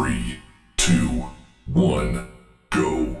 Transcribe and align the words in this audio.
Three, 0.00 0.38
two, 0.78 1.26
one, 1.74 2.26
go. 2.70 3.18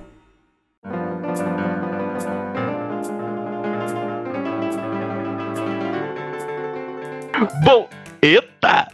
Bom, 7.62 7.86
eita! 8.22 8.88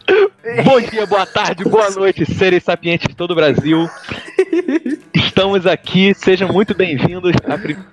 Bom 0.65 0.81
dia, 0.81 1.05
boa 1.05 1.25
tarde, 1.25 1.63
boa 1.63 1.89
noite, 1.91 2.25
seres 2.25 2.61
sapientes 2.61 3.07
de 3.07 3.15
todo 3.15 3.31
o 3.31 3.35
Brasil. 3.35 3.89
Estamos 5.15 5.65
aqui, 5.65 6.13
sejam 6.13 6.51
muito 6.51 6.75
bem-vindos 6.75 7.37
a 7.45 7.57
primeiro 7.57 7.87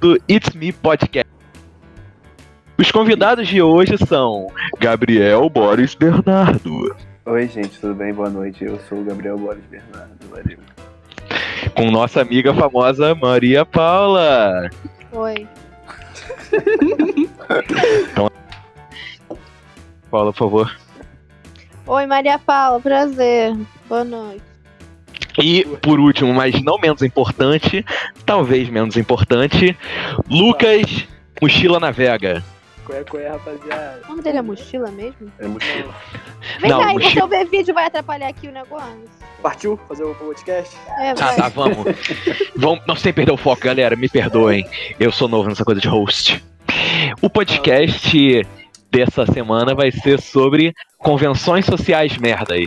do 0.00 0.20
It's 0.28 0.52
Me 0.52 0.72
Podcast. 0.72 1.30
Os 2.76 2.90
convidados 2.90 3.46
de 3.46 3.62
hoje 3.62 3.96
são 3.98 4.48
Gabriel 4.80 5.48
Boris 5.48 5.94
Bernardo, 5.94 6.96
Oi, 7.28 7.46
gente, 7.46 7.78
tudo 7.78 7.94
bem? 7.94 8.10
Boa 8.10 8.30
noite. 8.30 8.64
Eu 8.64 8.80
sou 8.88 9.00
o 9.00 9.04
Gabriel 9.04 9.36
Boris 9.36 9.62
Bernardo. 9.66 10.16
Valeu. 10.30 10.56
com 11.76 11.90
nossa 11.90 12.22
amiga 12.22 12.54
famosa 12.54 13.14
Maria 13.14 13.66
Paula. 13.66 14.70
Oi. 15.12 15.46
Paula, 20.10 20.32
por 20.32 20.38
favor. 20.38 20.74
Oi, 21.86 22.06
Maria 22.06 22.38
Paula, 22.38 22.80
prazer. 22.80 23.54
Boa 23.86 24.04
noite. 24.04 24.42
E, 25.38 25.66
por 25.82 26.00
último, 26.00 26.32
mas 26.32 26.62
não 26.62 26.78
menos 26.78 27.02
importante, 27.02 27.84
talvez 28.24 28.70
menos 28.70 28.96
importante, 28.96 29.76
Lucas 30.30 31.06
Mochila 31.42 31.78
Navega. 31.78 32.42
Qual 32.88 32.98
é, 32.98 33.04
qual 33.04 33.22
é, 33.22 33.28
rapaziada? 33.28 34.00
O 34.06 34.08
nome 34.08 34.22
dele 34.22 34.38
é 34.38 34.42
mochila 34.42 34.90
mesmo? 34.90 35.30
É 35.38 35.46
mochila. 35.46 35.94
Vem 36.58 36.70
Não, 36.70 36.80
cá, 36.80 36.86
mochila- 36.94 37.10
então 37.12 37.28
ver 37.28 37.44
vídeo 37.44 37.74
vai 37.74 37.84
atrapalhar 37.84 38.28
aqui 38.28 38.48
o 38.48 38.50
negócio? 38.52 39.04
Partiu 39.42 39.78
fazer 39.86 40.04
o 40.04 40.14
podcast? 40.14 40.74
É, 40.98 41.12
Tá, 41.12 41.26
vai. 41.26 41.36
tá, 41.36 41.48
vamos. 41.50 41.76
vamos. 42.56 42.86
Não 42.86 42.96
sem 42.96 43.12
perder 43.12 43.32
o 43.32 43.36
foco, 43.36 43.60
galera. 43.62 43.94
Me 43.94 44.08
perdoem. 44.08 44.66
Eu 44.98 45.12
sou 45.12 45.28
novo 45.28 45.50
nessa 45.50 45.66
coisa 45.66 45.80
de 45.82 45.86
host. 45.88 46.42
O 47.20 47.28
podcast 47.28 48.46
dessa 48.90 49.26
semana 49.26 49.74
vai 49.74 49.90
ser 49.92 50.18
sobre 50.20 50.72
convenções 50.96 51.66
sociais 51.66 52.16
merdas. 52.16 52.64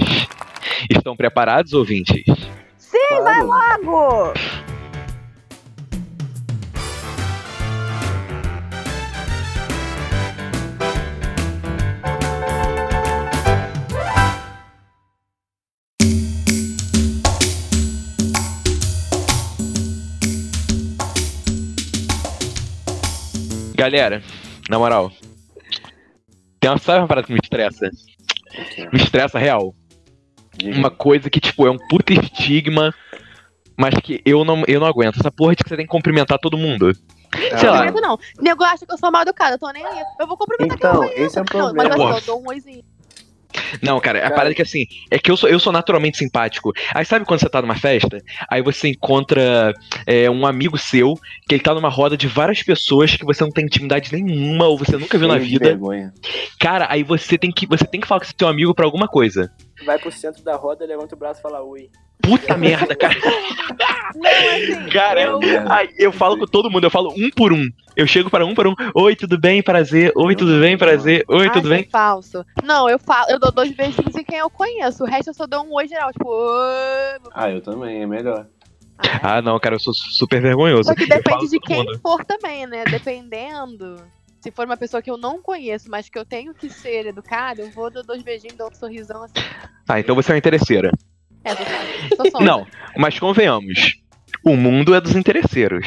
Estão 0.88 1.16
preparados, 1.18 1.74
ouvintes? 1.74 2.24
Sim, 2.78 3.24
vai 3.24 3.42
Claro. 3.42 3.86
logo! 3.86 4.71
Galera, 23.82 24.22
na 24.70 24.78
moral. 24.78 25.12
Tem 26.60 26.70
uma, 26.70 26.78
sabe 26.78 27.00
uma 27.00 27.08
parada 27.08 27.26
que 27.26 27.34
me 27.34 27.40
estressa? 27.42 27.90
Me 28.94 29.02
estressa 29.02 29.40
real. 29.40 29.74
Uma 30.64 30.92
coisa 30.92 31.32
que, 31.32 31.40
tipo, 31.40 31.66
é 31.66 31.72
um 31.72 31.80
puta 31.90 32.14
estigma, 32.14 32.94
mas 33.76 33.96
que 33.96 34.22
eu 34.24 34.46
não, 34.46 34.64
eu 34.68 34.80
não 34.80 34.86
aguento. 34.86 35.20
Essa 35.20 35.32
porra 35.32 35.56
de 35.56 35.64
que 35.64 35.70
você 35.70 35.76
tem 35.76 35.88
que 35.88 35.92
cumprimentar 35.92 36.38
todo 36.38 36.60
mundo. 36.60 36.94
Sei 37.58 37.68
lá. 37.72 37.80
Cumprimento 37.88 38.02
não. 38.02 38.20
Nego 38.40 38.64
acha 38.64 38.86
que 38.86 38.94
eu 38.94 38.98
sou 39.00 39.10
mal 39.12 39.24
educada, 39.24 39.56
eu 39.56 39.60
tô 39.60 39.72
nem 39.72 39.84
aí. 39.84 40.04
Eu 40.20 40.28
vou 40.28 40.38
cumprimentar 40.38 40.78
Então, 40.78 40.92
quem 41.00 41.02
eu 41.10 41.16
conheço. 41.16 41.26
esse 41.26 41.40
é 41.40 41.42
o 41.42 41.46
Não, 41.58 41.74
mas 41.74 41.88
problema. 41.88 42.12
assim, 42.12 42.20
eu 42.20 42.26
dou 42.36 42.44
um 42.44 42.50
oizinho. 42.50 42.84
Não, 43.82 44.00
cara, 44.00 44.20
a 44.20 44.22
Cara. 44.24 44.36
parada 44.36 44.52
é 44.52 44.56
que 44.56 44.62
assim, 44.62 44.86
é 45.10 45.18
que 45.18 45.30
eu 45.32 45.38
sou, 45.38 45.50
eu 45.50 45.60
sou 45.60 45.72
naturalmente 45.74 46.18
simpático. 46.18 46.72
Aí 46.94 47.06
sabe 47.06 47.26
quando 47.26 47.40
você 47.40 47.50
tá 47.50 47.62
numa 47.62 47.76
festa, 47.76 48.18
aí 48.50 48.62
você 48.62 48.90
encontra 48.90 49.74
é, 50.06 50.30
um 50.30 50.46
amigo 50.46 50.78
seu, 50.78 51.16
que 51.48 51.56
ele 51.56 51.64
tá 51.64 51.74
numa 51.74 51.90
roda 51.90 52.16
de 52.18 52.28
várias 52.28 52.62
pessoas 52.64 53.16
que 53.16 53.26
você 53.26 53.44
não 53.44 53.52
tem 53.52 53.66
intimidade 53.66 54.12
nenhuma, 54.12 54.68
ou 54.68 54.78
você 54.78 54.98
nunca 54.98 55.18
viu 55.18 55.28
na 55.28 55.36
Cheio 55.38 55.50
vida. 55.50 55.66
vergonha. 55.66 56.14
Cara, 56.60 56.88
aí 56.90 57.04
você 57.04 57.38
tem 57.38 57.52
que. 57.52 57.66
Você 57.68 57.86
tem 57.86 58.00
que 58.00 58.08
falar 58.08 58.22
com 58.22 58.32
teu 58.36 58.48
amigo 58.48 58.74
pra 58.74 58.86
alguma 58.86 59.08
coisa. 59.08 59.52
Vai 59.86 59.98
pro 60.00 60.12
centro 60.12 60.44
da 60.44 60.56
roda, 60.56 60.86
levanta 60.86 61.16
o 61.16 61.18
braço 61.18 61.40
e 61.40 61.44
fala 61.44 61.62
oi. 61.62 61.90
Puta 62.22 62.56
merda, 62.56 62.96
cara. 62.96 63.16
Não, 64.16 64.30
assim, 64.30 64.90
Cara, 64.90 65.22
eu... 65.22 65.40
Ai, 65.70 65.90
eu 65.98 66.12
falo 66.12 66.38
com 66.38 66.46
todo 66.46 66.70
mundo, 66.70 66.84
eu 66.84 66.92
falo 66.92 67.12
um 67.18 67.30
por 67.32 67.52
um. 67.52 67.68
Eu 67.96 68.06
chego 68.06 68.30
para 68.30 68.46
um 68.46 68.54
por 68.54 68.68
um. 68.68 68.76
Oi, 68.94 69.16
tudo 69.16 69.40
bem? 69.40 69.64
Prazer. 69.64 70.12
Oi, 70.16 70.36
tudo 70.36 70.60
bem? 70.60 70.78
Prazer. 70.78 71.26
Oi, 71.28 71.50
tudo 71.50 71.74
é 71.74 71.78
bem? 71.78 71.90
falso. 71.90 72.46
Não, 72.64 72.88
eu 72.90 73.00
falo, 73.00 73.32
eu 73.32 73.40
dou 73.40 73.52
dois 73.52 73.72
beijinhos 73.72 74.16
em 74.16 74.24
quem 74.24 74.38
eu 74.38 74.50
conheço. 74.50 75.04
O 75.04 75.08
resto 75.08 75.30
eu 75.30 75.34
só 75.34 75.48
dou 75.48 75.64
um 75.66 75.74
oi 75.74 75.88
geral, 75.88 76.12
tipo, 76.12 76.28
oi. 76.30 77.20
Ah, 77.34 77.50
eu 77.50 77.62
também, 77.62 78.04
é 78.04 78.06
melhor. 78.06 78.46
Ah, 79.24 79.42
não, 79.42 79.60
cara, 79.60 79.76
eu 79.76 79.80
sou 79.80 79.94
super 79.94 80.40
vergonhoso. 80.42 80.84
Só 80.84 80.94
que 80.94 81.04
Eu 81.04 81.08
depende 81.10 81.50
de 81.50 81.60
quem 81.60 81.78
mundo. 81.78 82.00
for 82.04 82.24
também, 82.24 82.68
né? 82.68 82.84
Dependendo. 82.86 83.96
Se 84.42 84.50
for 84.50 84.66
uma 84.66 84.76
pessoa 84.76 85.04
que 85.04 85.12
eu 85.12 85.18
não 85.18 85.40
conheço, 85.40 85.90
mas 85.90 86.10
que 86.10 86.18
eu 86.18 86.26
tenho 86.26 86.54
que 86.54 86.68
ser 86.68 87.06
educado, 87.06 87.62
eu 87.62 87.70
vou 87.70 87.92
dar 87.92 88.02
dois 88.02 88.24
beijinhos, 88.24 88.58
dar 88.58 88.68
um 88.68 88.74
sorrisão 88.74 89.24
assim. 89.24 89.36
Ah, 89.88 90.00
então 90.00 90.16
você 90.16 90.32
é 90.32 90.34
uma 90.34 90.40
interesseira. 90.40 90.92
É, 91.44 91.56
sou, 92.16 92.32
sou. 92.32 92.42
Não, 92.42 92.66
mas 92.98 93.20
convenhamos. 93.20 94.00
O 94.44 94.56
mundo 94.56 94.96
é 94.96 95.02
dos 95.02 95.16
interesseiros. 95.16 95.86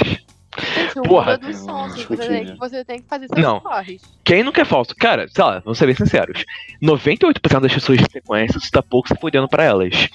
Gente, 0.59 1.09
porra. 1.09 1.33
é 1.33 1.37
dos 1.39 1.57
sons. 1.59 1.93
Você, 1.95 1.95
tem 1.95 2.17
Discutível. 2.17 2.45
que- 2.55 2.59
você 2.59 2.85
tem 2.85 3.03
que 3.03 3.09
fazer 3.09 3.27
seus 3.29 3.41
Não. 3.41 3.61
corres. 3.61 4.03
Quem 4.25 4.43
não 4.43 4.53
quer 4.53 4.65
falso? 4.65 4.95
Cara, 4.97 5.27
sei 5.29 5.45
lá, 5.45 5.59
vamos 5.61 5.77
ser 5.79 5.87
bem 5.87 5.95
sinceros. 5.95 6.45
98% 6.83 7.61
das 7.61 7.73
pessoas 7.75 7.99
que 7.99 8.05
você 8.11 8.21
conhece, 8.21 8.55
você 8.59 8.71
tá 8.71 8.83
pouco 8.83 9.09
se 9.09 9.15
fudendo 9.17 9.49
pra 9.49 9.65
elas. 9.65 10.09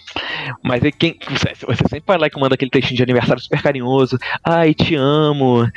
Mas 0.63 0.83
aí 0.83 0.91
quem. 0.91 1.17
Você, 1.29 1.53
você 1.65 1.83
sempre 1.89 2.03
vai 2.07 2.17
lá 2.17 2.27
e 2.27 2.39
manda 2.39 2.55
aquele 2.55 2.71
textinho 2.71 2.97
de 2.97 3.03
aniversário 3.03 3.41
super 3.41 3.61
carinhoso. 3.61 4.17
Ai, 4.43 4.73
te 4.73 4.95
amo. 4.95 5.67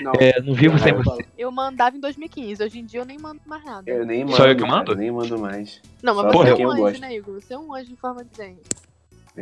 Não. 0.00 0.12
É, 0.20 0.40
não 0.40 0.54
vivo 0.54 0.78
sem 0.78 0.92
eu 0.92 1.02
você. 1.02 1.24
Eu 1.36 1.50
mandava 1.50 1.96
em 1.96 2.00
2015, 2.00 2.62
hoje 2.62 2.78
em 2.78 2.84
dia 2.84 3.00
eu 3.00 3.04
nem 3.04 3.18
mando 3.18 3.40
mais 3.46 3.64
nada. 3.64 3.82
Eu 3.90 4.06
nem 4.06 4.24
mando. 4.24 4.36
Só 4.36 4.46
eu 4.46 4.56
que 4.56 4.64
mando? 4.64 4.94
Nem 4.94 5.10
mando 5.10 5.38
mais. 5.38 5.80
Não, 6.02 6.14
mas 6.14 6.32
Só 6.32 6.38
você 6.38 6.50
é 6.50 6.54
um 6.54 6.58
eu 6.60 6.70
anjo, 6.70 6.80
gosto. 6.82 7.00
né, 7.00 7.14
Igor? 7.16 7.34
Você 7.40 7.54
é 7.54 7.58
um 7.58 7.74
anjo 7.74 7.92
em 7.92 7.96
forma 7.96 8.24
de 8.24 8.36
gente. 8.36 8.60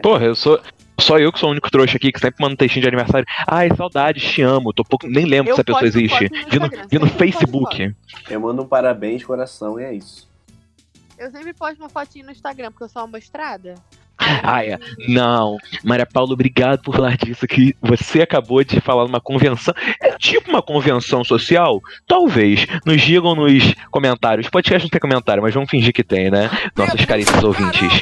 Porra, 0.03 0.27
eu 0.27 0.35
sou. 0.35 0.61
Só 1.01 1.19
eu 1.19 1.33
que 1.33 1.39
sou 1.39 1.49
o 1.49 1.53
único 1.53 1.71
trouxa 1.71 1.97
aqui 1.97 2.13
que 2.13 2.21
sempre 2.21 2.43
manda 2.43 2.53
um 2.53 2.57
textinho 2.57 2.83
de 2.83 2.89
aniversário. 2.89 3.27
Ai, 3.47 3.75
saudades, 3.75 4.23
te 4.23 4.43
amo. 4.43 4.73
Tô 4.73 4.85
pouco, 4.85 5.07
nem 5.07 5.25
lembro 5.25 5.51
Eu 5.51 5.55
se 5.55 5.61
essa 5.61 5.65
pessoa 5.65 5.87
existe. 5.87 6.29
foto 6.29 6.61
no 6.61 6.89
Vi 6.89 6.99
no, 6.99 7.07
Facebook. 7.07 7.95
Eu 8.29 8.41
mando 8.41 8.63
um 8.63 8.67
parabéns, 8.67 9.25
coração, 9.25 9.81
e 9.81 9.85
é 9.85 9.95
isso. 9.95 10.29
Eu 11.19 11.31
sempre 11.31 11.55
posto 11.55 11.79
uma 11.79 11.89
fotinho 11.89 12.27
no 12.27 12.33
Instagram, 12.33 12.71
porque 12.71 12.85
eu 12.85 12.89
sou 12.89 13.03
uma 13.03 13.09
mostrada. 13.09 13.75
Ah, 14.43 14.65
é. 14.65 14.79
Não, 15.09 15.57
Maria 15.83 16.07
Paula, 16.07 16.33
obrigado 16.33 16.83
por 16.83 16.95
falar 16.95 17.17
disso 17.17 17.47
que 17.47 17.75
você 17.81 18.23
acabou 18.23 18.63
de 18.63 18.81
falar 18.81 19.05
numa 19.05 19.21
convenção. 19.21 19.75
É 20.01 20.17
tipo 20.19 20.51
uma 20.51 20.63
convenção 20.63 21.25
social? 21.25 21.81
Talvez. 22.07 22.67
Nos 22.85 23.01
digam 23.01 23.35
nos 23.35 23.75
comentários. 23.91 24.49
Podcast 24.49 24.85
não 24.85 24.91
tem 24.91 25.01
comentário, 25.01 25.43
mas 25.43 25.55
vamos 25.55 25.71
fingir 25.71 25.93
que 25.93 26.05
tem, 26.05 26.31
né? 26.31 26.51
Nossos 26.77 27.05
caríssimos 27.05 27.43
ouvintes. 27.43 28.01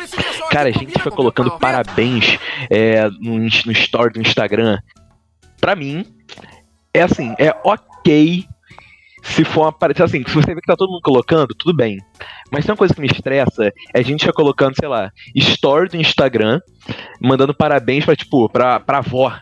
Cara, 0.50 0.68
a 0.68 0.72
gente 0.72 1.00
foi 1.00 1.12
colocando 1.12 1.52
parabéns 1.58 2.38
é, 2.70 3.08
no, 3.20 3.38
no 3.38 3.72
story 3.72 4.14
do 4.14 4.20
Instagram. 4.20 4.78
Pra 5.60 5.74
mim, 5.74 6.04
é 6.92 7.02
assim, 7.02 7.34
é 7.38 7.54
ok 7.64 8.46
se 9.22 9.44
for 9.44 9.62
uma 9.62 9.72
parada. 9.72 10.04
Assim, 10.04 10.24
se 10.26 10.34
você 10.34 10.54
vê 10.54 10.60
que 10.60 10.66
tá 10.66 10.76
todo 10.76 10.90
mundo 10.90 11.02
colocando, 11.02 11.54
tudo 11.54 11.74
bem. 11.74 11.98
Mas 12.50 12.64
tem 12.64 12.72
uma 12.72 12.78
coisa 12.78 12.94
que 12.94 13.00
me 13.00 13.06
estressa, 13.06 13.72
é 13.94 14.00
a 14.00 14.02
gente 14.02 14.24
já 14.24 14.32
colocando, 14.32 14.74
sei 14.78 14.88
lá, 14.88 15.12
story 15.34 15.88
do 15.90 15.96
Instagram, 15.96 16.60
mandando 17.20 17.54
parabéns 17.54 18.04
pra, 18.04 18.16
tipo, 18.16 18.48
pra, 18.48 18.80
pra 18.80 18.98
avó. 18.98 19.32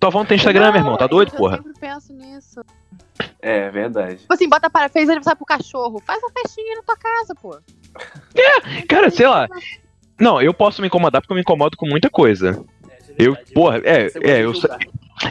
Tua 0.00 0.08
avó 0.08 0.18
não 0.18 0.26
tem 0.26 0.36
Instagram, 0.36 0.72
meu 0.72 0.80
irmão, 0.80 0.96
tá 0.96 1.06
doido, 1.06 1.32
eu 1.32 1.38
porra? 1.38 1.56
Eu 1.56 1.62
sempre 1.62 1.80
penso 1.80 2.12
nisso. 2.12 2.60
É, 3.40 3.70
verdade. 3.70 4.16
Tipo 4.16 4.34
assim, 4.34 4.48
bota 4.48 4.70
para 4.70 4.88
fez 4.88 5.08
aniversário 5.08 5.38
pro 5.38 5.46
cachorro. 5.46 6.02
Faz 6.04 6.20
uma 6.22 6.30
festinha 6.30 6.66
aí 6.72 6.76
na 6.76 6.82
tua 6.82 6.96
casa, 6.96 7.34
pô. 7.34 7.58
Cara, 8.88 9.10
sei 9.10 9.26
lá. 9.26 9.46
Não, 10.18 10.40
eu 10.40 10.54
posso 10.54 10.80
me 10.80 10.86
incomodar 10.86 11.20
porque 11.20 11.32
eu 11.32 11.36
me 11.36 11.42
incomodo 11.42 11.76
com 11.76 11.86
muita 11.86 12.08
coisa. 12.08 12.64
Eu, 13.18 13.36
porra, 13.54 13.78
é, 13.84 14.06
é, 14.22 14.44
eu. 14.44 14.52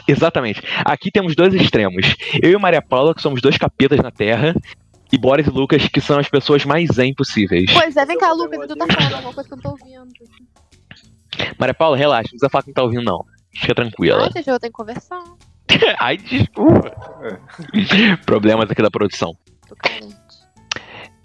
Exatamente. 0.08 0.62
Aqui 0.84 1.10
temos 1.10 1.36
dois 1.36 1.52
extremos. 1.54 2.14
Eu 2.42 2.50
e 2.50 2.58
Maria 2.58 2.82
Paula, 2.82 3.14
que 3.14 3.22
somos 3.22 3.40
dois 3.40 3.58
capetas 3.58 4.00
na 4.00 4.10
Terra, 4.10 4.54
e 5.12 5.18
Boris 5.18 5.46
e 5.46 5.50
Lucas, 5.50 5.86
que 5.88 6.00
são 6.00 6.18
as 6.18 6.28
pessoas 6.28 6.64
mais 6.64 6.90
zen 6.92 7.14
possíveis. 7.14 7.70
Pois 7.72 7.96
é, 7.96 8.04
vem 8.04 8.18
cá, 8.18 8.28
Eu 8.28 8.36
Lucas, 8.36 8.66
tu 8.66 8.76
tá 8.76 8.86
falando 8.86 9.14
alguma 9.14 9.34
coisa 9.34 9.48
que 9.48 9.54
eu 9.54 9.56
não 9.56 9.62
tô 9.62 9.70
ouvindo. 9.70 10.14
Maria 11.58 11.74
Paula, 11.74 11.96
relaxa, 11.96 12.24
não 12.24 12.38
precisa 12.38 12.48
falar 12.48 12.62
que 12.62 12.68
não 12.68 12.74
tá 12.74 12.82
ouvindo, 12.82 13.04
não. 13.04 13.24
Fica 13.54 13.74
tranquila. 13.74 14.22
Ai, 14.22 14.42
eu 14.46 14.58
tenho 14.58 14.60
que 14.60 14.70
conversar. 14.70 15.22
Ai, 15.98 16.16
desculpa. 16.16 16.92
Problemas 18.26 18.70
aqui 18.70 18.82
da 18.82 18.90
produção. 18.90 19.36
Tô 19.68 19.76
carente. 19.76 20.14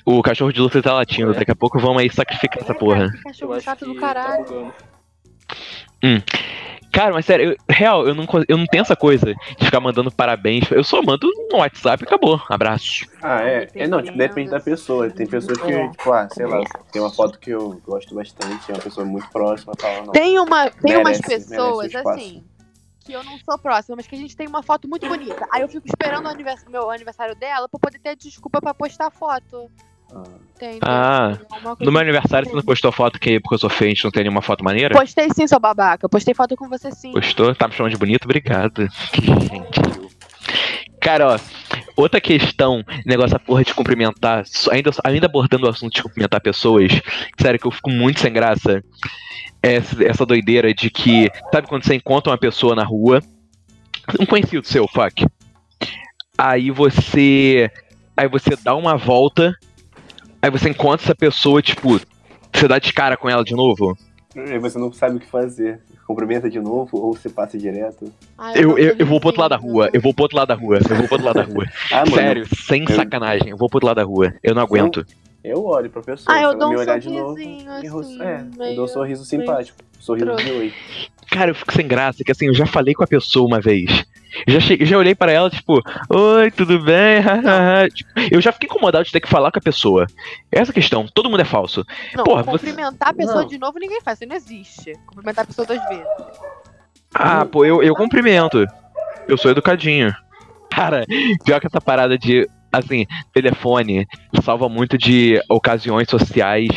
O 0.05 0.21
cachorro 0.21 0.51
de 0.51 0.59
Lucas 0.59 0.81
tá 0.81 0.93
latindo, 0.93 1.33
daqui 1.33 1.51
a 1.51 1.55
pouco 1.55 1.79
vamos 1.79 2.01
aí 2.01 2.09
sacrificar 2.09 2.63
essa 2.63 2.73
porra. 2.73 3.11
Que 3.11 3.17
Eu 3.17 3.23
cachorro 3.23 3.53
acho 3.53 3.65
chato 3.65 3.85
do 3.85 3.99
tá 3.99 4.73
bugando. 6.01 6.23
Cara, 6.91 7.13
mas 7.13 7.23
sério, 7.23 7.51
eu- 7.51 7.57
real, 7.69 8.07
eu 8.07 8.15
não, 8.15 8.25
eu 8.47 8.57
não 8.57 8.65
tenho 8.65 8.81
essa 8.81 8.95
coisa 8.95 9.35
de 9.59 9.65
ficar 9.65 9.79
mandando 9.79 10.11
parabéns. 10.11 10.69
Eu 10.71 10.83
só 10.83 11.03
mando 11.03 11.29
no 11.51 11.57
WhatsApp 11.59 12.03
e 12.03 12.07
acabou. 12.07 12.41
Abraço. 12.49 13.05
Ah, 13.21 13.43
é. 13.43 13.67
É, 13.75 13.87
não, 13.87 14.01
tipo, 14.01 14.17
depende 14.17 14.49
da 14.49 14.59
pessoa. 14.59 15.07
Tem 15.11 15.27
pessoas 15.27 15.59
que, 15.59 15.71
É. 15.71 15.87
tipo, 15.91 16.11
ah, 16.11 16.27
sei 16.31 16.47
lá, 16.47 16.59
tem 16.91 16.99
uma 16.99 17.11
foto 17.11 17.37
que 17.37 17.51
eu 17.51 17.79
gosto 17.85 18.15
bastante, 18.15 18.71
é 18.71 18.73
uma 18.73 18.81
pessoa 18.81 19.05
muito 19.05 19.29
próxima, 19.29 19.73
não. 20.03 20.11
Tem, 20.13 20.39
uma, 20.39 20.71
tem 20.71 20.97
umas 20.97 21.19
Merece, 21.21 21.47
pessoas, 21.47 21.77
merece 21.93 21.97
espaço. 21.97 22.19
assim, 22.19 22.43
que 23.05 23.13
eu 23.13 23.23
não 23.23 23.37
sou 23.37 23.57
próxima, 23.59 23.95
mas 23.95 24.07
que 24.07 24.15
a 24.15 24.19
gente 24.19 24.35
tem 24.35 24.47
uma 24.47 24.63
foto 24.63 24.87
muito 24.89 25.07
bonita. 25.07 25.47
Aí 25.51 25.61
eu 25.61 25.69
fico 25.69 25.85
esperando 25.87 26.25
o 26.25 26.29
anivers- 26.29 26.65
meu 26.67 26.89
aniversário 26.89 27.35
dela 27.35 27.69
pra 27.69 27.79
poder 27.79 27.99
ter 27.99 28.15
desculpa 28.15 28.59
pra 28.59 28.73
postar 28.73 29.07
a 29.07 29.11
foto. 29.11 29.69
Ah, 30.13 30.23
Entendeu? 30.55 30.79
Ah, 30.81 31.37
No 31.79 31.91
meu 31.91 32.01
aniversário 32.01 32.49
você 32.49 32.55
não 32.55 32.63
postou 32.63 32.91
foto 32.91 33.19
que 33.19 33.39
porque 33.39 33.55
eu 33.55 33.59
sou 33.59 33.69
feio, 33.69 33.91
a 33.91 33.93
gente 33.93 34.03
não 34.03 34.11
tem 34.11 34.23
nenhuma 34.23 34.41
foto 34.41 34.63
maneira? 34.63 34.93
Postei 34.97 35.29
sim, 35.33 35.47
seu 35.47 35.59
babaca. 35.59 36.09
Postei 36.09 36.33
foto 36.33 36.55
com 36.55 36.67
você 36.67 36.91
sim. 36.91 37.11
Postou? 37.11 37.53
Tá 37.55 37.67
me 37.67 37.73
chamando 37.73 37.93
de 37.93 37.97
bonito? 37.97 38.25
Obrigado. 38.25 38.87
Que 39.13 39.25
gentil. 39.25 40.09
Cara, 40.99 41.35
ó, 41.35 41.39
outra 41.95 42.19
questão, 42.19 42.83
negócio 43.05 43.31
da 43.31 43.39
porra 43.39 43.63
de 43.63 43.73
cumprimentar, 43.73 44.43
ainda, 44.69 44.91
ainda 45.03 45.27
abordando 45.27 45.65
o 45.65 45.69
assunto 45.69 45.93
de 45.93 46.03
cumprimentar 46.03 46.41
pessoas, 46.41 46.91
sério 47.39 47.57
que 47.59 47.65
eu 47.65 47.71
fico 47.71 47.89
muito 47.89 48.19
sem 48.19 48.33
graça, 48.33 48.83
é 49.63 49.75
essa, 49.75 50.03
essa 50.03 50.25
doideira 50.25 50.73
de 50.73 50.89
que, 50.89 51.29
sabe 51.53 51.67
quando 51.67 51.85
você 51.85 51.95
encontra 51.95 52.31
uma 52.31 52.37
pessoa 52.37 52.75
na 52.75 52.83
rua, 52.83 53.21
um 54.19 54.25
conhecido 54.25 54.67
seu, 54.67 54.87
fuck, 54.89 55.25
aí 56.37 56.69
você, 56.69 57.71
aí 58.17 58.27
você 58.27 58.57
dá 58.61 58.75
uma 58.75 58.97
volta, 58.97 59.55
aí 60.41 60.49
você 60.49 60.69
encontra 60.69 61.05
essa 61.05 61.15
pessoa, 61.15 61.61
tipo, 61.61 61.99
você 62.53 62.67
dá 62.67 62.79
de 62.79 62.91
cara 62.93 63.15
com 63.17 63.29
ela 63.29 63.43
de 63.43 63.53
novo? 63.55 63.97
E 64.35 64.59
você 64.59 64.77
não 64.77 64.91
sabe 64.91 65.17
o 65.17 65.19
que 65.19 65.25
fazer. 65.27 65.79
Cumprimenta 66.05 66.49
de 66.49 66.59
novo 66.59 66.89
ou 66.97 67.13
você 67.13 67.29
passa 67.29 67.57
direto. 67.57 68.11
Ai, 68.37 68.53
Eu, 68.55 68.77
eu, 68.77 68.89
sou 68.91 68.95
eu 68.99 69.05
vou 69.05 69.19
pro 69.19 69.27
outro 69.29 69.41
lado 69.41 69.51
da 69.51 69.57
rua, 69.57 69.89
eu 69.93 70.01
vou 70.01 70.13
pro 70.13 70.23
outro 70.23 70.37
lado 70.37 70.47
da 70.47 70.55
rua, 70.55 70.77
eu 70.77 70.95
vou 70.95 71.05
pro 71.07 71.15
outro 71.15 71.25
lado 71.25 71.35
da 71.35 71.43
rua. 71.43 71.65
Ah, 71.91 71.97
mano, 71.97 72.15
Sério, 72.15 72.47
sem 72.55 72.83
eu- 72.87 72.95
sacanagem, 72.95 73.49
eu 73.49 73.57
vou 73.57 73.69
pro 73.69 73.77
outro 73.77 73.87
lado 73.87 73.97
da 73.97 74.03
rua. 74.03 74.33
Eu 74.43 74.55
não 74.55 74.61
aguento. 74.63 75.05
eu 75.43 75.63
olho 75.65 75.89
pra 75.89 76.01
pessoa. 76.01 76.35
Ah, 76.35 76.41
eu 76.41 76.57
dou 76.57 76.69
me 76.69 76.75
um 76.75 76.79
olhar 76.79 76.99
de 76.99 77.09
novo. 77.09 77.39
e 77.39 77.65
assim, 77.87 78.21
é, 78.21 78.41
eu 78.41 78.57
meio- 78.57 78.75
dou 78.75 78.85
um 78.85 78.87
sorriso 78.87 79.23
simpático. 79.25 79.77
Sorriso 79.99 80.35
de 80.35 80.51
oi. 80.51 80.73
Cara, 81.29 81.51
eu 81.51 81.55
fico 81.55 81.71
sem 81.73 81.87
graça, 81.87 82.23
que 82.23 82.31
assim, 82.31 82.47
eu 82.47 82.53
já 82.55 82.65
falei 82.65 82.93
com 82.95 83.03
a 83.03 83.07
pessoa 83.07 83.45
uma 83.45 83.59
vez. 83.61 84.03
Eu 84.45 84.53
já, 84.53 84.59
cheguei, 84.59 84.85
já 84.85 84.97
olhei 84.97 85.15
pra 85.15 85.31
ela, 85.31 85.49
tipo, 85.49 85.81
oi, 86.09 86.51
tudo 86.51 86.79
bem? 86.79 87.21
Tipo, 87.93 88.09
eu 88.31 88.41
já 88.41 88.51
fiquei 88.51 88.67
incomodado 88.67 89.03
de 89.05 89.11
ter 89.11 89.19
que 89.19 89.27
falar 89.29 89.51
com 89.51 89.59
a 89.59 89.61
pessoa. 89.61 90.05
Essa 90.51 90.71
questão, 90.73 91.07
todo 91.13 91.29
mundo 91.29 91.41
é 91.41 91.45
falso. 91.45 91.85
Não, 92.15 92.23
Porra, 92.23 92.43
você- 92.43 92.67
cumprimentar 92.67 93.09
a 93.09 93.13
pessoa 93.13 93.41
Não. 93.41 93.47
de 93.47 93.57
novo 93.57 93.79
ninguém 93.79 94.01
faz, 94.01 94.19
isso 94.19 94.29
não 94.29 94.35
existe. 94.35 94.93
Cumprimentar 95.07 95.43
a 95.43 95.47
pessoa 95.47 95.65
duas 95.65 95.81
vezes. 95.89 96.05
Ah, 97.13 97.45
pô, 97.45 97.65
eu, 97.65 97.81
eu 97.81 97.95
cumprimento. 97.95 98.65
Eu 99.27 99.37
sou 99.37 99.51
educadinho. 99.51 100.13
Cara, 100.71 101.05
pior 101.43 101.59
que 101.59 101.67
essa 101.67 101.81
parada 101.81 102.17
de, 102.17 102.47
assim, 102.71 103.05
telefone 103.33 104.07
salva 104.43 104.69
muito 104.69 104.97
de 104.97 105.41
ocasiões 105.49 106.07
sociais 106.09 106.69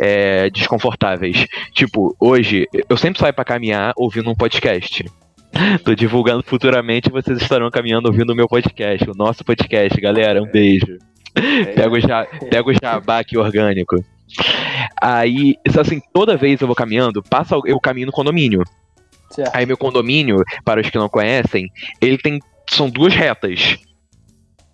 é, 0.00 0.50
desconfortáveis. 0.50 1.46
Tipo, 1.72 2.14
hoje, 2.20 2.68
eu 2.88 2.96
sempre 2.96 3.18
saio 3.18 3.32
pra 3.32 3.44
caminhar 3.44 3.92
ouvindo 3.96 4.30
um 4.30 4.34
podcast. 4.34 5.04
Tô 5.84 5.94
divulgando 5.94 6.42
futuramente, 6.42 7.10
vocês 7.10 7.40
estarão 7.40 7.70
caminhando 7.70 8.06
ouvindo 8.06 8.32
o 8.32 8.36
meu 8.36 8.48
podcast, 8.48 9.08
o 9.08 9.14
nosso 9.14 9.44
podcast, 9.44 10.00
galera. 10.00 10.42
Um 10.42 10.50
beijo. 10.50 10.98
Pega 11.74 11.90
o, 11.90 12.00
ja, 12.00 12.26
pega 12.50 12.68
o 12.68 12.72
jabá 12.72 13.20
aqui 13.20 13.36
orgânico. 13.38 13.96
Aí, 15.00 15.56
assim, 15.78 16.00
toda 16.12 16.36
vez 16.36 16.60
eu 16.60 16.66
vou 16.66 16.76
caminhando, 16.76 17.22
passa 17.22 17.56
eu 17.64 17.78
caminho 17.80 18.06
no 18.06 18.12
condomínio. 18.12 18.62
Certo. 19.30 19.54
Aí 19.54 19.66
meu 19.66 19.76
condomínio, 19.76 20.36
para 20.64 20.80
os 20.80 20.88
que 20.90 20.98
não 20.98 21.08
conhecem, 21.08 21.70
ele 22.00 22.18
tem. 22.18 22.40
São 22.70 22.90
duas 22.90 23.14
retas. 23.14 23.78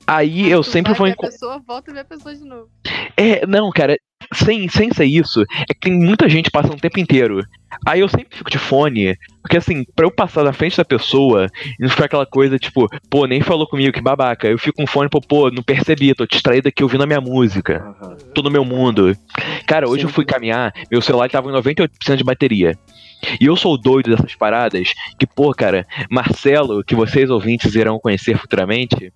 Aí 0.06 0.50
eu 0.50 0.62
Tu 0.62 0.70
sempre 0.70 0.92
vou 0.94 1.06
encontrar. 1.06 1.28
a 1.28 1.32
pessoa, 1.32 1.62
volta 1.66 1.90
e 1.90 1.94
vê 1.94 2.00
a 2.00 2.04
pessoa 2.04 2.34
de 2.34 2.44
novo. 2.44 2.68
É, 3.16 3.46
não, 3.46 3.70
cara, 3.70 3.96
sem, 4.34 4.68
sem 4.68 4.92
ser 4.92 5.04
isso, 5.04 5.42
é 5.42 5.74
que 5.74 5.80
tem 5.80 5.92
muita 5.92 6.28
gente 6.28 6.50
passando 6.50 6.74
o 6.74 6.80
tempo 6.80 6.98
inteiro. 6.98 7.40
Aí 7.84 8.00
eu 8.00 8.08
sempre 8.08 8.36
fico 8.36 8.50
de 8.50 8.58
fone, 8.58 9.16
porque 9.42 9.56
assim, 9.56 9.84
pra 9.96 10.06
eu 10.06 10.10
passar 10.10 10.44
na 10.44 10.52
frente 10.52 10.76
da 10.76 10.84
pessoa 10.84 11.48
e 11.78 11.82
não 11.82 11.88
ficar 11.88 12.04
aquela 12.04 12.26
coisa 12.26 12.58
tipo, 12.58 12.88
pô, 13.10 13.26
nem 13.26 13.40
falou 13.40 13.66
comigo, 13.66 13.92
que 13.92 14.00
babaca. 14.00 14.48
Eu 14.48 14.58
fico 14.58 14.76
com 14.76 14.86
fone, 14.86 15.08
pô, 15.08 15.20
pô, 15.20 15.50
não 15.50 15.62
percebi, 15.62 16.14
tô 16.14 16.26
distraído 16.26 16.68
aqui 16.68 16.82
ouvindo 16.82 17.04
a 17.04 17.06
minha 17.06 17.20
música. 17.20 17.84
Tô 18.34 18.42
no 18.42 18.50
meu 18.50 18.64
mundo. 18.64 19.16
Cara, 19.66 19.88
hoje 19.88 20.02
Sim. 20.02 20.08
eu 20.08 20.12
fui 20.12 20.24
caminhar, 20.24 20.72
meu 20.90 21.02
celular 21.02 21.28
tava 21.28 21.50
em 21.50 21.54
98% 21.54 22.16
de 22.16 22.24
bateria. 22.24 22.78
E 23.40 23.46
eu 23.46 23.56
sou 23.56 23.76
doido 23.78 24.14
dessas 24.14 24.34
paradas, 24.34 24.92
que, 25.18 25.26
pô, 25.26 25.52
cara, 25.52 25.86
Marcelo, 26.10 26.82
que 26.84 26.94
vocês 26.94 27.30
ouvintes 27.30 27.74
irão 27.74 27.98
conhecer 27.98 28.36
futuramente, 28.38 29.12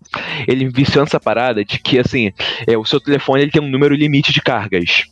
ele 0.46 0.64
me 0.64 0.70
viciou 0.70 1.04
nessa 1.04 1.20
parada 1.20 1.64
de 1.64 1.78
que, 1.78 1.98
assim, 1.98 2.32
é, 2.66 2.76
o 2.76 2.84
seu 2.84 3.00
telefone 3.00 3.42
ele 3.42 3.50
tem 3.50 3.62
um 3.62 3.68
número 3.68 3.94
limite 3.94 4.32
de 4.32 4.40
cargas. 4.40 5.04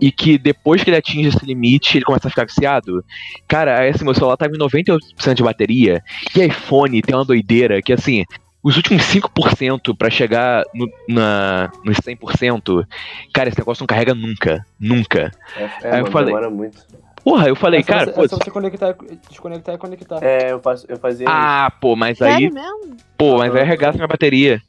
E 0.00 0.10
que 0.10 0.36
depois 0.38 0.82
que 0.82 0.90
ele 0.90 0.96
atinge 0.96 1.28
esse 1.28 1.46
limite, 1.46 1.96
ele 1.96 2.04
começa 2.04 2.26
a 2.26 2.30
ficar 2.30 2.44
viciado. 2.44 3.04
Cara, 3.46 3.78
aí, 3.80 3.90
assim, 3.90 4.04
meu 4.04 4.14
celular 4.14 4.36
tava 4.36 4.52
em 4.54 4.58
98% 4.58 5.34
de 5.34 5.42
bateria. 5.42 6.02
E 6.36 6.42
iPhone 6.42 7.00
tem 7.00 7.14
uma 7.14 7.24
doideira 7.24 7.80
que, 7.80 7.92
assim, 7.92 8.24
os 8.62 8.76
últimos 8.76 9.02
5% 9.02 9.96
pra 9.96 10.10
chegar 10.10 10.64
no, 10.74 10.88
na, 11.08 11.70
nos 11.84 11.96
100%, 11.98 12.86
cara, 13.32 13.48
esse 13.48 13.58
negócio 13.58 13.82
não 13.82 13.86
carrega 13.86 14.14
nunca. 14.14 14.64
Nunca. 14.78 15.30
É, 15.56 15.62
é 15.62 15.68
Aí 15.94 15.98
eu 16.00 16.02
mano, 16.02 16.10
falei- 16.10 16.34
demora 16.34 16.50
muito. 16.50 16.78
Porra, 17.24 17.48
eu 17.48 17.54
falei, 17.56 17.80
é 17.80 17.82
cara, 17.82 18.06
você, 18.06 18.12
pô. 18.12 18.24
é 18.24 18.28
só 18.28 18.36
você 18.36 18.50
conectar, 18.50 18.96
desconectar 19.28 19.74
e 19.74 19.78
conectar. 19.78 20.18
É, 20.22 20.52
eu, 20.52 20.60
faço, 20.60 20.84
eu 20.88 20.96
fazia 20.98 21.24
isso. 21.24 21.32
Ah, 21.34 21.72
pô, 21.80 21.94
mas 21.94 22.20
aí. 22.20 22.32
Sério 22.32 22.52
mesmo? 22.54 22.96
Pô, 23.16 23.38
mas 23.38 23.54
aí 23.54 23.62
arregaça 23.62 23.96
minha 23.96 24.08
bateria. 24.08 24.60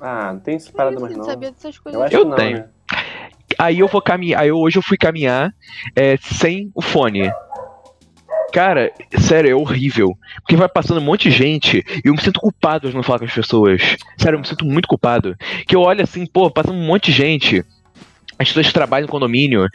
Ah, 0.00 0.32
não 0.32 0.40
tem 0.40 0.56
essa 0.56 0.72
parada 0.72 0.94
isso, 0.96 1.02
mais 1.02 1.12
eu 1.12 1.18
não 1.18 1.24
sabia 1.24 1.50
dessas 1.52 1.78
coisas. 1.78 2.00
Eu 2.00 2.06
acho 2.06 2.16
Eu 2.16 2.24
não, 2.24 2.36
tenho. 2.36 2.58
né? 2.58 2.68
Aí 3.58 3.78
eu 3.78 3.86
vou 3.86 4.00
caminhar. 4.02 4.40
Aí 4.42 4.48
eu- 4.48 4.58
hoje 4.58 4.78
eu 4.78 4.82
fui 4.82 4.96
caminhar 4.96 5.52
é, 5.94 6.16
sem 6.16 6.70
o 6.74 6.80
fone. 6.82 7.30
Cara, 8.52 8.90
sério, 9.18 9.50
é 9.50 9.54
horrível. 9.54 10.16
Porque 10.40 10.56
vai 10.56 10.68
passando 10.68 10.98
um 10.98 11.04
monte 11.04 11.30
de 11.30 11.36
gente 11.36 11.84
e 12.04 12.08
eu 12.08 12.12
me 12.12 12.20
sinto 12.20 12.40
culpado 12.40 12.88
de 12.88 12.96
não 12.96 13.02
falar 13.02 13.20
com 13.20 13.24
as 13.26 13.32
pessoas. 13.32 13.96
Sério, 14.18 14.36
eu 14.36 14.40
me 14.40 14.46
sinto 14.48 14.64
muito 14.64 14.88
culpado. 14.88 15.36
Que 15.66 15.76
eu 15.76 15.80
olho 15.82 16.02
assim, 16.02 16.26
pô, 16.26 16.50
passando 16.50 16.76
um 16.76 16.84
monte 16.86 17.06
de 17.06 17.12
gente. 17.12 17.64
As 18.40 18.48
pessoas 18.48 18.68
que 18.68 18.72
trabalham 18.72 19.06
no 19.06 19.12
condomínio. 19.12 19.68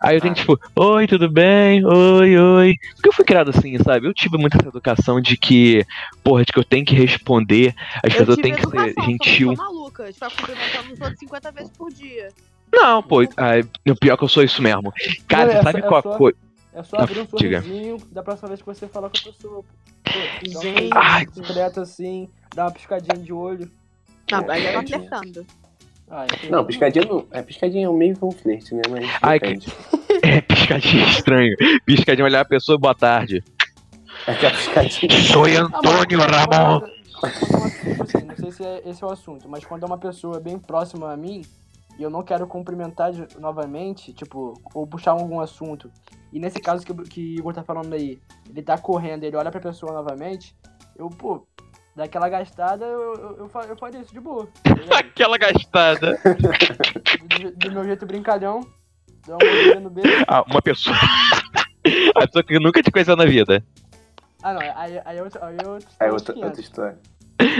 Aí 0.00 0.16
eu 0.16 0.20
tenho 0.20 0.32
tipo, 0.32 0.56
oi, 0.76 1.08
tudo 1.08 1.28
bem? 1.28 1.84
Oi, 1.84 2.38
oi. 2.38 2.76
Porque 2.94 3.08
eu 3.08 3.12
fui 3.12 3.24
criado 3.24 3.50
assim, 3.50 3.76
sabe? 3.78 4.06
Eu 4.06 4.14
tive 4.14 4.38
muita 4.38 4.58
essa 4.58 4.68
educação 4.68 5.20
de 5.20 5.36
que, 5.36 5.84
porra, 6.22 6.44
de 6.44 6.52
que 6.52 6.58
eu 6.60 6.62
tenho 6.64 6.84
que 6.86 6.94
responder. 6.94 7.74
As 7.96 8.14
Eu 8.14 8.20
pessoas 8.20 8.36
têm 8.38 8.54
que 8.54 8.62
ser 8.64 8.94
gentil. 9.04 9.56
Sou 9.56 9.66
maluca, 9.66 10.06
de 10.06 10.12
ficar 10.12 10.30
cumprimentando 10.30 10.92
os 10.92 11.00
outros 11.00 11.18
50 11.18 11.50
vezes 11.50 11.72
por 11.76 11.90
dia. 11.92 12.28
Não, 12.72 13.02
pô, 13.02 13.22
o 13.22 13.96
pior 13.96 14.16
que 14.16 14.22
eu 14.24 14.28
sou 14.28 14.44
isso 14.44 14.62
mesmo. 14.62 14.92
Cara, 15.26 15.46
Não, 15.46 15.52
você 15.54 15.58
é 15.58 15.62
sabe 15.64 15.78
é 15.80 15.82
qual 15.82 15.98
a 15.98 16.02
só- 16.02 16.16
coisa. 16.16 16.38
É 16.74 16.82
só 16.84 16.96
abrir 16.98 17.18
um 17.18 17.22
Ah, 17.24 17.36
diga. 17.36 17.60
sorrisinho 17.60 17.96
da 18.12 18.22
próxima 18.22 18.48
vez 18.48 18.60
que 18.60 18.66
você 18.66 18.86
falar 18.86 19.10
com 19.10 19.18
a 19.18 19.32
pessoa. 19.32 19.64
Pô, 20.04 20.10
dá 20.52 20.58
um 20.58 20.62
Gente. 20.62 21.40
discreto 21.40 21.80
assim, 21.80 22.28
dá 22.54 22.64
uma 22.66 22.70
piscadinha 22.70 23.18
de 23.18 23.32
olho. 23.32 23.68
Não, 24.30 24.48
aí 24.48 24.64
eu 24.64 24.72
tô 24.72 24.78
Gente. 24.78 24.94
apertando. 24.94 25.46
Ah. 26.14 26.26
Não, 26.50 26.62
piscadinha 26.64 27.06
não. 27.06 27.26
É, 27.30 27.40
piscadinha 27.42 27.86
é 27.86 27.88
um 27.88 27.96
meio 27.96 28.14
que 28.14 28.22
um 28.24 28.30
flerte, 28.30 28.74
né? 28.74 28.82
Mas 28.90 29.10
Ai, 29.22 29.38
depende. 29.40 29.66
É, 30.24 30.40
piscadinha 30.40 31.04
estranho. 31.08 31.56
Piscadinha 31.84 32.24
olhar 32.24 32.42
a 32.42 32.44
pessoa, 32.44 32.78
boa 32.78 32.94
tarde. 32.94 33.42
É 34.26 34.34
que 34.34 34.46
a 34.46 34.50
piscadinha. 34.52 35.20
Sou 35.22 35.46
Ah, 35.46 35.62
Antônio 35.62 36.20
Ramon. 36.20 36.80
quando 37.18 37.42
uma- 37.58 37.70
tipo 37.70 38.02
assim, 38.04 38.24
não 38.24 38.36
sei 38.36 38.52
se 38.52 38.64
é, 38.64 38.82
esse 38.88 39.02
é 39.02 39.06
o 39.06 39.10
assunto, 39.10 39.48
mas 39.48 39.64
quando 39.64 39.82
é 39.82 39.86
uma 39.86 39.98
pessoa 39.98 40.38
bem 40.38 40.58
próxima 40.60 41.10
a 41.12 41.16
mim 41.16 41.42
e 41.98 42.02
eu 42.04 42.08
não 42.10 42.22
quero 42.22 42.46
cumprimentar 42.46 43.10
de- 43.10 43.26
novamente, 43.40 44.12
tipo, 44.12 44.54
ou 44.74 44.86
puxar 44.86 45.10
algum 45.12 45.40
assunto, 45.40 45.90
e 46.32 46.38
nesse 46.38 46.60
caso 46.60 46.86
que, 46.86 46.94
que 46.94 47.20
o 47.36 47.38
Igor 47.40 47.52
tá 47.54 47.64
falando 47.64 47.92
aí, 47.94 48.20
ele 48.48 48.62
tá 48.62 48.78
correndo, 48.78 49.24
ele 49.24 49.36
olha 49.36 49.50
pra 49.50 49.60
pessoa 49.60 49.92
novamente, 49.92 50.54
eu, 50.96 51.08
pô, 51.08 51.44
daquela 51.94 52.28
gastada, 52.28 52.84
eu, 52.84 53.14
eu, 53.14 53.36
eu, 53.40 53.48
fa- 53.48 53.64
eu 53.64 53.76
faria 53.76 54.00
isso 54.00 54.12
de 54.12 54.20
boa. 54.20 54.48
Aquela 54.90 55.36
gastada. 55.38 56.18
do, 57.40 57.50
do 57.56 57.72
meu 57.72 57.84
jeito 57.84 58.06
brincalhão, 58.06 58.60
dá 59.26 59.36
uma 59.36 59.80
no 59.80 59.90
beijo. 59.90 60.24
Ah, 60.26 60.42
uma 60.42 60.62
pessoa. 60.62 60.96
A 62.14 62.26
pessoa 62.26 62.44
que 62.44 62.58
nunca 62.60 62.80
te 62.82 62.92
conheceu 62.92 63.16
na 63.16 63.24
vida. 63.24 63.64
Ah, 64.42 64.52
não, 64.54 64.60
aí, 64.60 65.00
aí, 65.04 65.18
é 65.18 65.22
outro- 65.22 65.44
aí 65.44 65.56
é 65.60 65.66
outro- 65.68 65.88
É 66.00 66.12
outra, 66.12 66.34
500. 66.34 66.48
outra 66.48 66.60
história. 66.60 66.98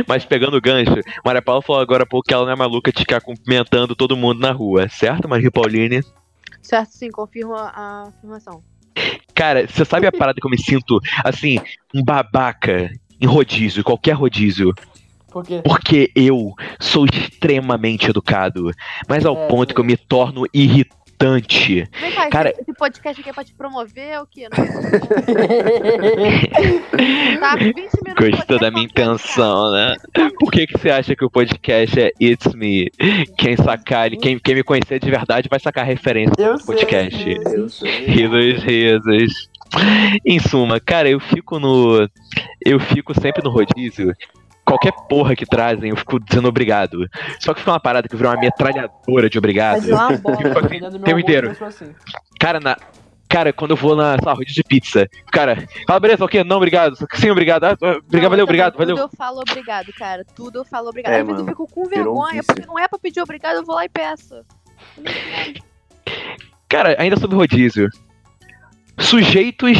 Mas 0.06 0.24
pegando 0.24 0.56
o 0.56 0.60
gancho, 0.60 0.92
Maria 1.24 1.42
Paula 1.42 1.60
falou 1.60 1.82
agora 1.82 2.04
há 2.04 2.06
pouco 2.06 2.26
que 2.28 2.32
ela 2.32 2.44
não 2.46 2.52
é 2.52 2.56
maluca 2.56 2.92
de 2.92 3.00
ficar 3.00 3.20
cumprimentando 3.20 3.96
todo 3.96 4.16
mundo 4.16 4.38
na 4.40 4.52
rua, 4.52 4.88
certo, 4.88 5.28
Maria 5.28 5.50
Pauline? 5.50 6.02
Certo, 6.62 6.90
sim, 6.90 7.10
confirmo 7.10 7.54
a, 7.56 7.68
a 7.74 8.02
afirmação. 8.08 8.62
Cara, 9.34 9.66
você 9.66 9.84
sabe 9.84 10.06
a 10.06 10.12
parada 10.12 10.38
que 10.40 10.46
eu 10.46 10.50
me 10.50 10.58
sinto, 10.58 11.00
assim, 11.24 11.58
um 11.92 12.04
babaca 12.04 12.90
em 13.22 13.26
rodízio, 13.26 13.82
qualquer 13.84 14.12
rodízio. 14.12 14.74
Por 15.30 15.44
quê? 15.46 15.62
Porque 15.64 16.10
eu 16.14 16.52
sou 16.78 17.06
extremamente 17.06 18.10
educado, 18.10 18.70
mas 19.08 19.24
ao 19.24 19.44
É, 19.44 19.48
ponto 19.48 19.70
sim. 19.70 19.74
que 19.74 19.80
eu 19.80 19.84
me 19.84 19.96
torno 19.96 20.44
irritante. 20.52 21.88
Vem 22.00 22.12
cá, 22.12 22.28
Cara- 22.28 22.50
esse, 22.50 22.74
podcast 22.76 23.20
aqui 23.20 23.30
é 23.30 23.32
pra 23.32 23.44
te 23.44 23.54
promover 23.54 24.18
ou 24.18 24.24
o 24.24 24.26
quê? 24.26 24.48
Não- 24.50 24.58
tá, 27.40 27.56
20 27.56 27.76
minutos. 27.76 28.30
Gostou 28.30 28.58
da 28.58 28.70
minha 28.72 28.84
intenção, 28.84 29.70
né? 29.72 29.94
Por 30.38 30.50
que, 30.50 30.66
que 30.66 30.76
você 30.76 30.90
acha 30.90 31.14
que 31.14 31.24
o 31.24 31.30
podcast 31.30 31.98
é 32.00 32.10
It's 32.20 32.52
Me? 32.54 32.90
Quem 33.38 33.56
sacar, 33.56 34.06
ele- 34.06 34.16
quem, 34.16 34.36
quem 34.38 34.54
me 34.56 34.62
conhecer 34.64 34.98
de 35.00 35.10
verdade 35.10 35.48
vai 35.48 35.60
sacar 35.60 35.84
a 35.84 35.86
referência 35.86 36.34
Eu 36.38 36.54
do 36.54 36.58
sei, 36.60 36.66
podcast. 36.74 37.24
Eu 37.54 37.68
sei. 37.68 38.06
Risos, 38.06 38.62
risos. 38.64 39.48
Em 40.24 40.38
suma, 40.38 40.78
cara, 40.80 41.08
eu 41.08 41.20
fico 41.20 41.58
no. 41.58 42.08
Eu 42.64 42.78
fico 42.80 43.18
sempre 43.18 43.42
no 43.42 43.50
rodízio. 43.50 44.12
Qualquer 44.64 44.92
porra 45.08 45.34
que 45.34 45.44
trazem, 45.44 45.90
eu 45.90 45.96
fico 45.96 46.20
dizendo 46.20 46.48
obrigado. 46.48 47.06
Só 47.40 47.52
que 47.52 47.60
fica 47.60 47.72
uma 47.72 47.80
parada 47.80 48.08
que 48.08 48.14
virou 48.16 48.32
uma 48.32 48.40
metralhadora 48.40 49.28
de 49.28 49.38
obrigado. 49.38 49.80
Mas 49.80 49.88
é 49.88 49.94
uma 49.94 50.12
bola. 50.18 50.36
Tipo 50.36 50.58
assim, 50.58 50.84
almoço, 50.84 51.18
inteiro. 51.18 51.56
assim. 51.64 51.94
Cara, 52.38 52.60
na. 52.60 52.76
Cara, 53.28 53.50
quando 53.50 53.70
eu 53.70 53.76
vou 53.78 53.96
na 53.96 54.18
sei 54.18 54.26
lá, 54.26 54.34
rodízio 54.34 54.56
de 54.56 54.62
pizza, 54.62 55.08
cara, 55.32 55.66
fala, 55.86 55.98
beleza, 55.98 56.22
ok, 56.22 56.44
não, 56.44 56.58
obrigado. 56.58 56.94
Sim, 57.14 57.30
obrigado. 57.30 57.64
Ah, 57.64 57.70
ah, 57.70 57.74
obrigado, 57.74 58.12
Não, 58.12 58.28
valeu, 58.28 58.38
eu 58.40 58.44
obrigado, 58.44 58.72
também, 58.74 58.88
valeu. 58.88 58.96
Tudo 58.96 59.10
eu 59.10 59.16
falo 59.16 59.40
obrigado, 59.40 59.92
cara. 59.94 60.24
Tudo 60.36 60.58
eu 60.58 60.64
falo 60.66 60.88
obrigado. 60.90 61.14
É, 61.14 61.20
Às 61.20 61.26
vezes 61.26 61.40
eu 61.40 61.46
fico 61.46 61.66
com 61.66 61.84
vergonha, 61.88 62.42
porque 62.44 62.66
não 62.66 62.78
é 62.78 62.86
pra 62.86 62.98
pedir 62.98 63.22
obrigado, 63.22 63.56
eu 63.56 63.64
vou 63.64 63.74
lá 63.74 63.86
e 63.86 63.88
peço. 63.88 64.44
Cara, 66.68 66.94
ainda 66.98 67.16
sobre 67.16 67.36
rodízio. 67.36 67.88
Sujeitos 68.98 69.78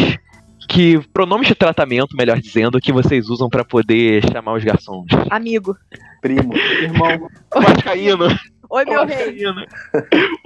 que. 0.69 0.99
Pronomes 1.13 1.49
de 1.49 1.55
tratamento, 1.55 2.17
melhor 2.17 2.41
dizendo, 2.41 2.81
que 2.81 2.93
vocês 2.93 3.29
usam 3.29 3.49
pra 3.49 3.65
poder 3.65 4.23
chamar 4.33 4.55
os 4.55 4.65
garçons. 4.65 5.07
Amigo. 5.31 5.77
Primo. 6.21 6.55
Irmão, 6.55 7.29
Vascaíno. 7.55 8.27
Oi, 8.71 8.85
meu 8.85 9.05
rei. 9.05 9.17
Vascaíno. 9.17 9.67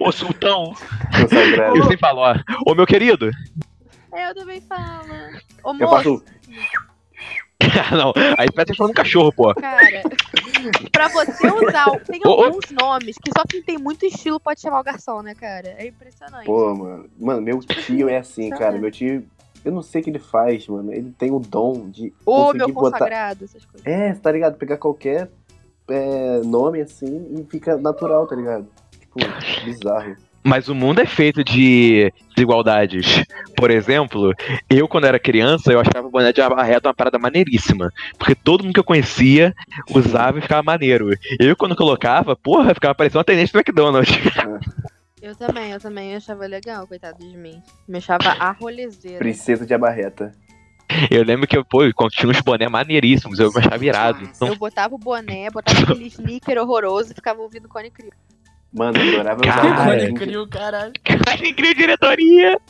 Ô 0.01 0.11
sultão. 0.13 0.75
Eu 1.75 1.83
sempre 1.83 1.99
falo, 1.99 2.21
ó. 2.21 2.35
Ô 2.67 2.75
meu 2.75 2.87
querido. 2.87 3.31
Eu 4.17 4.35
também 4.35 4.61
falo. 4.63 5.05
Ô, 5.63 5.71
Eu 5.71 5.75
moço, 5.75 5.89
faço. 5.89 6.25
não, 7.97 8.13
aí 8.37 8.49
parece 8.55 8.73
que 8.73 8.79
falando 8.79 8.95
cachorro, 8.95 9.33
pô. 9.33 9.55
cara. 9.55 10.03
pra 10.93 11.09
você 11.09 11.47
usar. 11.49 11.89
o- 11.91 12.01
Tem 12.01 12.21
Ô, 12.25 12.29
ô. 12.29 12.45
alguns 12.45 12.71
nomes 12.71 13.17
que 13.17 13.31
só 13.37 13.45
quem 13.49 13.63
tem 13.63 13.79
muito 13.79 14.05
estilo 14.07 14.39
pode 14.39 14.61
chamar 14.61 14.81
o 14.81 14.85
garçom, 14.85 15.23
né, 15.23 15.35
cara? 15.35 15.75
É 15.79 15.87
impressionante. 15.87 16.45
Pô, 16.47 16.75
mano. 16.75 17.09
Mano, 17.19 17.41
meu 17.43 17.59
tio 17.61 18.09
é 18.09 18.19
assim, 18.19 18.51
cara. 18.51 18.79
Meu 18.79 18.91
tio. 18.91 19.27
Eu 19.65 19.73
não 19.73 19.83
sei 19.83 20.01
o 20.01 20.05
que 20.05 20.11
ele 20.11 20.19
faz, 20.19 20.69
mano. 20.69 20.93
Ele 20.93 21.11
tem 21.13 21.33
o 21.33 21.41
dom 21.41 21.89
de. 21.91 22.13
Ô, 22.25 22.45
conseguir 22.47 22.59
meu 22.59 22.73
botar. 22.73 22.99
consagrado, 22.99 23.45
essas 23.45 23.65
coisas. 23.65 23.87
É, 23.87 24.13
tá 24.15 24.31
ligado? 24.31 24.57
Pegar 24.57 24.77
qualquer 24.77 25.31
é, 25.89 26.41
nome 26.45 26.81
assim 26.83 27.35
e 27.41 27.45
fica 27.51 27.77
natural, 27.77 28.27
tá 28.27 28.37
ligado? 28.37 28.69
Tipo, 29.01 29.19
bizarro. 29.65 30.15
Mas 30.47 30.69
o 30.69 30.77
mundo 30.77 31.01
é 31.01 31.07
feito 31.07 31.43
de 31.43 32.13
desigualdades. 32.37 33.25
Por 33.57 33.69
exemplo, 33.69 34.33
eu, 34.71 34.87
quando 34.87 35.07
era 35.07 35.19
criança, 35.19 35.73
eu 35.73 35.81
achava 35.81 36.07
o 36.07 36.11
boné 36.11 36.33
de 36.33 36.41
aba 36.41 36.63
reta 36.63 36.87
uma 36.87 36.95
parada 36.95 37.19
maneiríssima. 37.19 37.93
Porque 38.17 38.33
todo 38.33 38.63
mundo 38.63 38.73
que 38.73 38.79
eu 38.79 38.85
conhecia 38.85 39.53
usava 39.91 40.39
e 40.39 40.43
ficava 40.43 40.63
maneiro. 40.63 41.11
Eu, 41.41 41.57
quando 41.57 41.75
colocava, 41.75 42.37
porra, 42.37 42.73
ficava 42.75 42.95
parecendo 42.95 43.19
uma 43.19 43.25
tenente 43.25 43.53
do 43.53 43.59
McDonald's. 43.59 44.17
Eu 45.21 45.35
também, 45.35 45.73
eu 45.73 45.81
também 45.81 46.15
achava 46.15 46.47
legal, 46.47 46.87
coitado 46.87 47.19
de 47.19 47.37
mim. 47.37 47.61
Me 47.89 47.99
achava 47.99 48.29
arrolezeira. 48.39 49.19
Princesa 49.19 49.67
de 49.67 49.75
abarreta. 49.75 50.33
Eu 51.11 51.25
lembro 51.25 51.49
que 51.49 51.57
eu, 51.57 51.65
pô, 51.65 51.81
quando 51.93 52.13
tinha 52.13 52.31
uns 52.31 52.41
boné 52.41 52.69
maneiríssimos, 52.69 53.41
eu 53.41 53.51
me 53.51 53.59
achava 53.59 53.85
irado. 53.85 54.23
Então, 54.23 54.47
Eu 54.47 54.57
botava 54.57 54.95
o 54.95 54.99
boné, 54.99 55.51
botava 55.51 55.81
aquele 55.81 56.07
sneaker 56.07 56.59
horroroso 56.59 57.11
e 57.11 57.15
ficava 57.17 57.41
ouvindo 57.41 57.69
Cone 57.69 57.91
Crew. 57.91 58.13
Mano, 58.77 58.99
eu 58.99 59.15
adorava 59.15 59.41
Cara. 59.41 59.67
usar 59.67 59.87
Cone 59.87 60.15
Crew, 60.15 60.47
caralho. 60.49 60.93
cara, 61.03 61.49
incrível 61.49 61.75
diretoria! 61.75 62.61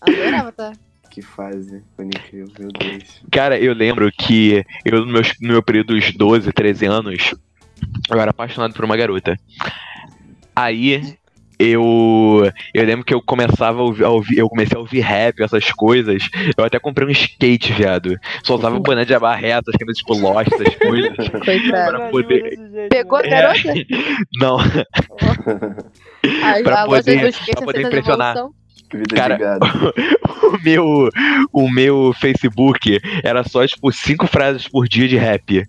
Adorava, 0.00 0.52
tá? 0.52 0.72
Que 1.10 1.20
fase. 1.20 1.82
Foi 1.96 2.06
incrível, 2.06 2.48
meu 2.58 2.68
Deus. 2.68 3.22
Cara, 3.30 3.58
eu 3.58 3.74
lembro 3.74 4.10
que 4.10 4.64
eu, 4.84 5.04
no 5.04 5.12
meu, 5.12 5.22
no 5.40 5.48
meu 5.48 5.62
período 5.62 5.94
dos 5.94 6.12
12, 6.12 6.52
13 6.52 6.86
anos, 6.86 7.34
eu 8.08 8.20
era 8.20 8.30
apaixonado 8.30 8.72
por 8.72 8.84
uma 8.84 8.96
garota. 8.96 9.36
Aí, 10.54 11.18
eu. 11.62 12.50
Eu 12.74 12.84
lembro 12.84 13.04
que 13.04 13.14
eu 13.14 13.22
começava 13.22 13.80
a 13.80 13.82
ouvir, 13.82 14.04
a 14.04 14.10
ouvir- 14.10 14.38
eu 14.38 14.48
comecei 14.48 14.76
a 14.76 14.80
ouvir 14.80 15.00
rap, 15.00 15.40
essas 15.42 15.70
coisas. 15.72 16.28
Eu 16.56 16.64
até 16.64 16.78
comprei 16.78 17.06
um 17.06 17.10
skate, 17.10 17.72
viado. 17.72 18.18
Só 18.42 18.56
usava 18.56 18.78
boné 18.80 19.04
de 19.04 19.14
abarreta, 19.14 19.70
as 19.70 19.76
camisas 19.76 19.98
tipo 19.98 20.14
Lost, 20.18 20.52
essas 20.52 20.74
coisas. 20.76 21.12
Coitado. 21.44 22.10
Poder- 22.10 22.58
Pegou 22.90 23.18
a 23.18 23.22
É. 23.22 23.28
garota? 23.28 23.74
Não, 24.40 24.58
A, 24.58 26.62
Pra 26.62 26.82
a 26.82 26.84
loja 26.84 27.02
poder- 27.02 27.20
do 27.20 27.28
skate 27.28 27.52
pra 27.56 27.64
poder 27.64 27.82
impressionar. 27.86 28.34
devolução. 28.34 28.61
Vida 28.92 29.16
Cara, 29.16 29.34
de 29.36 29.42
gado. 29.42 29.66
o 30.52 30.62
meu, 30.62 31.08
o 31.52 31.70
meu 31.70 32.12
Facebook 32.14 33.00
era 33.22 33.42
só, 33.44 33.66
tipo, 33.66 33.90
cinco 33.92 34.26
frases 34.26 34.68
por 34.68 34.88
dia 34.88 35.08
de 35.08 35.16
rap. 35.16 35.66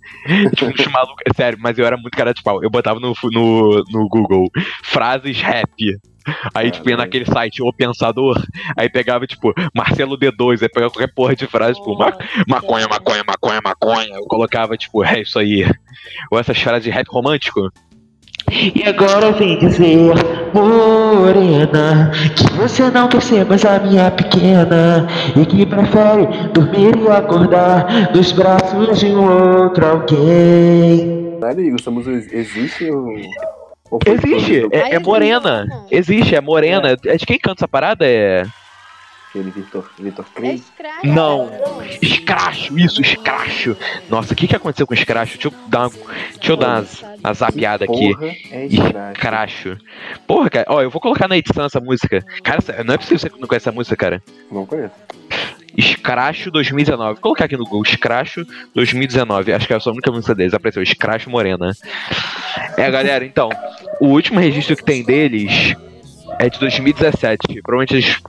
Tipo, 0.55 0.65
uns 0.65 0.87
malucos. 0.91 1.23
Sério, 1.35 1.57
mas 1.61 1.77
eu 1.77 1.85
era 1.85 1.97
muito 1.97 2.15
cara 2.15 2.33
de 2.33 2.43
pau. 2.43 2.63
Eu 2.63 2.69
botava 2.69 2.99
no, 2.99 3.13
no, 3.31 3.83
no 3.91 4.07
Google 4.07 4.49
frases 4.83 5.39
rap. 5.41 5.97
Aí, 6.53 6.71
tipo, 6.71 6.89
ia 6.89 6.95
naquele 6.95 7.25
site, 7.25 7.61
O 7.61 7.73
Pensador, 7.73 8.41
aí 8.77 8.89
pegava, 8.89 9.27
tipo, 9.27 9.53
Marcelo 9.75 10.17
D2, 10.17 10.61
aí 10.61 10.69
pegava 10.69 10.91
qualquer 10.91 11.13
porra 11.13 11.35
de 11.35 11.45
frase, 11.47 11.73
tipo, 11.73 11.97
ma- 11.97 12.17
maconha, 12.47 12.87
maconha, 12.87 13.23
maconha, 13.27 13.59
maconha. 13.61 14.15
Eu 14.15 14.25
colocava, 14.25 14.77
tipo, 14.77 15.03
é 15.03 15.21
isso 15.21 15.37
aí. 15.37 15.69
Ou 16.31 16.39
essas 16.39 16.57
frases 16.57 16.83
de 16.83 16.89
rap 16.89 17.07
romântico. 17.09 17.69
E 18.49 18.83
agora 18.87 19.31
vem 19.31 19.57
dizer, 19.57 20.13
morena, 20.53 22.11
que 22.35 22.53
você 22.53 22.89
não 22.89 23.07
quer 23.07 23.21
ser 23.21 23.45
mais 23.45 23.65
a 23.65 23.79
minha 23.79 24.11
pequena 24.11 25.07
e 25.35 25.45
que 25.45 25.65
prefere 25.65 26.27
dormir 26.53 26.95
e 26.97 27.07
acordar 27.09 28.11
nos 28.13 28.31
braços 28.31 28.99
de 28.99 29.07
um 29.07 29.63
outro 29.63 29.85
alguém. 29.85 31.37
Caralho, 31.39 31.61
Igor, 31.61 31.81
somos, 31.81 32.07
existe 32.07 32.89
ou... 32.91 33.15
Existe, 34.05 34.67
é, 34.71 34.95
é 34.95 34.99
morena. 34.99 35.65
morena. 35.65 35.85
Existe, 35.91 36.35
é 36.35 36.41
morena. 36.41 36.97
É 37.05 37.15
de 37.15 37.25
quem 37.25 37.37
canta 37.37 37.59
essa 37.59 37.67
parada? 37.67 38.05
É. 38.05 38.43
Aquele 39.33 39.49
Vitor, 39.49 39.89
Vitor 39.97 40.25
É 40.35 40.39
Clay? 40.39 40.55
escravo. 40.55 41.07
Não. 41.07 41.49
Escracho, 41.99 42.77
isso, 42.77 43.01
escracho. 43.01 43.75
Nossa, 44.07 44.33
o 44.33 44.35
que, 44.35 44.47
que 44.47 44.55
aconteceu 44.55 44.85
com 44.85 44.93
o 44.93 44.97
escracho? 44.97 45.33
Deixa 45.39 45.47
eu 45.47 45.53
dar 45.67 45.87
uma, 45.87 45.89
deixa 46.35 46.51
eu 46.51 46.55
dar 46.57 46.83
uma 47.23 47.33
zapiada 47.33 47.83
aqui. 47.85 48.13
Porra, 48.13 48.27
é 48.51 48.65
escracho. 48.67 49.77
Porra, 50.27 50.49
cara, 50.51 50.65
ó, 50.69 50.83
eu 50.83 50.91
vou 50.91 51.01
colocar 51.01 51.27
na 51.27 51.35
edição 51.35 51.65
essa 51.65 51.79
música. 51.79 52.23
Cara, 52.43 52.59
não 52.83 52.93
é 52.93 52.97
possível 52.97 53.17
que 53.17 53.35
você 53.35 53.41
não 53.41 53.47
conhece 53.47 53.67
essa 53.67 53.71
música, 53.75 53.95
cara. 53.95 54.21
Não 54.51 54.67
conheço. 54.67 54.93
Escracho 55.75 56.51
2019. 56.51 57.13
Vou 57.13 57.21
colocar 57.21 57.45
aqui 57.45 57.57
no 57.57 57.63
Google, 57.63 57.81
Escracho 57.81 58.45
2019. 58.75 59.51
Acho 59.51 59.65
que 59.65 59.73
é 59.73 59.75
a 59.75 59.79
sua 59.79 59.93
única 59.93 60.11
música 60.11 60.35
deles. 60.35 60.53
Apareceu, 60.53 60.83
Escracho 60.83 61.31
Morena. 61.31 61.71
É, 62.77 62.91
galera, 62.91 63.25
então, 63.25 63.49
o 63.99 64.09
último 64.09 64.39
registro 64.39 64.75
que 64.75 64.83
tem 64.83 65.03
deles 65.03 65.73
é 66.37 66.49
de 66.51 66.59
2017. 66.59 67.61
Provavelmente 67.63 67.95
eles 67.95 68.19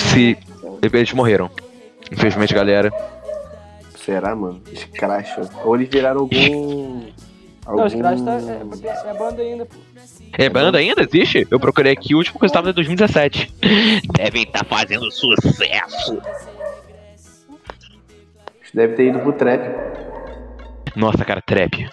se. 0.00 0.38
Eles 0.82 1.12
morreram. 1.12 1.50
Infelizmente, 2.10 2.54
galera. 2.54 2.92
Será, 3.96 4.34
mano? 4.34 4.60
Escracho. 4.70 5.40
Ou 5.64 5.76
eles 5.76 5.88
viraram 5.88 6.20
algum... 6.20 7.02
algum... 7.64 7.78
Não, 7.78 7.86
os 7.86 7.94
caras 7.94 8.22
tá, 8.22 8.32
é, 8.34 9.10
é 9.10 9.14
banda 9.14 9.42
ainda, 9.42 9.66
pô. 9.66 9.76
É 10.32 10.48
banda 10.48 10.78
ainda? 10.78 11.02
Existe? 11.02 11.46
Eu 11.50 11.60
procurei 11.60 11.92
aqui, 11.92 12.14
o 12.14 12.18
último 12.18 12.38
que 12.38 12.44
eu 12.44 12.48
estava 12.48 12.70
em 12.70 12.72
2017. 12.72 13.52
Devem 14.16 14.42
estar 14.42 14.64
fazendo 14.64 15.10
sucesso. 15.10 16.20
Deve 18.74 18.94
ter 18.94 19.08
ido 19.08 19.20
pro 19.20 19.32
trap. 19.34 19.62
Nossa, 20.96 21.24
cara, 21.24 21.42
trap. 21.42 21.88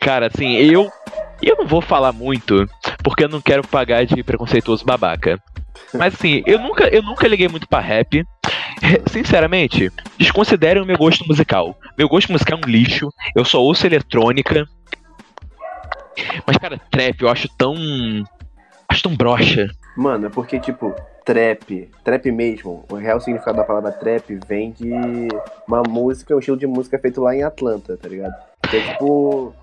Cara, 0.00 0.26
assim, 0.26 0.54
eu. 0.54 0.90
Eu 1.40 1.56
não 1.56 1.66
vou 1.66 1.80
falar 1.80 2.12
muito, 2.12 2.68
porque 3.02 3.24
eu 3.24 3.28
não 3.28 3.40
quero 3.40 3.66
pagar 3.66 4.06
de 4.06 4.22
preconceituoso 4.22 4.84
babaca. 4.84 5.42
Mas 5.94 6.14
assim, 6.14 6.42
eu 6.46 6.58
nunca, 6.58 6.88
eu 6.88 7.02
nunca 7.02 7.28
liguei 7.28 7.48
muito 7.48 7.68
pra 7.68 7.80
rap. 7.80 8.24
Sinceramente, 9.10 9.90
desconsiderem 10.18 10.82
o 10.82 10.86
meu 10.86 10.96
gosto 10.96 11.26
musical. 11.26 11.76
Meu 11.96 12.08
gosto 12.08 12.32
musical 12.32 12.58
é 12.62 12.66
um 12.66 12.70
lixo. 12.70 13.08
Eu 13.34 13.44
só 13.44 13.60
ouço 13.62 13.86
eletrônica. 13.86 14.66
Mas, 16.46 16.56
cara, 16.56 16.80
trap 16.90 17.20
eu 17.20 17.28
acho 17.28 17.48
tão. 17.56 17.74
Acho 18.88 19.02
tão 19.02 19.16
broxa. 19.16 19.68
Mano, 19.96 20.26
é 20.26 20.30
porque, 20.30 20.58
tipo, 20.58 20.94
trap, 21.24 21.90
trap 22.04 22.30
mesmo, 22.30 22.84
o 22.90 22.94
real 22.94 23.20
significado 23.20 23.58
da 23.58 23.64
palavra 23.64 23.92
trap 23.92 24.38
vem 24.46 24.72
de 24.72 24.90
uma 25.66 25.82
música, 25.82 26.34
um 26.34 26.38
estilo 26.38 26.56
de 26.56 26.66
música 26.66 26.98
feito 26.98 27.20
lá 27.20 27.34
em 27.34 27.42
Atlanta, 27.42 27.96
tá 27.96 28.08
ligado? 28.08 28.34
Que 28.68 28.76
é, 28.76 28.92
tipo, 28.92 29.54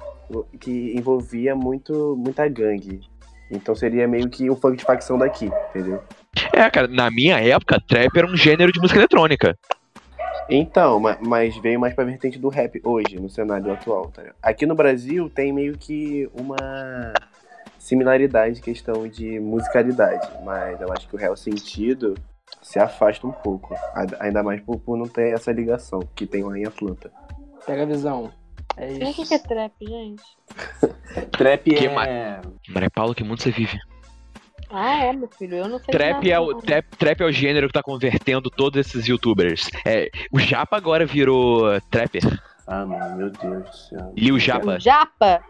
que 0.60 0.94
envolvia 0.96 1.56
muito, 1.56 2.16
muita 2.18 2.48
gangue. 2.48 3.02
Então 3.52 3.74
seria 3.76 4.08
meio 4.08 4.30
que 4.30 4.50
um 4.50 4.56
funk 4.56 4.78
de 4.78 4.84
facção 4.86 5.18
daqui, 5.18 5.52
entendeu? 5.70 6.02
É, 6.54 6.70
cara, 6.70 6.88
na 6.88 7.10
minha 7.10 7.40
época, 7.40 7.82
trap 7.88 8.16
era 8.16 8.28
um 8.28 8.36
gênero 8.36 8.72
de 8.72 8.80
música 8.80 9.00
eletrônica. 9.00 9.56
Então, 10.50 11.00
ma- 11.00 11.18
mas 11.22 11.56
veio 11.58 11.80
mais 11.80 11.94
pra 11.94 12.04
vertente 12.04 12.40
do 12.40 12.50
rap 12.50 12.80
hoje, 12.84 13.20
no 13.20 13.30
cenário 13.30 13.72
atual, 13.72 14.08
tá 14.12 14.22
ligado? 14.22 14.38
Aqui 14.42 14.66
no 14.66 14.76
Brasil 14.76 15.30
tem 15.30 15.54
meio 15.54 15.78
que 15.78 16.30
uma. 16.34 16.56
similaridade 17.78 18.60
em 18.60 18.62
questão 18.62 19.08
de 19.08 19.40
musicalidade, 19.40 20.28
mas 20.44 20.80
eu 20.82 20.92
acho 20.92 21.08
que 21.08 21.16
o 21.16 21.20
real 21.20 21.36
sentido 21.36 22.16
se 22.62 22.78
afasta 22.80 23.26
um 23.26 23.32
pouco, 23.32 23.74
ainda 24.20 24.44
mais 24.44 24.60
por, 24.62 24.78
por 24.80 24.98
não 24.98 25.08
ter 25.08 25.34
essa 25.34 25.52
ligação 25.52 26.00
que 26.16 26.26
tem 26.26 26.44
lá 26.44 26.58
em 26.58 26.66
Atlanta. 26.66 27.12
Pega 27.66 27.84
a 27.84 27.86
visão. 27.86 28.32
É 28.80 28.94
O 28.94 29.00
que, 29.00 29.22
isso. 29.22 29.28
que 29.28 29.34
é 29.34 29.40
trap, 29.40 29.74
gente? 29.82 30.24
Trap 31.38 31.64
Que 31.76 31.86
é. 31.88 31.94
mais? 31.94 32.10
Maria 32.70 32.90
Paula, 32.90 33.14
que 33.16 33.24
mundo 33.24 33.42
você 33.42 33.52
vive? 33.52 33.78
Ah, 34.72 35.04
é, 35.06 35.14
meu 35.14 35.28
filho, 35.28 35.58
eu 35.58 35.68
não 35.68 35.80
sei 35.80 35.88
Trap 35.92 36.14
nada, 36.16 36.30
é, 36.30 36.40
o, 36.40 36.52
não. 36.52 36.62
trap, 36.62 36.86
trap 36.98 37.22
é 37.22 37.26
o 37.26 37.32
gênero 37.32 37.68
que 37.68 37.74
tá 37.74 37.82
convertendo 37.82 38.50
todos 38.52 38.80
esses 38.80 39.08
youtubers. 39.08 39.68
É, 39.86 40.10
o 40.32 40.40
Japa 40.40 40.78
agora 40.78 41.06
virou 41.08 41.82
trapper. 41.90 42.22
Ah, 42.68 42.86
mano, 42.86 43.16
meu 43.18 43.30
Deus 43.32 43.64
do 43.64 43.74
céu. 43.76 44.14
Lil 44.16 44.38
Japa. 44.40 44.76
O 44.76 44.80
Japa? 44.80 45.44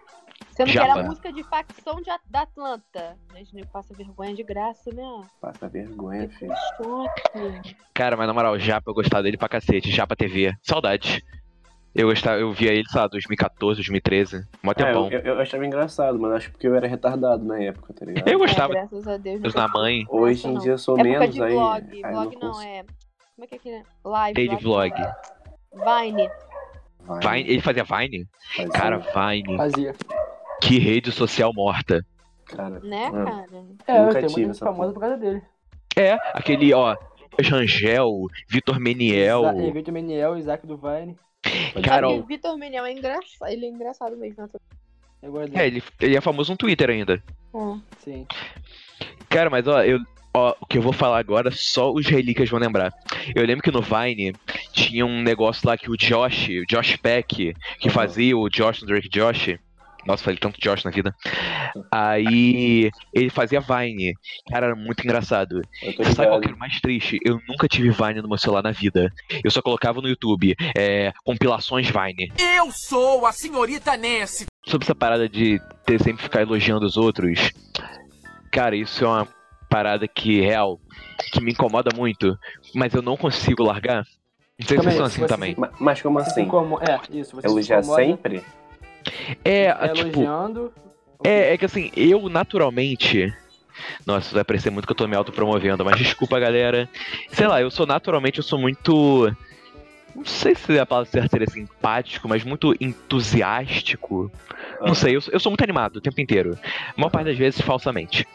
Sendo 0.51 0.67
que 0.67 0.73
Japa. 0.73 0.99
era 0.99 1.03
música 1.03 1.33
de 1.33 1.43
facção 1.43 1.95
de, 1.97 2.09
da 2.29 2.41
Atlanta. 2.43 3.17
Gente, 3.35 3.53
nego 3.55 3.67
passa 3.67 3.93
vergonha 3.93 4.33
de 4.33 4.43
graça, 4.43 4.89
né? 4.93 5.03
Passa 5.41 5.67
vergonha, 5.67 6.27
Que 6.29 6.35
filho. 6.37 6.53
choque. 6.77 7.75
Cara, 7.93 8.15
mas 8.15 8.25
na 8.25 8.33
moral, 8.33 8.57
Japa, 8.57 8.89
eu 8.89 8.95
gostava 8.95 9.23
dele 9.23 9.37
pra 9.37 9.49
cacete. 9.49 9.91
Japa 9.91 10.15
TV. 10.15 10.53
Saudade. 10.63 11.21
Eu 11.95 12.07
gostava, 12.07 12.39
eu 12.39 12.51
via 12.53 12.71
ele, 12.71 12.87
sei 12.87 13.01
lá, 13.01 13.07
2014, 13.07 13.77
2013. 13.77 14.45
Mó 14.61 14.71
É, 14.71 14.73
tempão. 14.75 15.09
eu, 15.11 15.19
eu, 15.19 15.33
eu 15.35 15.39
achava 15.41 15.65
engraçado, 15.65 16.19
mas 16.19 16.31
acho 16.33 16.51
porque 16.51 16.67
eu 16.67 16.75
era 16.75 16.87
retardado 16.87 17.43
na 17.43 17.59
época, 17.59 17.93
tá 17.93 18.05
ligado? 18.05 18.27
Eu 18.27 18.35
É, 18.35 18.37
gostava 18.37 18.73
graças 18.73 19.07
a 19.07 19.17
Deus. 19.17 19.41
nunca 19.41 19.59
na 19.59 19.67
mãe. 19.67 20.05
Hoje 20.07 20.47
em 20.47 20.53
não. 20.53 20.61
dia 20.61 20.71
eu 20.73 20.77
sou 20.77 20.95
Época 20.99 21.09
menos 21.19 21.35
de 21.35 21.43
aí. 21.43 21.53
vlog. 21.53 22.05
aí 22.05 22.11
vlog 22.13 22.35
não, 22.35 22.51
consigo. 22.51 22.69
é. 22.71 22.83
Como 22.83 23.43
é 23.43 23.47
que 23.47 23.55
é 23.55 23.57
aquele? 23.57 23.83
Live. 24.05 24.33
Daily 24.35 24.63
vlog. 24.63 24.93
Vine. 25.73 26.29
Vai, 27.01 27.37
Vine, 27.43 27.49
ele 27.53 27.61
fazia 27.61 27.83
Vine? 27.83 28.27
faz 28.55 28.69
Cara, 28.69 28.97
Vine. 28.99 29.57
Fazia. 29.57 29.95
Que 30.61 30.77
rede 30.77 31.11
social 31.11 31.51
morta. 31.53 32.05
cara. 32.45 32.79
Né, 32.81 33.07
Hum. 33.09 33.25
cara? 33.25 33.45
É, 33.87 33.99
Nunca 33.99 34.09
eu 34.09 34.13
tenho 34.13 34.27
tive 34.27 34.45
muita 34.45 34.59
famosa 34.59 34.93
por 34.93 34.99
causa 34.99 35.17
dele. 35.17 35.41
É, 35.95 36.17
aquele, 36.33 36.73
ó, 36.73 36.95
Rangel, 37.49 38.09
Vitor 38.47 38.79
Meniel. 38.79 39.41
Isa- 39.41 39.63
é, 39.67 39.71
Vitor 39.71 39.93
Meniel, 39.93 40.37
Isaac 40.37 40.65
do 40.67 40.77
Vine. 40.77 41.17
Ó, 42.07 42.21
que 42.21 42.27
Vitor 42.27 42.57
Meniel 42.57 42.85
é 42.85 42.91
engraçado. 42.91 43.49
Ele 43.51 43.65
é 43.65 43.69
engraçado 43.69 44.15
mesmo. 44.17 44.43
né? 44.43 44.49
É, 45.53 45.67
ele, 45.67 45.83
ele 45.99 46.15
é 46.15 46.21
famoso 46.21 46.51
no 46.51 46.57
Twitter 46.57 46.89
ainda. 46.89 47.21
Sim. 47.99 48.25
Cara, 49.29 49.49
mas 49.49 49.67
ó, 49.67 49.83
eu, 49.83 49.99
ó, 50.33 50.55
o 50.61 50.65
que 50.65 50.77
eu 50.77 50.81
vou 50.81 50.93
falar 50.93 51.19
agora, 51.19 51.51
só 51.51 51.91
os 51.91 52.05
relíquias 52.07 52.49
vão 52.49 52.59
lembrar. 52.59 52.91
Eu 53.35 53.45
lembro 53.45 53.63
que 53.63 53.71
no 53.71 53.81
Vine 53.81 54.33
tinha 54.71 55.05
um 55.05 55.21
negócio 55.21 55.67
lá 55.67 55.77
que 55.77 55.89
o 55.89 55.97
Josh, 55.97 56.47
o 56.49 56.65
Josh 56.67 56.95
Peck, 56.97 57.53
que 57.79 57.87
Uhum. 57.87 57.93
fazia 57.93 58.37
o 58.37 58.49
Josh 58.49 58.81
no 58.81 58.87
Drake 58.87 59.09
Josh. 59.09 59.57
Nossa, 60.09 60.23
falei 60.23 60.39
tanto 60.39 60.59
Josh 60.59 60.83
na 60.83 60.89
vida. 60.89 61.13
Aí 61.91 62.89
ele 63.13 63.29
fazia 63.29 63.61
Vine. 63.61 64.13
Cara, 64.49 64.67
era 64.67 64.75
muito 64.75 65.03
engraçado. 65.03 65.61
Sabe 66.15 66.27
qual 66.29 66.39
que 66.41 66.47
era 66.47 66.55
o 66.55 66.59
mais 66.59 66.79
triste? 66.81 67.19
Eu 67.23 67.39
nunca 67.47 67.67
tive 67.67 67.91
Vine 67.91 68.21
no 68.21 68.27
meu 68.27 68.37
celular 68.37 68.63
na 68.63 68.71
vida. 68.71 69.11
Eu 69.43 69.51
só 69.51 69.61
colocava 69.61 70.01
no 70.01 70.07
YouTube 70.07 70.55
é, 70.75 71.13
compilações 71.23 71.87
Vine. 71.89 72.31
Eu 72.39 72.71
sou 72.71 73.25
a 73.27 73.31
senhorita 73.31 73.95
Nancy. 73.95 74.45
Sobre 74.65 74.85
essa 74.85 74.95
parada 74.95 75.29
de 75.29 75.61
ter 75.85 76.01
sempre 76.01 76.23
ficar 76.23 76.41
elogiando 76.41 76.85
os 76.85 76.97
outros, 76.97 77.51
cara, 78.51 78.75
isso 78.75 79.03
é 79.05 79.07
uma 79.07 79.27
parada 79.69 80.07
que, 80.07 80.41
real, 80.41 80.79
que 81.31 81.39
me 81.41 81.51
incomoda 81.51 81.91
muito, 81.95 82.35
mas 82.75 82.93
eu 82.93 83.01
não 83.01 83.15
consigo 83.15 83.63
largar. 83.63 84.03
Não 84.59 84.67
sei 84.67 84.77
se 84.77 84.83
vocês 84.83 84.95
são 84.95 85.05
assim 85.05 85.21
você 85.21 85.27
também. 85.27 85.53
se- 85.53 85.59
Ma- 85.59 85.71
Mas 85.79 86.01
como 86.01 86.19
se 86.21 86.29
assim? 86.31 86.41
incomo- 86.41 86.79
É, 86.81 86.99
isso. 87.17 87.35
Você 87.35 87.47
se 87.47 87.53
Elogiar 87.53 87.79
incomoda, 87.79 88.03
sempre? 88.03 88.43
É, 89.43 89.71
tipo, 89.89 90.07
elogiando. 90.07 90.73
é, 91.23 91.53
é 91.53 91.57
que 91.57 91.65
assim, 91.65 91.91
eu 91.95 92.27
naturalmente. 92.29 93.33
Nossa, 94.05 94.27
isso 94.27 94.35
vai 94.35 94.43
parecer 94.43 94.69
muito 94.69 94.85
que 94.85 94.91
eu 94.91 94.95
tô 94.95 95.07
me 95.07 95.15
autopromovendo, 95.15 95.85
mas 95.85 95.97
desculpa, 95.97 96.39
galera. 96.39 96.89
Sei 97.31 97.47
lá, 97.47 97.61
eu 97.61 97.71
sou 97.71 97.85
naturalmente, 97.85 98.37
eu 98.39 98.43
sou 98.43 98.59
muito. 98.59 99.33
Não 100.15 100.25
sei 100.25 100.55
se 100.55 100.77
a 100.77 100.85
palavra 100.85 101.09
certa 101.09 101.29
seria 101.29 101.47
simpático, 101.47 102.27
mas 102.27 102.43
muito 102.43 102.75
entusiástico. 102.81 104.31
Não 104.81 104.93
sei, 104.95 105.15
eu, 105.15 105.21
sou- 105.21 105.33
eu 105.33 105.39
sou 105.39 105.49
muito 105.51 105.63
animado 105.63 105.97
o 105.97 106.01
tempo 106.01 106.19
inteiro. 106.19 106.57
A 106.63 106.93
maior 106.99 107.09
parte 107.09 107.27
das 107.27 107.37
vezes 107.37 107.61
falsamente. 107.61 108.27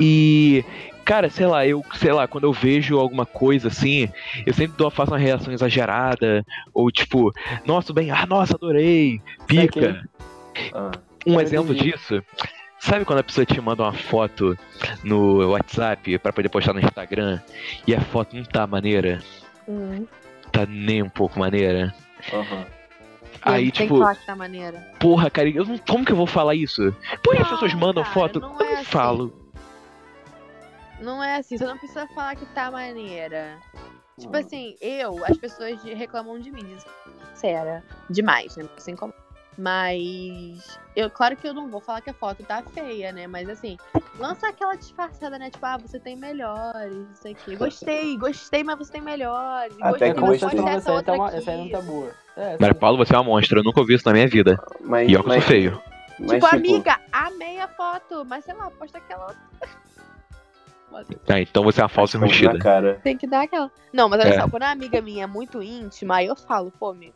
E, 0.00 0.64
cara, 1.06 1.30
sei 1.30 1.46
lá, 1.46 1.64
eu, 1.66 1.82
sei 1.94 2.12
lá, 2.12 2.26
quando 2.26 2.44
eu 2.44 2.52
vejo 2.52 2.98
alguma 2.98 3.24
coisa 3.24 3.68
assim, 3.68 4.10
eu 4.44 4.52
sempre 4.52 4.76
dou, 4.76 4.90
faço 4.90 5.12
uma 5.12 5.18
reação 5.18 5.52
exagerada, 5.54 6.44
ou 6.74 6.90
tipo, 6.90 7.32
nossa, 7.64 7.92
bem, 7.92 8.10
ah, 8.10 8.26
nossa, 8.26 8.56
adorei, 8.56 9.22
pica. 9.46 10.04
Ah, 10.74 10.90
Um 11.24 11.40
exemplo 11.40 11.72
entendi. 11.72 11.92
disso, 11.92 12.22
sabe 12.80 13.04
quando 13.04 13.20
a 13.20 13.24
pessoa 13.24 13.46
te 13.46 13.60
manda 13.60 13.84
uma 13.84 13.92
foto 13.92 14.58
no 15.04 15.48
WhatsApp 15.50 16.18
pra 16.18 16.32
poder 16.32 16.48
postar 16.48 16.72
no 16.72 16.80
Instagram 16.80 17.40
e 17.86 17.94
a 17.94 18.00
foto 18.00 18.34
não 18.36 18.42
tá 18.44 18.66
maneira? 18.66 19.22
Hum. 19.68 20.06
Tá 20.50 20.66
nem 20.66 21.02
um 21.02 21.08
pouco 21.08 21.38
maneira? 21.38 21.94
aham. 22.32 22.66
Aí, 23.42 23.70
Tem 23.70 23.86
tipo, 23.86 24.00
tá 24.26 24.34
maneira. 24.34 24.78
porra, 24.98 25.30
cara, 25.30 25.48
eu 25.48 25.64
não, 25.64 25.78
como 25.78 26.04
que 26.04 26.10
eu 26.10 26.16
vou 26.16 26.26
falar 26.26 26.56
isso? 26.56 26.92
Por 27.22 27.36
que 27.36 27.42
as 27.42 27.48
pessoas 27.48 27.74
mandam 27.74 28.02
cara, 28.02 28.14
foto? 28.14 28.40
não 28.40 28.54
eu 28.58 28.66
é 28.66 28.72
não 28.72 28.74
assim. 28.80 28.84
falo. 28.84 29.45
Não 31.00 31.22
é 31.22 31.36
assim, 31.36 31.58
você 31.58 31.66
não 31.66 31.76
precisa 31.78 32.06
falar 32.08 32.36
que 32.36 32.46
tá 32.46 32.70
maneira. 32.70 33.58
Tipo 34.18 34.34
Hum. 34.36 34.40
assim, 34.40 34.76
eu, 34.80 35.24
as 35.24 35.36
pessoas 35.36 35.82
reclamam 35.82 36.38
de 36.40 36.50
mim, 36.50 36.64
dizem, 36.64 36.90
séria, 37.34 37.84
demais, 38.08 38.56
né? 38.56 38.66
Assim 38.76 38.96
como. 38.96 39.12
Mas. 39.58 40.78
Eu, 40.94 41.10
claro 41.10 41.36
que 41.36 41.46
eu 41.46 41.52
não 41.54 41.68
vou 41.68 41.80
falar 41.80 42.00
que 42.00 42.10
a 42.10 42.14
foto 42.14 42.42
tá 42.44 42.62
feia, 42.62 43.12
né? 43.12 43.26
Mas 43.26 43.48
assim, 43.48 43.76
lança 44.18 44.48
aquela 44.48 44.74
disfarçada, 44.74 45.38
né? 45.38 45.50
Tipo, 45.50 45.64
ah, 45.66 45.76
você 45.78 45.98
tem 45.98 46.16
melhores, 46.16 47.06
isso 47.12 47.28
aqui. 47.28 47.56
Gostei, 47.56 48.16
gostei, 48.16 48.64
mas 48.64 48.78
você 48.78 48.92
tem 48.92 49.00
melhores. 49.02 49.74
Até 49.80 50.12
gostei, 50.12 50.14
que 50.14 50.20
mas 50.20 50.40
você 50.40 50.46
essa 50.76 50.86
tá 50.86 50.92
outra 50.94 51.14
uma, 51.14 51.28
essa 51.34 51.50
aí 51.50 51.56
não 51.56 51.64
aqui. 51.64 51.72
tá 51.72 51.80
boa. 51.82 52.10
É. 52.36 52.74
Paulo, 52.74 52.98
você 52.98 53.14
é 53.14 53.18
uma 53.18 53.24
monstra, 53.24 53.58
eu 53.60 53.64
nunca 53.64 53.80
ouvi 53.80 53.94
isso 53.94 54.06
na 54.06 54.12
minha 54.12 54.28
vida. 54.28 54.58
Mas, 54.80 55.08
E 55.10 55.16
olha 55.16 55.22
que 55.24 55.28
eu 55.28 55.32
sou 55.32 55.36
mas, 55.36 55.44
feio. 55.44 55.82
mas, 56.18 56.30
Tipo, 56.32 56.46
amiga, 56.46 57.00
amei 57.12 57.60
a 57.60 57.68
foto, 57.68 58.24
mas 58.26 58.44
sei 58.44 58.54
lá, 58.54 58.70
posta 58.70 58.98
aquela 58.98 59.26
outra. 59.26 59.40
Ah, 61.28 61.40
então 61.40 61.62
você 61.64 61.80
é 61.80 61.84
uma 61.84 61.88
falsa 61.88 62.18
cara. 62.60 63.00
Tem 63.02 63.16
que 63.16 63.26
dar 63.26 63.42
aquela. 63.42 63.70
Não, 63.92 64.08
mas 64.08 64.20
olha 64.20 64.28
É. 64.34 64.40
só, 64.40 64.48
quando 64.48 64.62
a 64.64 64.70
amiga 64.70 65.00
minha 65.00 65.24
é 65.24 65.26
muito 65.26 65.62
íntima, 65.62 66.16
aí 66.16 66.26
eu 66.26 66.36
falo, 66.36 66.72
pô, 66.78 66.90
amigo, 66.90 67.12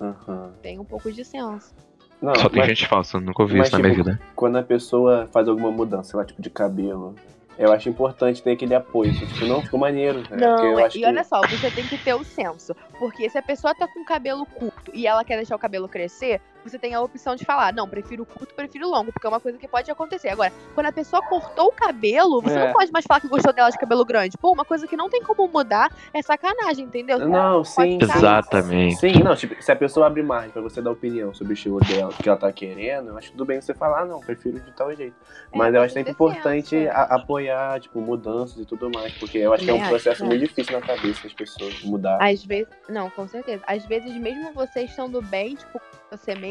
tem 0.62 0.78
um 0.78 0.84
pouco 0.84 1.10
de 1.12 1.24
senso. 1.24 1.74
Não, 2.20 2.34
Só 2.34 2.48
tem 2.50 2.58
mas 2.58 2.68
gente 2.68 2.86
falsa, 2.86 3.18
nunca 3.18 3.42
ouvi 3.42 3.56
mas, 3.56 3.68
isso 3.68 3.76
na 3.76 3.82
minha 3.82 3.94
tipo, 3.94 4.04
vida. 4.10 4.20
quando 4.36 4.56
a 4.56 4.62
pessoa 4.62 5.26
faz 5.32 5.48
alguma 5.48 5.70
mudança, 5.70 6.10
sei 6.10 6.18
lá, 6.18 6.24
tipo 6.26 6.42
de 6.42 6.50
cabelo, 6.50 7.14
eu 7.58 7.72
acho 7.72 7.88
importante 7.88 8.42
ter 8.42 8.52
aquele 8.52 8.74
apoio. 8.74 9.10
Tipo, 9.14 9.46
não, 9.46 9.62
ficou 9.62 9.80
maneiro. 9.80 10.18
né? 10.30 10.36
Não, 10.36 10.66
eu 10.66 10.78
é- 10.78 10.84
acho 10.84 10.98
e 10.98 11.00
que... 11.00 11.06
olha 11.06 11.24
só, 11.24 11.40
você 11.40 11.70
tem 11.70 11.86
que 11.86 11.96
ter 11.96 12.12
o 12.14 12.22
senso. 12.22 12.74
Porque 12.98 13.28
se 13.30 13.38
a 13.38 13.42
pessoa 13.42 13.74
tá 13.74 13.88
com 13.88 14.00
o 14.00 14.04
cabelo 14.04 14.44
curto 14.44 14.90
e 14.92 15.06
ela 15.06 15.24
quer 15.24 15.36
deixar 15.36 15.56
o 15.56 15.58
cabelo 15.58 15.88
crescer, 15.88 16.42
você 16.64 16.78
tem 16.78 16.94
a 16.94 17.00
opção 17.00 17.34
de 17.36 17.44
falar, 17.44 17.72
não, 17.72 17.88
prefiro 17.88 18.24
curto, 18.24 18.54
prefiro 18.54 18.88
longo, 18.88 19.12
porque 19.12 19.26
é 19.26 19.30
uma 19.30 19.40
coisa 19.40 19.58
que 19.58 19.66
pode 19.68 19.90
acontecer. 19.90 20.28
Agora, 20.28 20.52
quando 20.74 20.86
a 20.86 20.92
pessoa 20.92 21.22
cortou 21.22 21.68
o 21.68 21.72
cabelo, 21.72 22.40
você 22.40 22.58
É. 22.58 22.66
não 22.66 22.72
pode 22.72 22.90
mais 22.92 23.04
falar 23.06 23.20
que 23.20 23.28
gostou 23.28 23.52
dela 23.52 23.70
de 23.70 23.78
cabelo 23.78 24.04
grande. 24.04 24.36
Pô, 24.38 24.52
uma 24.52 24.64
coisa 24.64 24.86
que 24.86 24.96
não 24.96 25.08
tem 25.08 25.22
como 25.22 25.46
mudar 25.48 25.90
é 26.12 26.22
sacanagem, 26.22 26.84
entendeu? 26.84 27.18
Não, 27.28 27.64
sim. 27.64 27.98
Exatamente. 28.00 28.96
Sim, 28.96 29.22
não, 29.22 29.34
tipo, 29.34 29.60
se 29.62 29.70
a 29.72 29.76
pessoa 29.76 30.06
abre 30.06 30.22
margem 30.22 30.50
pra 30.50 30.62
você 30.62 30.80
dar 30.80 30.90
opinião 30.90 31.32
sobre 31.34 31.52
o 31.52 31.54
estilo 31.54 31.80
dela, 31.80 32.12
que 32.12 32.28
ela 32.28 32.38
tá 32.38 32.52
querendo, 32.52 33.08
eu 33.10 33.18
acho 33.18 33.30
tudo 33.32 33.44
bem 33.44 33.60
você 33.60 33.74
falar, 33.74 34.04
não, 34.04 34.20
prefiro 34.20 34.60
de 34.60 34.70
tal 34.72 34.94
jeito. 34.94 35.14
É, 35.52 35.56
Mas 35.58 35.68
eu 35.68 35.72
tem 35.72 35.80
acho 35.82 35.94
sempre 35.94 36.12
importante 36.12 36.68
senso. 36.70 36.90
a- 36.92 37.14
apoiar, 37.16 37.80
tipo, 37.80 38.00
mudanças 38.00 38.58
e 38.58 38.64
tudo 38.64 38.90
mais, 38.94 39.12
porque 39.14 39.38
eu 39.38 39.52
acho 39.52 39.64
que 39.64 39.70
é 39.70 39.74
um 39.74 39.76
Também 39.76 39.90
processo 39.90 40.24
muito 40.24 40.40
difícil 40.46 40.78
na 40.78 40.86
cabeça 40.86 41.22
das 41.22 41.32
pessoas 41.32 41.82
mudar. 41.82 42.18
Às 42.20 42.44
vezes. 42.44 42.68
Não, 42.88 43.08
com 43.10 43.26
certeza. 43.26 43.62
Às 43.66 43.84
vezes, 43.86 44.14
mesmo 44.16 44.52
você 44.52 44.82
estando 44.82 45.20
bem, 45.22 45.54
tipo, 45.54 45.78
com 45.80 46.16
você 46.16 46.34
mesmo. 46.34 46.49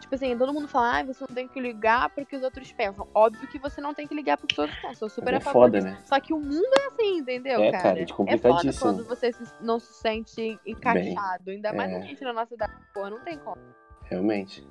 Tipo 0.00 0.14
assim, 0.16 0.36
todo 0.36 0.52
mundo 0.52 0.66
fala, 0.68 0.98
ah, 0.98 1.02
você 1.04 1.24
não 1.28 1.34
tem 1.34 1.46
que 1.48 1.60
ligar 1.60 2.10
pro 2.10 2.26
que 2.26 2.36
os 2.36 2.42
outros 2.42 2.70
pensam. 2.72 3.06
Óbvio 3.14 3.46
que 3.48 3.58
você 3.58 3.80
não 3.80 3.94
tem 3.94 4.06
que 4.06 4.14
ligar 4.14 4.36
pro 4.36 4.46
que 4.46 4.54
os 4.54 4.58
outros 4.58 4.78
pensam. 4.80 5.06
Eu 5.06 5.10
super 5.10 5.32
Mas 5.32 5.34
a 5.34 5.36
é 5.36 5.40
favor 5.40 5.66
foda, 5.66 5.80
disso. 5.80 5.92
né? 5.92 5.98
Só 6.04 6.20
que 6.20 6.32
o 6.34 6.38
mundo 6.38 6.68
é 6.78 6.86
assim, 6.88 7.18
entendeu, 7.18 7.62
É, 7.62 7.70
cara? 7.70 7.82
cara, 7.82 7.98
é 7.98 8.02
É 8.02 8.06
foda 8.06 8.14
complicadíssimo. 8.16 8.80
quando 8.80 9.04
você 9.06 9.32
se- 9.32 9.52
não 9.60 9.78
se 9.78 9.92
sente 9.94 10.58
encaixado. 10.66 11.50
Ainda 11.50 11.72
mais 11.72 11.90
é. 11.92 11.96
a 11.96 12.00
gente 12.00 12.22
na 12.24 12.32
nossa 12.32 12.54
idade, 12.54 12.72
porra, 12.92 13.10
não 13.10 13.20
tem 13.20 13.38
como. 13.38 13.56
Realmente. 14.10 14.66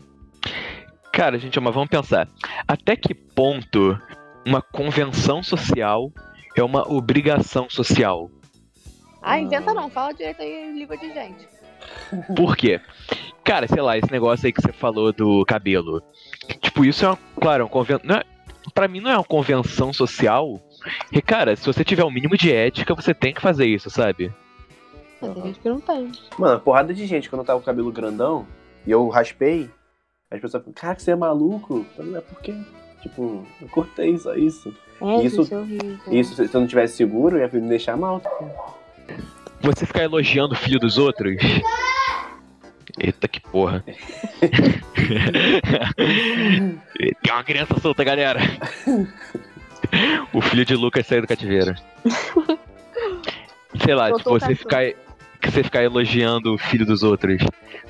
Cara, 1.14 1.38
gente, 1.40 1.60
mas 1.60 1.74
vamos 1.74 1.90
pensar. 1.90 2.28
Até 2.68 2.96
que 2.96 3.14
ponto 3.14 3.98
uma 4.46 4.62
convenção 4.62 5.42
social 5.44 6.12
é 6.56 6.64
uma 6.64 6.88
obrigação 6.92 7.70
social? 7.70 8.30
Ah, 9.22 9.40
inventa 9.40 9.74
não, 9.74 9.90
fala 9.90 10.14
direito 10.14 10.42
aí 10.42 10.70
em 10.70 10.78
língua 10.80 10.98
de 10.98 11.14
gente. 11.14 11.48
Por 12.36 12.56
quê? 12.58 12.80
Cara, 13.52 13.68
sei 13.68 13.82
lá, 13.82 13.98
esse 13.98 14.10
negócio 14.10 14.46
aí 14.46 14.54
que 14.54 14.62
você 14.62 14.72
falou 14.72 15.12
do 15.12 15.44
cabelo. 15.46 16.02
Tipo, 16.62 16.86
isso 16.86 17.04
é 17.04 17.10
uma, 17.10 17.20
claro, 17.36 17.62
é 17.62 17.66
uma 17.66 17.70
convenção. 17.70 18.16
É, 18.16 18.24
pra 18.74 18.88
mim 18.88 19.02
não 19.02 19.12
é 19.12 19.18
uma 19.18 19.26
convenção 19.26 19.92
social. 19.92 20.58
E, 21.12 21.22
cara, 21.22 21.54
se 21.58 21.66
você 21.66 21.84
tiver 21.84 22.06
o 22.06 22.10
mínimo 22.10 22.38
de 22.38 22.50
ética, 22.50 22.96
você 22.96 23.14
tem 23.14 23.34
que 23.34 23.42
fazer 23.42 23.66
isso, 23.66 23.90
sabe? 23.90 24.32
Mas 25.22 25.34
tem 25.34 25.44
gente 25.44 25.60
que 25.60 25.68
não 25.68 25.82
tem. 25.82 26.10
Mano, 26.40 26.62
porrada 26.62 26.94
de 26.94 27.06
gente, 27.06 27.30
quando 27.30 27.42
eu 27.42 27.46
tava 27.46 27.60
com 27.60 27.64
o 27.64 27.66
cabelo 27.66 27.92
grandão 27.92 28.48
e 28.88 28.92
eu 28.92 29.10
raspei, 29.10 29.70
as 30.32 30.40
pessoas 30.40 30.64
falam, 30.64 30.74
cara, 30.74 30.98
você 30.98 31.12
é 31.12 31.16
maluco? 31.18 31.80
Eu 31.80 31.86
falei, 31.98 32.16
é 32.16 32.22
por 32.22 32.40
quê? 32.40 32.56
Tipo, 33.02 33.46
eu 33.62 33.68
cortei 33.68 34.18
só 34.18 34.34
isso. 34.34 34.74
É, 35.02 35.24
Isso- 35.26 35.42
isso 35.42 35.56
é. 36.10 36.16
Isso, 36.16 36.36
se 36.36 36.56
eu 36.56 36.62
não 36.62 36.68
tivesse 36.68 36.96
seguro, 36.96 37.38
ia 37.38 37.50
me 37.52 37.60
deixar 37.68 37.98
mal. 37.98 38.22
Você 39.60 39.86
ficar 39.86 40.04
elogiando 40.04 40.54
o 40.54 40.58
filho 40.58 40.80
dos 40.80 40.98
outros? 40.98 41.36
Eita 43.00 43.28
que 43.28 43.40
porra. 43.40 43.84
Tem 47.22 47.34
uma 47.34 47.44
criança 47.44 47.80
solta, 47.80 48.04
galera. 48.04 48.40
O 50.34 50.42
filho 50.42 50.66
de 50.66 50.76
Lucas 50.76 51.06
saiu 51.06 51.22
do 51.22 51.28
cativeiro. 51.28 51.76
Sei 53.84 53.96
lá, 53.96 54.12
tipo, 54.12 54.30
o 54.30 54.40
você 54.40 54.56
ficar. 54.56 54.84
Que 55.42 55.50
você 55.52 55.64
ficar 55.64 55.84
elogiando 55.84 56.54
o 56.54 56.58
filho 56.58 56.86
dos 56.86 57.02
outros. 57.04 57.42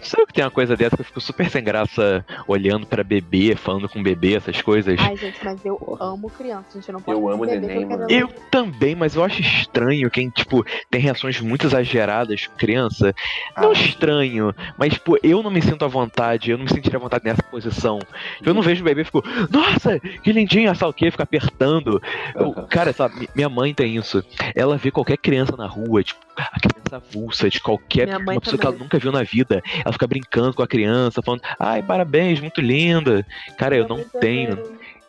Sabe 0.02 0.26
que 0.28 0.34
tem 0.34 0.44
uma 0.44 0.50
coisa 0.50 0.76
dessa 0.76 0.96
que 0.96 1.02
eu 1.02 1.06
fico 1.06 1.22
super 1.22 1.50
sem 1.50 1.64
graça 1.64 2.26
olhando 2.48 2.88
pra 2.88 3.04
bebê, 3.04 3.56
falando 3.56 3.88
com 3.90 4.02
bebê, 4.02 4.36
essas 4.36 4.60
coisas? 4.62 5.00
Ai, 5.00 5.16
gente, 5.18 5.38
mas 5.44 5.64
eu 5.64 5.98
amo 6.00 6.30
criança, 6.30 6.66
gente. 6.74 6.88
Eu 6.90 6.94
não 6.94 7.02
posso 7.02 7.20
Eu 7.20 7.30
amo 7.30 7.46
neném, 7.46 7.86
mano. 7.86 8.06
Eu 8.10 8.28
também, 8.50 8.96
mas 8.96 9.16
eu 9.16 9.24
acho 9.24 9.42
estranho 9.42 10.10
quem, 10.10 10.30
tipo, 10.30 10.66
tem 10.90 11.00
reações 11.02 11.40
muito 11.42 11.68
exageradas 11.68 12.48
com 12.48 12.56
criança. 12.56 13.14
Não 13.58 13.70
Ah, 13.72 13.74
estranho, 13.74 14.56
mas, 14.78 14.94
tipo, 14.94 15.18
eu 15.22 15.44
não 15.44 15.52
me 15.52 15.62
sinto 15.62 15.84
à 15.86 15.88
vontade, 15.88 16.50
eu 16.52 16.58
não 16.58 16.64
me 16.66 16.72
sentiria 16.72 16.98
à 16.98 17.02
vontade 17.02 17.26
nessa 17.26 17.44
posição. 17.44 18.00
Eu 18.44 18.54
não 18.54 18.62
vejo 18.62 18.82
o 18.82 18.86
bebê 18.86 19.02
e 19.02 19.06
fico, 19.06 19.22
nossa, 19.52 20.00
que 20.00 20.32
lindinho, 20.32 20.70
essa 20.72 20.88
o 20.88 20.94
quê? 20.94 21.12
Fica 21.12 21.24
apertando. 21.24 22.02
Eu- 22.34 22.54
cara, 22.70 22.92
sabe, 22.94 23.20
mi- 23.20 23.30
minha 23.36 23.50
mãe 23.50 23.74
tem 23.74 23.98
isso. 23.98 24.24
Ela 24.56 24.78
vê 24.78 24.90
qualquer 24.90 25.18
criança 25.18 25.56
na 25.56 25.68
rua, 25.68 26.02
tipo, 26.04 26.20
a 26.38 26.60
criança 26.60 26.96
avulsa 26.96 27.41
de 27.50 27.60
qualquer 27.62 28.08
Minha 28.08 28.20
mãe 28.20 28.36
uma 28.36 28.42
pessoa 28.42 28.60
que 28.60 28.66
ela 28.66 28.74
também. 28.74 28.86
nunca 28.86 29.00
viu 29.00 29.12
na 29.12 29.24
vida. 29.24 29.62
Ela 29.84 29.92
fica 29.94 30.08
brincando 30.08 30.54
com 30.54 30.62
a 30.64 30.68
criança, 30.68 31.22
falando, 31.22 31.42
ai, 31.60 31.82
parabéns, 31.84 32.40
muito 32.40 32.62
linda. 32.62 33.26
Cara, 33.58 33.76
eu 33.76 33.88
não 33.88 34.04
tenho, 34.04 34.58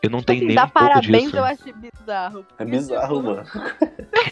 eu 0.02 0.10
não 0.10 0.22
tenho 0.22 0.38
Assim, 0.38 0.46
nem 0.46 0.56
um 0.56 0.60
pouco 0.68 0.72
parabéns 0.72 1.22
disso. 1.24 1.36
eu 1.36 1.44
acho 1.44 1.64
bizarro. 1.74 2.46
É 2.58 2.64
bizarro, 2.64 3.22
mano. 3.22 3.44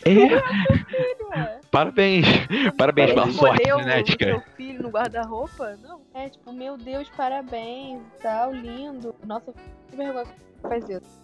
É, 0.05 1.61
parabéns. 1.71 2.27
Parabéns 2.77 3.11
pela 3.11 3.23
Parabéns. 3.27 3.37
sorte 3.37 3.65
genética. 3.65 4.25
seu 4.27 4.41
filho 4.57 4.83
no 4.83 4.89
guarda-roupa? 4.91 5.77
Não. 5.83 6.01
É 6.15 6.29
tipo, 6.29 6.53
meu 6.53 6.77
Deus, 6.77 7.09
parabéns 7.17 8.01
e 8.19 8.23
tal, 8.23 8.53
lindo. 8.53 9.15
Nossa, 9.25 9.53
que 9.89 9.97
vergonha 9.97 10.25
que 10.25 10.69
faz 10.69 10.89
isso. 10.89 11.23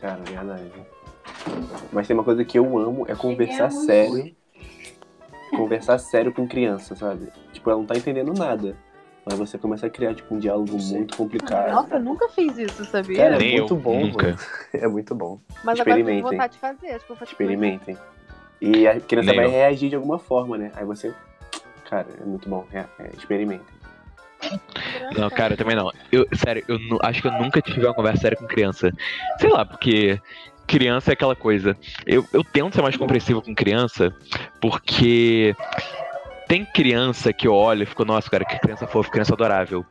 Cara, 0.00 0.20
verdade. 0.24 0.64
Mas 1.92 2.06
tem 2.08 2.14
uma 2.14 2.24
coisa 2.24 2.44
que 2.44 2.58
eu 2.58 2.78
amo, 2.78 3.06
é 3.08 3.14
conversar 3.14 3.70
sério. 3.70 4.34
Conversar 5.56 5.98
sério 5.98 6.32
com 6.32 6.46
criança, 6.48 6.94
sabe? 6.96 7.28
Tipo, 7.52 7.70
ela 7.70 7.78
não 7.80 7.86
tá 7.86 7.96
entendendo 7.96 8.32
nada. 8.32 8.76
Mas 9.24 9.38
você 9.38 9.56
começa 9.56 9.86
a 9.86 9.90
criar, 9.90 10.14
tipo, 10.14 10.34
um 10.34 10.38
diálogo 10.38 10.76
muito 10.76 11.16
complicado. 11.16 11.70
Nossa, 11.72 11.94
eu 11.94 12.00
nunca 12.00 12.28
fiz 12.30 12.58
isso, 12.58 12.84
sabia? 12.84 13.16
Cara, 13.16 13.34
é 13.36 13.38
Nem 13.38 13.58
muito 13.58 13.74
eu, 13.74 13.78
bom, 13.78 14.00
nunca. 14.06 14.26
mano. 14.26 14.38
É 14.74 14.88
muito 14.88 15.14
bom. 15.14 15.38
Mas 15.62 15.78
agora 15.78 15.96
eu 15.96 16.00
experimentem. 16.00 16.30
vontade 16.32 16.52
de 16.54 16.58
fazer. 16.58 16.86
Acho 16.88 17.04
que 17.06 17.12
eu 17.12 17.16
vou 17.16 17.16
fazer. 17.16 17.30
Experimentem. 17.30 17.96
E 18.60 18.86
a 18.88 19.00
criança 19.00 19.28
Nem 19.28 19.36
vai 19.36 19.46
eu. 19.46 19.50
reagir 19.50 19.90
de 19.90 19.96
alguma 19.96 20.18
forma, 20.18 20.58
né? 20.58 20.72
Aí 20.74 20.84
você. 20.84 21.14
Cara, 21.88 22.06
é 22.20 22.24
muito 22.24 22.48
bom. 22.48 22.66
É, 22.72 22.84
é, 22.98 23.10
experimentem. 23.16 23.66
Não, 25.16 25.30
cara, 25.30 25.56
também 25.56 25.76
não. 25.76 25.90
Eu, 26.10 26.26
sério, 26.34 26.64
eu 26.66 26.76
acho 27.02 27.22
que 27.22 27.28
eu 27.28 27.32
nunca 27.32 27.60
tive 27.62 27.86
uma 27.86 27.94
conversa 27.94 28.22
séria 28.22 28.36
com 28.36 28.46
criança. 28.46 28.90
Sei 29.38 29.48
lá, 29.50 29.64
porque 29.64 30.20
criança 30.66 31.10
é 31.12 31.14
aquela 31.14 31.36
coisa. 31.36 31.76
Eu, 32.06 32.26
eu 32.32 32.42
tento 32.44 32.74
ser 32.74 32.82
mais 32.82 32.96
compreensivo 32.96 33.42
com 33.42 33.54
criança, 33.54 34.14
porque 34.60 35.54
tem 36.48 36.64
criança 36.64 37.32
que 37.32 37.46
eu 37.46 37.54
olho 37.54 37.82
e 37.82 37.86
fico, 37.86 38.04
nossa, 38.04 38.28
cara, 38.30 38.44
que 38.44 38.58
criança 38.58 38.86
fofa, 38.86 39.10
criança 39.10 39.34
adorável. 39.34 39.84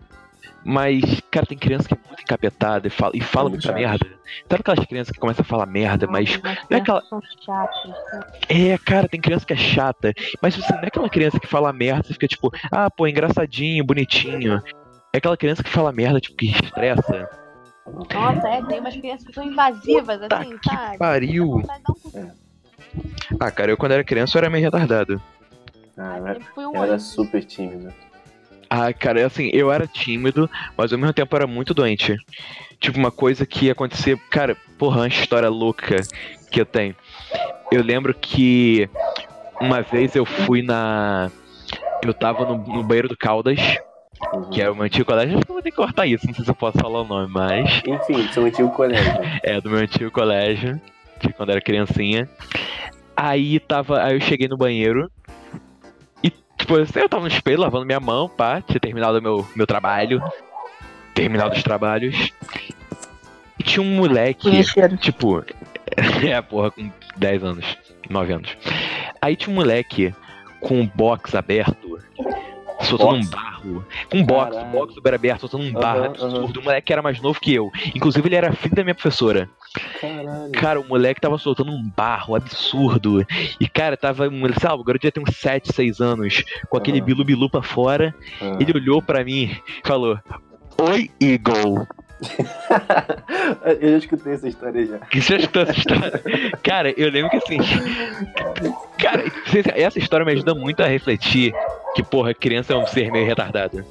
Mas, 0.64 1.02
cara, 1.32 1.46
tem 1.48 1.58
criança 1.58 1.88
que 1.88 1.94
é 1.96 1.98
muito 2.08 2.22
encapetada 2.22 2.86
e 2.88 2.92
fala, 2.92 3.12
e 3.16 3.22
fala 3.22 3.50
Muito 3.50 3.66
muita 3.66 3.80
chato. 3.80 3.80
merda. 4.00 4.06
Sabe 4.48 4.62
aquelas 4.62 4.86
crianças 4.86 5.12
que 5.12 5.20
começam 5.20 5.42
a 5.42 5.46
falar 5.46 5.66
merda, 5.66 6.06
mas. 6.08 6.40
Não 6.42 6.52
é 6.70 6.76
aquela- 6.76 7.02
né? 7.12 8.22
É, 8.48 8.78
cara, 8.78 9.08
tem 9.08 9.20
criança 9.20 9.44
que 9.46 9.54
é 9.54 9.58
chata. 9.58 10.14
Mas 10.40 10.56
você 10.56 10.72
não 10.74 10.84
é 10.84 10.88
aquela 10.88 11.10
criança 11.10 11.40
que 11.40 11.48
fala 11.48 11.74
merda, 11.74 12.04
você 12.04 12.14
fica 12.14 12.28
tipo, 12.28 12.52
ah, 12.72 12.90
pô, 12.92 13.08
engraçadinho, 13.08 13.84
bonitinho. 13.84 14.62
É 15.14 15.18
aquela 15.18 15.36
criança 15.36 15.64
que 15.64 15.70
fala 15.70 15.92
merda, 15.92 16.20
tipo, 16.20 16.38
que 16.38 16.52
estressa. 16.52 17.28
Nossa, 17.86 18.48
é, 18.48 18.62
tem 18.64 18.80
umas 18.80 18.96
crianças 18.96 19.26
que 19.26 19.34
são 19.34 19.44
invasivas, 19.44 20.20
Tá 20.30 20.40
assim, 20.40 20.58
que 20.58 20.70
sabe? 20.70 20.98
pariu. 20.98 21.62
Cu. 21.84 22.12
Ah, 23.40 23.52
cara, 23.52 23.72
eu 23.72 23.78
quando 23.78 23.94
era 23.94 24.04
criança 24.04 24.38
eu 24.38 24.40
era 24.42 24.50
meio 24.50 24.64
retardado. 24.64 25.22
Ah, 25.98 26.18
Eu 26.56 26.62
eu 26.64 26.72
um 26.72 26.84
era 26.84 27.00
super 27.00 27.44
tímido. 27.44 27.94
Ah, 28.70 28.94
cara, 28.94 29.26
assim, 29.26 29.50
eu 29.54 29.72
era 29.72 29.86
tímido, 29.86 30.50
mas 30.78 30.94
ao 30.94 31.00
mesmo 31.00 31.14
tempo 31.14 31.36
eu 31.36 31.38
era 31.38 31.48
muito 31.48 31.74
doente. 31.74 32.16
Tipo, 32.80 32.98
uma 32.98 33.12
coisa 33.12 33.46
que 33.46 33.66
ia 33.66 33.74
acontecer, 33.74 34.18
cara, 34.30 34.56
porra, 34.78 35.02
uma 35.02 35.08
história 35.08 35.50
louca 35.50 35.98
que 36.50 36.62
eu 36.62 36.66
tenho. 36.66 36.96
Eu 37.72 37.84
lembro 37.84 38.14
que 38.14 38.90
uma 39.60 39.82
vez 39.82 40.16
eu 40.16 40.26
fui 40.26 40.62
na. 40.62 41.30
Eu 42.04 42.14
tava 42.14 42.46
no, 42.46 42.58
no 42.58 42.84
banheiro 42.84 43.08
do 43.10 43.18
Caldas, 43.18 43.60
Uhum. 44.34 44.50
que 44.50 44.62
era 44.62 44.72
o 44.72 44.76
meu 44.76 44.86
antigo 44.86 45.06
colégio. 45.06 45.36
Acho 45.36 45.46
que 45.46 45.52
eu 45.52 45.56
vou 45.56 45.64
ter 45.64 45.72
que 45.72 45.78
cortar 45.78 46.06
isso, 46.06 46.28
não 46.28 46.34
sei 46.34 46.46
se 46.46 46.52
eu 46.52 46.56
posso 46.56 46.78
falar 46.78 47.02
o 47.02 47.06
nome, 47.06 47.32
mas. 47.32 47.82
Enfim, 47.86 48.24
do 48.24 48.34
seu 48.34 48.46
antigo 48.46 48.70
colégio. 48.70 49.14
É, 49.44 49.60
do 49.60 49.70
meu 49.70 49.80
antigo 49.80 50.12
colégio, 50.12 50.80
de 51.20 51.34
quando 51.34 51.50
era 51.50 51.62
criancinha. 51.62 52.30
Aí 53.16 53.60
tava. 53.60 54.04
Aí 54.04 54.16
eu 54.16 54.22
cheguei 54.22 54.48
no 54.48 54.58
banheiro. 54.58 55.12
E, 56.24 56.30
tipo, 56.58 56.76
eu 56.76 57.10
tava 57.10 57.24
no 57.24 57.28
espelho 57.28 57.60
lavando 57.60 57.86
minha 57.86 58.00
mão, 58.00 58.30
pá, 58.30 58.62
tinha 58.62 58.80
terminado 58.80 59.20
o 59.20 59.22
meu, 59.22 59.48
meu 59.56 59.68
trabalho. 59.68 60.22
Terminado 61.14 61.56
os 61.56 61.64
trabalhos. 61.64 62.32
E 63.60 63.64
tinha 63.64 63.84
um 63.84 63.96
moleque. 63.96 64.50
Conheceram. 64.50 64.96
Tipo, 64.98 65.44
é, 66.26 66.42
porra, 66.42 66.72
com 66.72 66.90
10 67.18 67.44
anos, 67.44 67.78
9 68.10 68.34
anos. 68.34 68.58
Aí 69.22 69.36
tinha 69.36 69.52
um 69.52 69.56
moleque 69.56 70.14
com 70.60 70.80
um 70.80 70.88
box 70.88 71.36
aberto, 71.36 72.00
soltando 72.86 73.16
um 73.16 73.26
barro. 73.26 73.86
Com 74.10 74.18
um 74.20 74.26
box, 74.26 74.52
um 74.52 74.56
Caralho. 74.56 74.72
box 74.72 74.94
super 74.94 75.14
aberto, 75.14 75.40
soltando 75.42 75.64
um 75.64 75.70
Aham, 75.70 75.80
barro 75.80 76.04
absurdo. 76.06 76.60
O 76.60 76.64
moleque 76.64 76.94
era 76.94 77.02
mais 77.02 77.22
novo 77.22 77.40
que 77.40 77.54
eu. 77.54 77.70
Inclusive, 77.96 78.28
ele 78.28 78.36
era 78.36 78.54
filho 78.54 78.76
da 78.76 78.84
minha 78.84 78.96
professora. 78.96 79.50
Caralho. 80.00 80.52
Cara, 80.52 80.80
o 80.80 80.88
moleque 80.88 81.22
tava 81.22 81.38
soltando 81.38 81.72
um 81.72 81.90
barro 81.96 82.36
absurdo. 82.36 83.26
E, 83.60 83.68
cara, 83.68 83.96
tava, 83.96 84.30
sei 84.30 84.70
lá, 84.70 84.76
o 84.76 84.84
garoto 84.84 85.02
devia 85.02 85.12
ter 85.12 85.22
uns 85.22 85.36
7, 85.38 85.74
6 85.74 86.02
anos, 86.02 86.44
com 86.70 86.78
aquele 86.78 86.98
Aham. 86.98 87.06
bilu-bilu 87.06 87.50
pra 87.50 87.62
fora. 87.62 88.14
Ele 88.60 88.74
olhou 88.78 89.02
pra 89.02 89.24
mim 89.24 89.44
e 89.84 89.88
falou: 89.88 90.20
Oi, 90.80 91.10
Eagle. 91.22 91.88
eu 93.82 93.92
já 93.92 93.98
escutei 93.98 94.34
essa 94.34 94.48
história 94.48 94.86
já. 94.86 94.98
Que 95.00 95.22
você 95.22 95.36
escutou 95.38 95.64
essa 95.64 95.72
história? 95.72 96.22
Cara, 96.64 96.94
eu 96.96 97.10
lembro 97.10 97.30
que 97.30 97.38
assim. 97.38 97.58
Cara, 99.00 99.24
essa 99.76 100.00
história 100.00 100.26
me 100.26 100.32
ajuda 100.32 100.54
muito 100.54 100.82
a 100.84 100.88
refletir 100.88 101.54
que, 101.96 102.04
porra, 102.04 102.34
criança 102.34 102.74
é 102.74 102.78
um 102.78 102.86
ser 102.86 103.12
meio 103.12 103.26
retardado. 103.26 103.84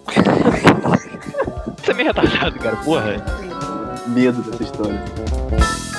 Você 1.77 1.91
é 1.91 1.95
meio 1.95 2.09
retardado, 2.09 2.59
cara, 2.59 2.77
porra. 2.77 3.17
Medo 4.09 4.43
dessa 4.43 4.63
história. 4.63 5.90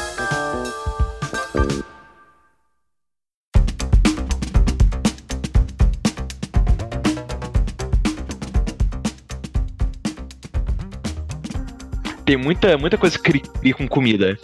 Tem 12.31 12.37
muita, 12.37 12.77
muita 12.77 12.97
coisa 12.97 13.19
que 13.19 13.41
cria 13.41 13.73
com 13.73 13.85
comida. 13.85 14.39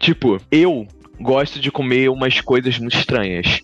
Tipo, 0.00 0.40
eu 0.50 0.88
gosto 1.20 1.60
de 1.60 1.70
comer 1.70 2.10
umas 2.10 2.40
coisas 2.40 2.80
muito 2.80 2.96
estranhas. 2.96 3.62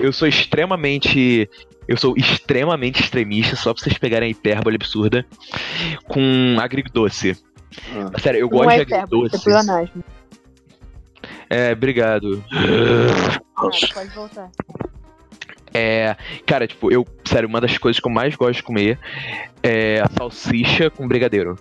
Eu 0.00 0.12
sou 0.12 0.26
extremamente. 0.26 1.48
Eu 1.86 1.96
sou 1.96 2.16
extremamente 2.16 3.00
extremista, 3.00 3.54
só 3.54 3.72
pra 3.72 3.80
vocês 3.80 3.96
pegarem 3.96 4.26
a 4.26 4.30
hipérbole 4.32 4.74
absurda, 4.74 5.24
com 6.08 6.56
agridoce. 6.58 7.40
Ah. 7.94 8.18
Sério, 8.18 8.40
eu 8.40 8.48
Não 8.50 8.58
gosto 8.58 8.72
é 8.72 8.84
de 8.84 8.92
é 8.92 8.98
agridoce. 9.02 9.44
pleonasmo. 9.44 10.04
É, 11.48 11.70
obrigado. 11.70 12.42
Nada, 12.50 13.40
pode 13.94 14.10
voltar. 14.16 14.50
É, 15.72 16.16
cara, 16.44 16.66
tipo, 16.66 16.90
eu, 16.90 17.06
sério, 17.24 17.48
uma 17.48 17.60
das 17.60 17.78
coisas 17.78 18.00
que 18.00 18.08
eu 18.08 18.12
mais 18.12 18.34
gosto 18.34 18.56
de 18.56 18.62
comer 18.64 18.98
é 19.62 20.00
a 20.00 20.08
salsicha 20.08 20.90
com 20.90 21.06
brigadeiro. 21.06 21.56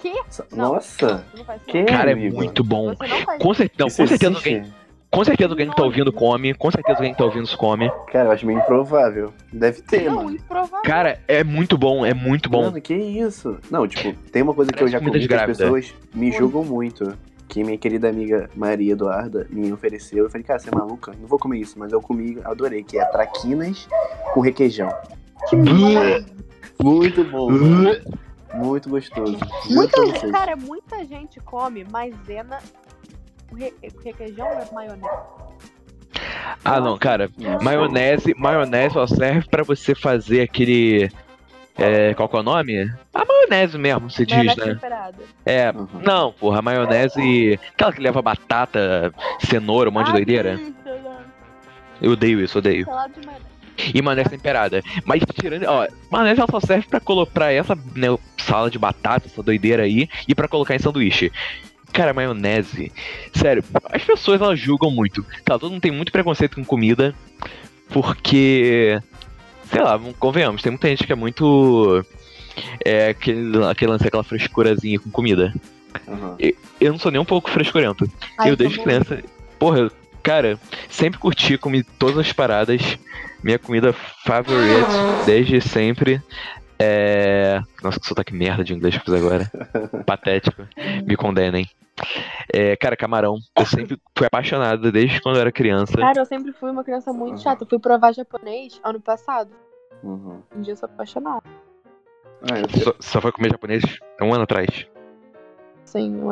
Que? 0.00 0.12
Não, 0.56 0.72
Nossa! 0.74 1.24
não 1.36 1.58
Que? 1.66 1.84
Cara, 1.84 2.10
é 2.10 2.14
amigo. 2.14 2.36
muito 2.36 2.64
bom. 2.64 2.88
Não 2.88 3.38
Com 3.38 3.54
certeza, 3.54 3.88
Isso 3.88 3.96
com 3.98 4.06
certeza 4.06 4.34
alguém, 4.36 4.72
com 5.10 5.24
certeza 5.24 5.50
alguém 5.50 5.68
que 5.68 5.76
tá 5.76 5.82
ouvindo 5.82 6.12
come, 6.12 6.54
com 6.54 6.70
certeza 6.70 6.98
alguém 6.98 7.12
que 7.12 7.18
tá 7.18 7.24
ouvindo 7.24 7.48
come. 7.56 7.90
Cara, 8.10 8.28
eu 8.28 8.32
acho 8.32 8.46
meio 8.46 8.60
improvável. 8.60 9.32
Deve 9.52 9.82
ter, 9.82 10.04
Não, 10.04 10.16
mano. 10.16 10.30
improvável. 10.32 10.82
Cara, 10.82 11.20
é 11.28 11.44
muito 11.44 11.76
bom, 11.76 12.06
é 12.06 12.14
muito 12.14 12.48
bom. 12.48 12.62
Mano, 12.62 12.80
que 12.80 12.94
isso? 12.94 13.58
Não, 13.70 13.86
tipo, 13.86 14.12
tem 14.30 14.42
uma 14.42 14.54
coisa 14.54 14.72
que 14.72 14.82
eu 14.82 14.88
já 14.88 15.00
comi 15.00 15.18
de 15.18 15.28
que 15.28 15.34
as 15.34 15.46
pessoas 15.46 15.94
me 16.14 16.32
julgam 16.32 16.64
muito. 16.64 17.12
Que 17.48 17.64
minha 17.64 17.76
querida 17.76 18.08
amiga 18.08 18.48
Maria 18.54 18.92
Eduarda 18.92 19.44
me 19.50 19.72
ofereceu. 19.72 20.22
Eu 20.24 20.30
falei, 20.30 20.44
cara, 20.44 20.60
você 20.60 20.68
é 20.68 20.72
maluca? 20.74 21.12
Não 21.20 21.26
vou 21.26 21.36
comer 21.36 21.58
isso, 21.58 21.76
mas 21.80 21.92
eu 21.92 22.00
comi, 22.00 22.38
adorei, 22.44 22.84
que 22.84 22.96
é 22.96 23.04
traquinas 23.06 23.88
com 24.32 24.40
requeijão. 24.40 24.88
Que. 25.48 25.56
Muito 26.82 27.24
bom. 27.24 27.48
Muito 28.52 28.88
gostoso. 28.88 29.38
Muita 29.68 30.06
gente, 30.06 30.28
cara, 30.30 30.56
muita 30.56 31.04
gente 31.04 31.40
come 31.40 31.84
maisena 31.84 32.58
re- 33.56 33.74
requeijão 34.04 34.46
ou 34.48 34.74
maionese. 34.74 35.08
Ah, 36.64 36.80
não, 36.80 36.98
cara. 36.98 37.30
Maionese, 37.62 38.34
maionese 38.36 38.94
só 38.94 39.06
serve 39.06 39.46
pra 39.48 39.62
você 39.62 39.94
fazer 39.94 40.42
aquele. 40.42 41.10
É, 41.78 42.12
qual 42.14 42.28
que 42.28 42.36
é 42.36 42.40
o 42.40 42.42
nome? 42.42 42.92
A 43.14 43.24
maionese 43.24 43.78
mesmo, 43.78 44.10
se 44.10 44.26
diz, 44.26 44.54
né? 44.56 44.74
temperada. 44.74 45.16
É, 45.46 45.70
Uhum. 45.70 45.88
não, 46.04 46.32
porra, 46.32 46.60
maionese. 46.60 47.58
Aquela 47.72 47.92
que 47.92 48.00
leva 48.02 48.20
batata, 48.20 49.14
cenoura, 49.38 49.88
um 49.88 49.92
monte 49.92 50.06
de 50.06 50.10
Ah, 50.10 50.14
doideira. 50.14 50.58
sim, 50.58 50.74
sei 50.82 51.00
lá. 51.02 51.24
Eu 52.02 52.12
odeio 52.12 52.40
isso, 52.42 52.58
odeio. 52.58 52.84
Salada 52.84 53.12
de 53.18 53.24
maionese. 53.24 53.49
E 53.94 54.02
maionese 54.02 54.30
temperada. 54.30 54.82
Mas 55.04 55.22
tirando. 55.40 55.64
Ó, 55.66 55.86
maionese 56.10 56.40
ela 56.40 56.48
só 56.50 56.60
serve 56.60 56.86
pra 56.88 57.00
colocar 57.00 57.32
pra 57.32 57.52
essa 57.52 57.74
né, 57.94 58.08
sala 58.38 58.70
de 58.70 58.78
batata, 58.78 59.26
essa 59.26 59.42
doideira 59.42 59.82
aí, 59.84 60.08
e 60.26 60.34
pra 60.34 60.48
colocar 60.48 60.74
em 60.74 60.78
sanduíche. 60.78 61.30
Cara, 61.92 62.14
maionese. 62.14 62.92
Sério, 63.34 63.64
as 63.92 64.02
pessoas 64.04 64.40
elas 64.40 64.58
julgam 64.58 64.90
muito. 64.90 65.24
Tá, 65.44 65.58
todo 65.58 65.70
mundo 65.72 65.80
tem 65.82 65.90
muito 65.90 66.12
preconceito 66.12 66.54
com 66.56 66.64
comida. 66.64 67.14
Porque. 67.88 69.00
Sei 69.70 69.80
lá, 69.82 69.98
convenhamos, 70.18 70.62
tem 70.62 70.72
muita 70.72 70.88
gente 70.88 71.04
que 71.06 71.12
é 71.12 71.16
muito. 71.16 72.04
É 72.84 73.08
aquele, 73.08 73.64
aquele 73.64 73.90
lance, 73.92 74.06
aquela 74.06 74.24
frescurazinha 74.24 74.98
com 74.98 75.10
comida. 75.10 75.54
Aham. 76.08 76.36
Eu 76.80 76.92
não 76.92 76.98
sou 76.98 77.10
nem 77.10 77.20
um 77.20 77.24
pouco 77.24 77.50
frescurento. 77.50 78.08
Ai, 78.38 78.50
eu 78.50 78.56
desde 78.56 78.80
criança. 78.80 79.22
Porra, 79.58 79.78
eu- 79.80 79.90
cara, 80.22 80.58
sempre 80.88 81.18
curti 81.20 81.56
comer 81.56 81.84
todas 81.98 82.18
as 82.18 82.32
paradas. 82.32 82.80
Minha 83.42 83.58
comida 83.58 83.92
favorite 83.92 85.24
desde 85.26 85.60
sempre 85.60 86.22
é. 86.82 87.60
Nossa, 87.82 88.00
que 88.00 88.06
sotaque 88.06 88.34
merda 88.34 88.64
de 88.64 88.72
inglês 88.72 88.96
que 88.96 89.00
eu 89.00 89.04
fiz 89.04 89.22
agora. 89.22 89.50
Patético. 90.06 90.66
Me 91.06 91.14
condenem. 91.14 91.68
É, 92.52 92.74
cara, 92.76 92.96
camarão. 92.96 93.36
Eu 93.54 93.66
sempre 93.66 93.98
fui 94.16 94.26
apaixonado 94.26 94.90
desde 94.90 95.20
quando 95.20 95.36
eu 95.36 95.42
era 95.42 95.52
criança. 95.52 95.98
Cara, 95.98 96.20
eu 96.20 96.24
sempre 96.24 96.52
fui 96.52 96.70
uma 96.70 96.82
criança 96.82 97.12
muito 97.12 97.42
chata. 97.42 97.64
Eu 97.64 97.68
fui 97.68 97.78
provar 97.78 98.12
japonês 98.12 98.80
ano 98.82 98.98
passado. 98.98 99.50
Uhum. 100.02 100.42
Um 100.56 100.62
dia 100.62 100.72
eu 100.72 100.76
sou 100.76 100.88
apaixonada. 100.88 101.42
Ah, 102.50 102.58
eu, 102.58 102.82
Só, 102.82 102.94
só 102.98 103.20
foi 103.20 103.32
comer 103.32 103.50
japonês 103.50 103.82
um 104.22 104.32
ano 104.32 104.44
atrás. 104.44 104.86
Sim, 105.84 106.30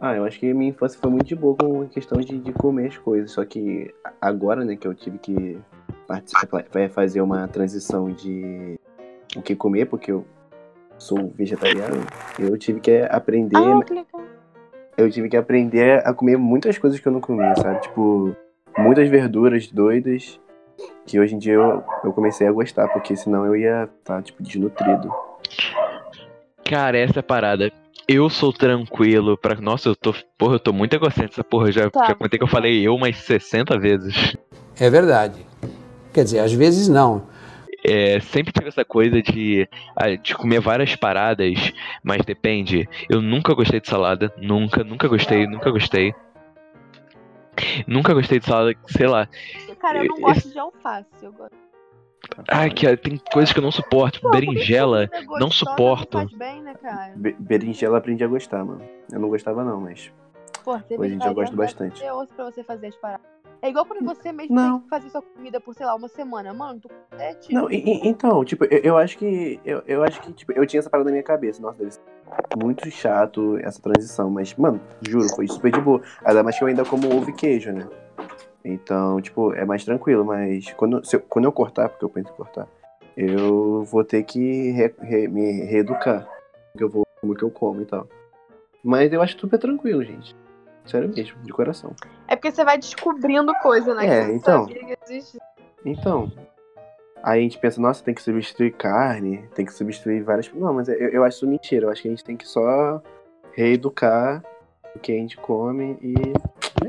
ah, 0.00 0.14
eu 0.14 0.24
acho 0.24 0.38
que 0.38 0.52
minha 0.52 0.70
infância 0.70 0.98
foi 1.00 1.10
muito 1.10 1.26
de 1.26 1.34
boa 1.34 1.56
com 1.56 1.82
a 1.82 1.86
questão 1.86 2.18
de, 2.20 2.38
de 2.38 2.52
comer 2.52 2.88
as 2.88 2.98
coisas. 2.98 3.30
Só 3.30 3.44
que 3.44 3.94
agora, 4.20 4.64
né, 4.64 4.76
que 4.76 4.86
eu 4.86 4.94
tive 4.94 5.18
que 5.18 5.58
participar, 6.06 6.64
fazer 6.90 7.20
uma 7.20 7.48
transição 7.48 8.10
de 8.10 8.78
o 9.34 9.42
que 9.42 9.54
comer, 9.54 9.86
porque 9.86 10.12
eu 10.12 10.24
sou 10.98 11.28
vegetariano, 11.34 12.04
eu 12.38 12.56
tive 12.56 12.80
que 12.80 13.06
aprender. 13.10 13.56
Ah, 13.56 13.84
que 13.84 13.94
legal. 13.94 14.24
eu 14.96 15.10
tive 15.10 15.28
que 15.28 15.36
aprender 15.36 16.06
a 16.06 16.12
comer 16.12 16.36
muitas 16.36 16.78
coisas 16.78 16.98
que 16.98 17.06
eu 17.06 17.12
não 17.12 17.20
comia, 17.20 17.54
sabe? 17.56 17.80
Tipo, 17.82 18.34
muitas 18.78 19.08
verduras 19.08 19.70
doidas 19.70 20.40
que 21.06 21.18
hoje 21.18 21.34
em 21.34 21.38
dia 21.38 21.54
eu, 21.54 21.82
eu 22.04 22.12
comecei 22.12 22.46
a 22.46 22.52
gostar, 22.52 22.88
porque 22.88 23.16
senão 23.16 23.46
eu 23.46 23.56
ia 23.56 23.88
estar, 23.98 24.22
tipo, 24.22 24.42
desnutrido. 24.42 25.10
Cara, 26.64 26.98
essa 26.98 27.18
é 27.18 27.20
a 27.20 27.22
parada. 27.22 27.72
Eu 28.08 28.28
sou 28.30 28.52
tranquilo 28.52 29.36
pra. 29.36 29.54
Nossa, 29.56 29.88
eu 29.88 29.96
tô. 29.96 30.14
Porra, 30.38 30.54
eu 30.54 30.60
tô 30.60 30.72
muito 30.72 30.94
egocêntrico 30.94 31.32
essa 31.34 31.44
porra. 31.44 31.68
Eu 31.68 31.72
Já, 31.72 31.90
Tá. 31.90 32.06
já 32.06 32.14
comentei 32.14 32.38
que 32.38 32.44
eu 32.44 32.48
falei 32.48 32.86
eu 32.86 32.94
umas 32.94 33.16
60 33.16 33.78
vezes. 33.78 34.36
É 34.78 34.88
verdade. 34.90 35.44
Quer 36.12 36.24
dizer, 36.24 36.38
às 36.40 36.52
vezes 36.52 36.88
não. 36.88 37.26
É, 37.84 38.18
sempre 38.20 38.52
tive 38.52 38.68
essa 38.68 38.84
coisa 38.84 39.22
de, 39.22 39.68
ah, 39.94 40.14
de 40.16 40.34
comer 40.34 40.60
várias 40.60 40.96
paradas, 40.96 41.72
mas 42.02 42.24
depende. 42.24 42.88
Eu 43.08 43.20
nunca 43.22 43.54
gostei 43.54 43.80
de 43.80 43.88
salada. 43.88 44.32
Nunca, 44.38 44.82
nunca 44.82 45.06
gostei, 45.08 45.46
nunca 45.46 45.70
gostei. 45.70 46.12
Nunca 47.86 48.12
gostei 48.12 48.38
de 48.38 48.44
salada, 48.46 48.74
sei 48.88 49.06
lá. 49.06 49.28
Cara, 49.80 49.98
eu 50.04 50.06
não 50.06 50.20
gosto 50.20 50.50
de 50.50 50.58
alface. 50.58 51.06
Eu 51.22 51.32
gosto. 51.32 51.56
Ai, 52.48 52.70
que 52.70 52.96
tem 52.96 53.18
coisas 53.32 53.52
que 53.52 53.58
eu 53.58 53.62
não 53.62 53.70
suporto, 53.72 54.14
tipo 54.14 54.26
Pô, 54.26 54.32
berinjela. 54.32 55.08
não 55.38 55.48
gostosa 55.48 55.50
suporto. 55.70 56.18
Faz 56.18 56.32
bem, 56.32 56.62
né, 56.62 56.74
cara? 56.74 57.12
Be 57.16 57.32
berinjela 57.38 57.94
eu 57.94 57.98
aprendi 57.98 58.24
a 58.24 58.28
gostar, 58.28 58.64
mano. 58.64 58.82
Eu 59.12 59.20
não 59.20 59.28
gostava 59.28 59.64
não, 59.64 59.80
mas 59.80 60.12
Pô, 60.64 60.72
Hoje 60.98 61.14
em 61.14 61.18
dia 61.18 61.30
eu 61.30 61.34
gosto 61.34 61.54
bastante. 61.56 62.02
osso 62.10 62.32
pra 62.34 62.44
você 62.46 62.64
fazer 62.64 62.88
as 62.88 62.96
paradas. 62.96 63.24
É 63.62 63.70
igual 63.70 63.86
quando 63.86 64.04
você 64.04 64.32
mesmo 64.32 64.54
Não. 64.54 64.72
tem 64.78 64.80
que 64.82 64.88
fazer 64.90 65.10
sua 65.10 65.22
comida 65.22 65.60
por, 65.60 65.74
sei 65.74 65.86
lá, 65.86 65.94
uma 65.94 66.08
semana. 66.08 66.52
Mano, 66.52 66.80
tu 66.80 66.90
é 67.18 67.34
tipo. 67.34 67.54
Não, 67.54 67.70
e- 67.70 67.76
e- 67.84 68.08
então, 68.08 68.44
tipo, 68.44 68.64
eu, 68.66 68.80
eu 68.82 68.98
acho 68.98 69.16
que. 69.16 69.58
Eu, 69.64 69.82
eu 69.86 70.02
acho 70.02 70.20
que, 70.20 70.32
tipo, 70.32 70.52
eu 70.52 70.66
tinha 70.66 70.80
essa 70.80 70.90
parada 70.90 71.08
na 71.08 71.12
minha 71.12 71.22
cabeça. 71.22 71.62
Nossa, 71.62 71.78
deve 71.78 71.92
ser 71.92 72.00
muito 72.60 72.90
chato 72.90 73.56
essa 73.62 73.80
transição. 73.80 74.28
Mas, 74.28 74.54
mano, 74.56 74.80
juro, 75.08 75.26
foi 75.34 75.46
super 75.48 75.72
de 75.72 75.80
boa. 75.80 76.02
Ainda 76.24 76.42
mais 76.42 76.58
que 76.58 76.64
eu 76.64 76.68
ainda 76.68 76.84
como 76.84 77.16
ovo 77.16 77.30
e 77.30 77.32
queijo, 77.32 77.72
né? 77.72 77.86
Então, 78.68 79.20
tipo, 79.20 79.52
é 79.54 79.64
mais 79.64 79.84
tranquilo, 79.84 80.24
mas 80.24 80.72
quando, 80.72 81.00
eu, 81.12 81.20
quando 81.20 81.44
eu 81.44 81.52
cortar, 81.52 81.88
porque 81.88 82.04
eu 82.04 82.08
penso 82.08 82.30
em 82.32 82.34
cortar, 82.36 82.66
eu 83.16 83.84
vou 83.84 84.02
ter 84.02 84.24
que 84.24 84.70
re- 84.72 84.94
re- 85.00 85.28
me 85.28 85.62
reeducar. 85.64 86.28
Porque 86.72 86.82
eu 86.82 86.88
vou 86.88 87.04
como 87.20 87.34
que 87.34 87.44
eu 87.44 87.50
como 87.50 87.80
e 87.80 87.84
tal. 87.86 88.08
Mas 88.82 89.12
eu 89.12 89.22
acho 89.22 89.38
super 89.38 89.58
tranquilo, 89.58 90.02
gente. 90.02 90.34
Sério 90.84 91.08
mesmo, 91.08 91.40
de 91.42 91.52
coração. 91.52 91.94
É 92.28 92.34
porque 92.34 92.50
você 92.50 92.64
vai 92.64 92.76
descobrindo 92.76 93.52
coisa, 93.62 93.94
né? 93.94 94.06
É, 94.06 94.32
então. 94.32 94.66
Então. 95.84 96.30
Aí 97.22 97.40
a 97.40 97.42
gente 97.42 97.58
pensa, 97.58 97.80
nossa, 97.80 98.04
tem 98.04 98.14
que 98.14 98.22
substituir 98.22 98.72
carne, 98.72 99.48
tem 99.54 99.64
que 99.64 99.72
substituir 99.72 100.22
várias. 100.22 100.52
Não, 100.52 100.74
mas 100.74 100.88
eu, 100.88 100.94
eu 100.96 101.24
acho 101.24 101.36
isso 101.38 101.48
mentira. 101.48 101.86
Eu 101.86 101.90
acho 101.90 102.02
que 102.02 102.08
a 102.08 102.10
gente 102.10 102.24
tem 102.24 102.36
que 102.36 102.46
só 102.46 103.00
reeducar 103.52 104.42
o 104.94 104.98
que 104.98 105.12
a 105.12 105.14
gente 105.16 105.36
come 105.36 105.96
e 106.00 106.14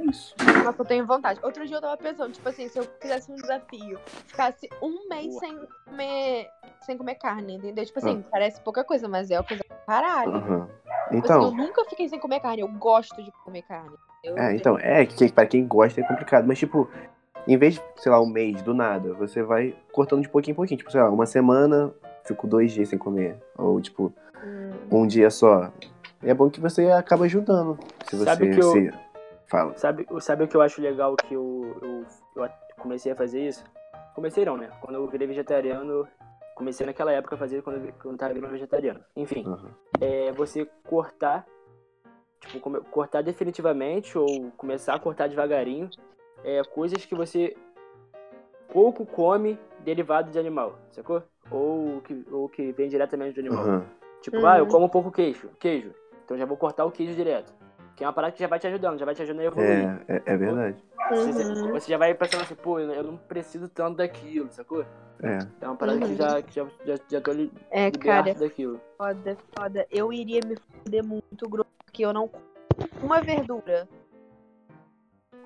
isso. 0.10 0.36
Nossa, 0.64 0.82
eu 0.82 0.86
tenho 0.86 1.06
vontade. 1.06 1.40
Outro 1.44 1.66
dia 1.66 1.78
eu 1.78 1.82
tava 1.82 1.98
pensando, 1.98 2.32
tipo 2.34 2.48
assim, 2.48 2.68
se 2.68 2.78
eu 2.80 2.84
fizesse 3.02 3.32
um 3.32 3.36
desafio, 3.36 4.00
ficasse 4.28 4.70
um 4.82 5.08
mês 5.10 5.34
sem 5.40 5.58
comer, 5.86 6.48
sem 6.82 6.98
comer 6.98 7.16
carne, 7.16 7.56
entendeu? 7.56 7.86
Tipo 7.86 8.00
assim, 8.00 8.24
parece 8.32 8.62
pouca 8.62 8.84
coisa, 8.84 9.08
mas 9.08 9.30
é 9.32 9.38
uma 9.38 9.44
coisa 9.44 9.64
pra 9.68 9.78
caralho. 9.78 10.32
Aham. 10.34 10.68
Tipo 10.68 10.88
assim, 10.88 11.12
eu 11.12 11.18
Então, 11.20 11.52
nunca 11.52 11.86
fiquei 11.86 12.10
sem 12.10 12.20
comer 12.20 12.40
carne, 12.40 12.62
eu 12.62 12.68
gosto 12.68 13.16
de 13.24 13.32
comer 13.44 13.62
carne. 13.64 13.96
Eu, 14.24 14.38
é, 14.38 14.56
então, 14.56 14.78
é 14.80 15.06
que 15.06 15.32
para 15.32 15.46
quem 15.46 15.66
gosta 15.66 16.02
é 16.02 16.04
complicado, 16.04 16.46
mas 16.48 16.58
tipo, 16.60 16.90
em 17.48 17.56
vez 17.58 17.76
de, 17.76 17.82
sei 17.98 18.12
lá, 18.12 18.20
um 18.22 18.28
mês 18.28 18.62
do 18.62 18.74
nada, 18.74 19.14
você 19.14 19.42
vai 19.42 19.74
cortando 19.92 20.22
de 20.22 20.30
pouquinho 20.30 20.54
em 20.54 20.56
pouquinho. 20.56 20.78
Tipo, 20.78 20.92
sei 20.92 21.02
lá, 21.02 21.10
uma 21.10 21.26
semana, 21.26 21.94
fico 22.26 22.46
dois 22.46 22.72
dias 22.74 22.90
sem 22.90 23.00
comer. 23.00 23.38
Ou, 23.58 23.80
tipo, 23.80 24.14
Hum, 24.44 24.72
um 24.92 25.08
dia 25.08 25.30
só. 25.32 25.72
E 26.22 26.30
é 26.30 26.34
bom 26.34 26.50
que 26.50 26.60
você 26.60 26.90
acaba 26.92 27.26
ajudando. 27.26 27.80
Se 28.10 28.16
você 28.18 28.26
Sabe 28.26 28.50
que 28.54 28.60
eu- 28.62 28.72
se. 28.72 28.92
Fala. 29.48 29.78
Sabe, 29.78 30.06
sabe 30.20 30.44
o 30.44 30.48
que 30.48 30.56
eu 30.56 30.62
acho 30.62 30.82
legal 30.82 31.16
que 31.16 31.34
eu, 31.34 31.78
eu, 31.82 32.44
eu 32.44 32.50
comecei 32.80 33.12
a 33.12 33.16
fazer 33.16 33.48
isso? 33.48 33.64
Comecei 34.14 34.44
não, 34.46 34.58
né? 34.58 34.70
Quando 34.82 34.96
eu 34.96 35.08
virei 35.08 35.28
vegetariano, 35.28 36.08
comecei 36.56 36.86
naquela 36.86 37.12
época 37.12 37.36
a 37.36 37.38
fazer 37.38 37.62
quando 37.62 37.86
eu, 37.86 37.94
quando 38.02 38.18
tava 38.18 38.34
virando 38.34 38.52
vegetariano. 38.52 39.00
Enfim, 39.16 39.46
Aham. 39.48 39.72
é 40.02 40.32
você 40.34 40.66
cortar, 40.86 41.46
tipo, 42.42 42.60
come- 42.60 42.82
cortar 42.92 43.22
definitivamente 43.24 44.18
ou 44.18 44.52
começar 44.58 44.96
a 44.96 45.00
cortar 45.00 45.28
devagarinho 45.30 45.90
é, 46.44 46.62
coisas 46.64 47.06
que 47.06 47.16
você 47.16 47.56
pouco 48.74 49.06
come 49.06 49.58
derivado 49.80 50.30
de 50.32 50.38
animal, 50.40 50.78
sacou? 50.92 51.24
Ou 51.50 52.02
que, 52.02 52.26
ou 52.32 52.50
que 52.50 52.72
vem 52.74 52.90
diretamente 52.90 53.34
do 53.36 53.40
animal. 53.40 53.64
Aham. 53.64 53.86
Tipo, 54.22 54.46
ah, 54.46 54.58
eu 54.58 54.66
Uhum. 54.66 54.72
como 54.72 54.90
pouco 54.90 55.12
queijo, 55.12 55.50
queijo. 55.60 55.94
Então 56.26 56.38
já 56.38 56.46
vou 56.46 56.58
cortar 56.58 56.84
o 56.86 56.92
queijo 56.92 57.14
direto. 57.16 57.54
Que 57.98 58.04
é 58.04 58.08
uma 58.08 58.14
parada 58.14 58.32
que 58.32 58.40
já 58.40 58.48
vai 58.48 58.60
te 58.60 58.68
ajudando, 58.68 59.00
já 59.00 59.06
vai 59.06 59.16
te 59.16 59.24
ajudando 59.24 59.42
a 59.42 59.46
evoluir. 59.46 60.06
É, 60.08 60.16
é, 60.18 60.22
é 60.28 60.38
verdade. 60.38 60.78
Você, 61.10 61.44
uhum. 61.44 61.72
você 61.72 61.90
já 61.92 61.98
vai 61.98 62.14
pensando 62.14 62.44
assim, 62.44 62.54
pô, 62.54 62.80
eu 62.80 63.04
não 63.04 63.18
preciso 63.18 63.68
tanto 63.68 63.98
daquilo, 63.98 64.48
sacou? 64.52 64.86
É. 65.24 65.40
É 65.60 65.66
uma 65.68 65.76
parada 65.76 65.98
que 65.98 66.06
Uhum. 66.06 66.16
já, 66.16 66.42
que 66.44 66.56
já, 66.56 66.68
já, 66.86 66.96
já 67.10 67.22
tô 67.22 67.32
li, 67.32 67.52
É, 67.72 67.90
cara, 67.90 68.36
daquilo. 68.36 68.80
foda, 69.00 69.36
foda. 69.58 69.88
Eu 69.90 70.14
iria 70.14 70.42
me 70.46 70.56
foder 70.84 71.04
muito 71.04 71.50
grosso, 71.50 71.70
porque 71.84 72.06
eu 72.06 72.14
não 72.14 72.28
como 72.28 72.44
uma 73.02 73.20
verdura. 73.20 73.90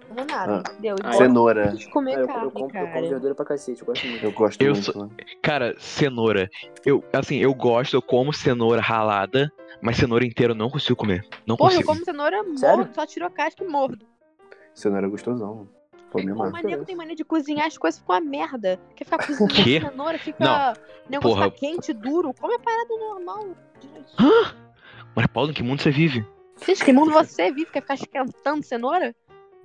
Não 0.10 0.24
é 0.24 0.26
nada, 0.26 0.64
Ah, 0.66 0.72
entendeu? 0.72 0.96
Ah, 1.04 1.08
Eu 1.14 1.18
Cenoura. 1.18 1.72
de 1.72 1.88
comer 1.90 2.16
Ah, 2.16 2.20
eu, 2.20 2.28
carne, 2.28 2.44
eu, 2.44 2.52
como, 2.52 2.66
eu 2.66 2.70
cara. 2.72 2.88
como 2.92 3.10
verdura 3.10 3.36
pra 3.36 3.46
cacete, 3.46 3.80
eu 3.82 3.86
gosto 3.88 4.08
muito. 4.08 4.24
Eu 4.26 4.32
gosto 4.32 4.62
Eu 4.62 4.72
muito. 4.74 4.92
sou- 4.92 5.02
mano. 5.02 5.16
Cara, 5.42 5.76
cenoura. 5.80 6.50
Eu, 6.86 7.04
assim, 7.14 7.38
eu 7.38 7.54
gosto, 7.54 7.96
eu 7.96 8.02
como 8.02 8.34
cenoura 8.34 8.82
ralada, 8.82 9.50
mas 9.82 9.98
cenoura 9.98 10.26
inteira 10.26 10.52
eu 10.52 10.58
não 10.58 10.70
consigo 10.70 10.96
comer. 10.98 11.26
Não 11.48 11.56
Porra, 11.56 11.72
eu 11.72 11.76
consigo. 11.78 11.94
como 11.94 12.06
cenoura 12.06 12.44
mordo, 12.44 12.94
só 12.94 13.06
tiro 13.06 13.26
a 13.26 13.30
casca 13.30 13.64
e 13.64 13.68
mordo. 13.68 14.06
Cenoura 14.74 15.08
é 15.08 15.10
gostosão. 15.10 15.70
Pô, 16.12 16.20
me 16.22 16.34
O 16.34 16.52
maníaco 16.52 16.84
tem 16.84 16.94
mania 16.96 17.16
de 17.16 17.24
cozinhar 17.24 17.68
as 17.68 17.78
coisas 17.78 18.02
com 18.02 18.12
a 18.12 18.20
merda. 18.20 18.78
Quer 18.98 19.06
ficar 19.06 19.26
cozinhando 19.26 19.48
Quê? 19.64 19.80
cenoura, 19.80 20.18
fica. 20.20 20.44
Não. 20.44 20.74
O 20.74 20.76
negócio 21.10 21.36
Porra. 21.38 21.50
tá 21.50 21.56
quente, 21.58 21.94
duro. 21.94 22.34
Come 22.34 22.56
a 22.56 22.60
parada 22.60 22.94
normal. 22.98 23.48
Hã? 24.20 24.54
Mas, 25.16 25.26
Paulo, 25.28 25.52
em 25.52 25.54
que 25.54 25.64
mundo 25.64 25.82
você 25.82 25.90
vive? 25.90 26.26
Gente, 26.66 26.84
que 26.84 26.92
mundo 26.92 27.12
você 27.12 27.50
vive? 27.52 27.72
Quer 27.72 27.82
ficar 27.82 27.94
esquentando 27.96 28.64
cenoura? 28.66 29.16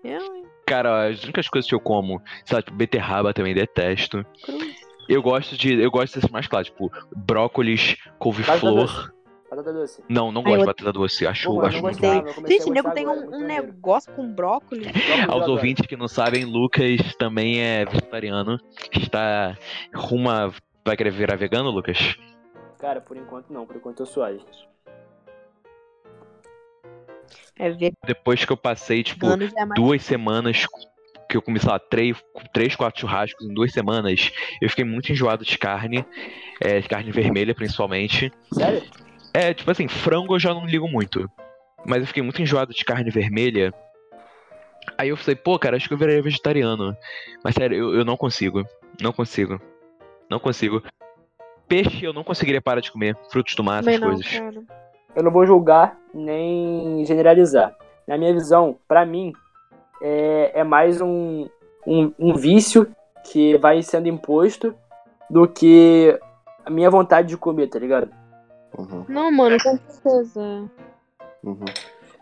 Eu, 0.06 0.36
hein? 0.36 0.44
Cara, 0.66 1.08
as 1.08 1.22
únicas 1.22 1.48
coisas 1.48 1.68
que 1.68 1.74
eu 1.74 1.80
como, 1.80 2.20
sei 2.44 2.56
lá, 2.56 2.62
tipo, 2.62 2.76
beterraba 2.76 3.32
também 3.32 3.54
detesto. 3.54 4.24
Cruz. 4.44 4.86
Eu 5.08 5.22
gosto 5.22 5.56
de. 5.56 5.80
Eu 5.80 5.90
gosto 5.90 6.14
desses 6.14 6.30
mais 6.30 6.46
clássicos, 6.46 6.90
tipo, 6.90 7.08
brócolis, 7.16 7.96
couve-flor. 8.18 9.12
Batata 9.48 9.72
doce. 9.72 10.02
Não, 10.08 10.32
não 10.32 10.42
Ai, 10.44 10.46
gosto 10.48 10.60
de 10.60 10.66
batata 10.66 10.92
doce. 10.92 11.26
Acho, 11.26 11.48
Pô, 11.48 11.60
acho 11.62 11.76
não 11.76 11.82
muito 11.82 12.04
ruim. 12.04 12.48
Gente, 12.48 12.68
o 12.68 12.72
nego 12.72 12.90
tem 12.90 13.06
agora, 13.06 13.26
um, 13.28 13.36
um 13.36 13.46
negócio 13.46 14.12
com 14.12 14.34
brócolis. 14.34 14.88
Aos 15.28 15.46
ouvintes 15.46 15.86
que 15.86 15.96
não 15.96 16.08
sabem, 16.08 16.44
Lucas 16.44 17.14
também 17.16 17.60
é 17.60 17.84
vegetariano. 17.84 18.58
Está 18.92 19.56
rumo 19.94 20.30
a... 20.30 20.52
Vai 20.84 20.96
querer 20.96 21.10
virar 21.10 21.36
vegano, 21.36 21.70
Lucas? 21.70 22.16
Cara, 22.78 23.00
por 23.00 23.16
enquanto 23.16 23.52
não, 23.52 23.64
por 23.64 23.76
enquanto 23.76 24.00
eu 24.00 24.06
suave. 24.06 24.40
É 27.58 27.70
Depois 28.06 28.44
que 28.44 28.52
eu 28.52 28.56
passei, 28.56 29.02
tipo, 29.02 29.26
é 29.26 29.36
mais. 29.36 29.52
duas 29.74 30.02
semanas 30.02 30.66
que 31.28 31.36
eu 31.36 31.42
comi, 31.42 31.58
sei 31.58 31.70
lá, 31.70 31.78
três, 31.78 32.16
três, 32.52 32.76
quatro 32.76 33.00
churrascos 33.00 33.48
em 33.48 33.52
duas 33.52 33.72
semanas, 33.72 34.30
eu 34.60 34.68
fiquei 34.68 34.84
muito 34.84 35.10
enjoado 35.10 35.44
de 35.44 35.58
carne, 35.58 36.04
é, 36.60 36.80
de 36.80 36.88
carne 36.88 37.10
vermelha 37.10 37.54
principalmente. 37.54 38.30
Sério? 38.52 38.82
É, 39.34 39.52
tipo 39.52 39.70
assim, 39.70 39.88
frango 39.88 40.34
eu 40.34 40.38
já 40.38 40.54
não 40.54 40.66
ligo 40.66 40.88
muito. 40.88 41.28
Mas 41.84 42.00
eu 42.00 42.06
fiquei 42.06 42.22
muito 42.22 42.40
enjoado 42.40 42.72
de 42.72 42.84
carne 42.84 43.10
vermelha. 43.10 43.72
Aí 44.96 45.08
eu 45.08 45.16
falei, 45.16 45.36
pô, 45.36 45.58
cara, 45.58 45.76
acho 45.76 45.88
que 45.88 45.94
eu 45.94 45.98
viraria 45.98 46.22
vegetariano. 46.22 46.96
Mas 47.44 47.54
sério, 47.54 47.76
eu, 47.76 47.94
eu 47.96 48.04
não 48.04 48.16
consigo. 48.16 48.64
Não 49.00 49.12
consigo. 49.12 49.60
Não 50.30 50.38
consigo. 50.38 50.82
Peixe 51.68 52.04
eu 52.04 52.12
não 52.12 52.24
conseguiria 52.24 52.62
parar 52.62 52.80
de 52.80 52.90
comer. 52.90 53.16
Frutos 53.30 53.54
do 53.54 53.64
mar, 53.64 53.80
essas 53.80 54.00
não, 54.00 54.08
coisas. 54.08 54.26
cara. 54.26 54.62
Eu 55.16 55.22
não 55.22 55.30
vou 55.30 55.46
julgar 55.46 55.98
nem 56.14 57.04
generalizar. 57.06 57.74
Na 58.06 58.16
minha 58.18 58.32
visão, 58.34 58.76
pra 58.86 59.04
mim, 59.06 59.32
é, 60.02 60.60
é 60.60 60.62
mais 60.64 61.00
um, 61.00 61.48
um, 61.86 62.12
um 62.18 62.34
vício 62.34 62.86
que 63.24 63.56
vai 63.58 63.82
sendo 63.82 64.08
imposto 64.08 64.74
do 65.28 65.48
que 65.48 66.16
a 66.64 66.70
minha 66.70 66.90
vontade 66.90 67.28
de 67.28 67.36
comer, 67.36 67.66
tá 67.68 67.78
ligado? 67.78 68.10
Uhum, 68.78 69.04
Não, 69.08 69.32
mano, 69.32 69.56
com 69.62 69.76
certeza. 69.88 70.40
uhum. 71.42 71.64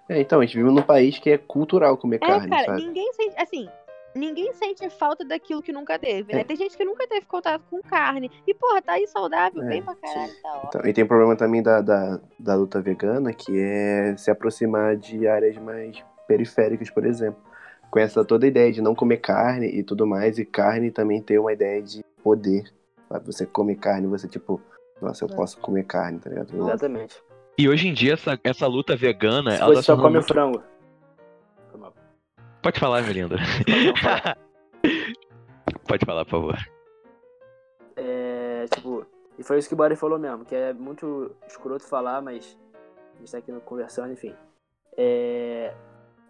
É, 0.09 0.20
então, 0.20 0.38
a 0.40 0.44
gente 0.44 0.57
vive 0.57 0.70
num 0.70 0.83
país 0.83 1.18
que 1.18 1.30
é 1.30 1.38
cultural 1.38 1.96
comer 1.96 2.16
É, 2.22 2.26
carne, 2.26 2.48
cara, 2.50 2.64
sabe? 2.66 2.87
ninguém 2.87 3.12
sente. 3.14 3.35
Assim, 3.38 3.68
ninguém 4.14 4.53
sente 4.55 4.88
falta 4.90 5.24
daquilo 5.24 5.62
que 5.62 5.72
nunca 5.72 5.98
teve, 5.98 6.33
né? 6.35 6.40
É. 6.40 6.44
Tem 6.44 6.57
gente 6.57 6.77
que 6.77 6.85
nunca 6.85 7.07
teve 7.07 7.27
contato 7.27 7.62
com 7.70 7.81
carne. 7.83 8.31
E, 8.46 8.55
porra, 8.55 8.81
tá 8.83 8.92
aí 8.92 9.07
saudável, 9.09 9.62
É, 9.62 9.66
bem 9.68 9.83
pra 9.83 9.94
caralho, 9.94 10.33
tá. 10.42 10.62
Então, 10.68 10.81
e 10.85 10.92
tem 10.92 11.05
o 11.05 11.09
problema 11.09 11.37
também 11.37 11.62
da, 11.62 11.81
da, 11.81 12.20
da 12.38 12.55
luta 12.55 12.81
vegana, 12.81 13.33
que 13.33 13.59
é 13.59 14.16
se 14.16 14.31
aproximar 14.31 14.96
de 14.96 15.27
áreas 15.27 15.57
mais 15.57 16.03
periféricas, 16.29 16.90
por 16.90 17.05
exemplo. 17.05 17.40
Com 17.90 17.98
essa 17.98 18.24
toda 18.24 18.46
ideia 18.46 18.72
de 18.72 18.83
não 18.83 18.94
comer 18.94 19.18
carne 19.18 19.66
e 19.68 19.83
tudo 19.83 20.07
mais, 20.07 20.38
e 20.38 20.44
carne 20.44 20.90
também 20.90 21.22
tem 21.22 21.38
uma 21.38 21.53
ideia 21.53 21.81
de 21.83 22.05
poder. 22.22 22.64
Sabe? 23.09 23.27
Você 23.27 23.46
come 23.46 23.77
carne, 23.77 24.07
você 24.07 24.27
tipo, 24.27 24.61
nossa, 25.00 25.24
eu 25.24 25.29
É. 25.31 25.35
posso 25.37 25.59
comer 25.59 25.85
carne, 25.85 26.18
tá 26.18 26.31
ligado? 26.31 26.57
Exatamente. 26.57 27.22
E 27.57 27.68
hoje 27.68 27.87
em 27.87 27.94
dia, 27.94 28.14
essa, 28.14 28.37
essa 28.42 28.66
luta 28.66 28.96
vegana, 28.96 29.53
Se 29.53 29.59
ela 29.62 29.74
tá 29.74 29.81
você 29.81 29.83
só 29.83 29.83
se 29.83 29.87
tornando 29.87 30.03
come 30.03 30.14
muito- 30.16 30.27
frango. 30.35 30.62
Pode 32.64 32.81
falar, 32.81 33.03
meu 33.03 33.12
lindo. 33.12 33.37
Pode 35.87 36.07
falar. 36.07 36.24
Por 36.24 36.31
favor. 36.31 36.57
É, 37.94 38.64
tipo, 38.74 39.07
e 39.38 39.42
foi 39.42 39.59
isso 39.59 39.68
que 39.68 39.74
o 39.74 39.77
Barry 39.77 39.96
falou 39.96 40.18
mesmo, 40.18 40.46
que 40.46 40.55
é 40.55 40.72
muito 40.72 41.31
escroto 41.46 41.85
falar, 41.85 42.22
mas 42.22 42.59
a 43.16 43.18
gente 43.18 43.33
tá 43.33 43.37
aqui 43.37 43.53
conversando, 43.66 44.14
enfim. 44.14 44.35
É, 44.96 45.74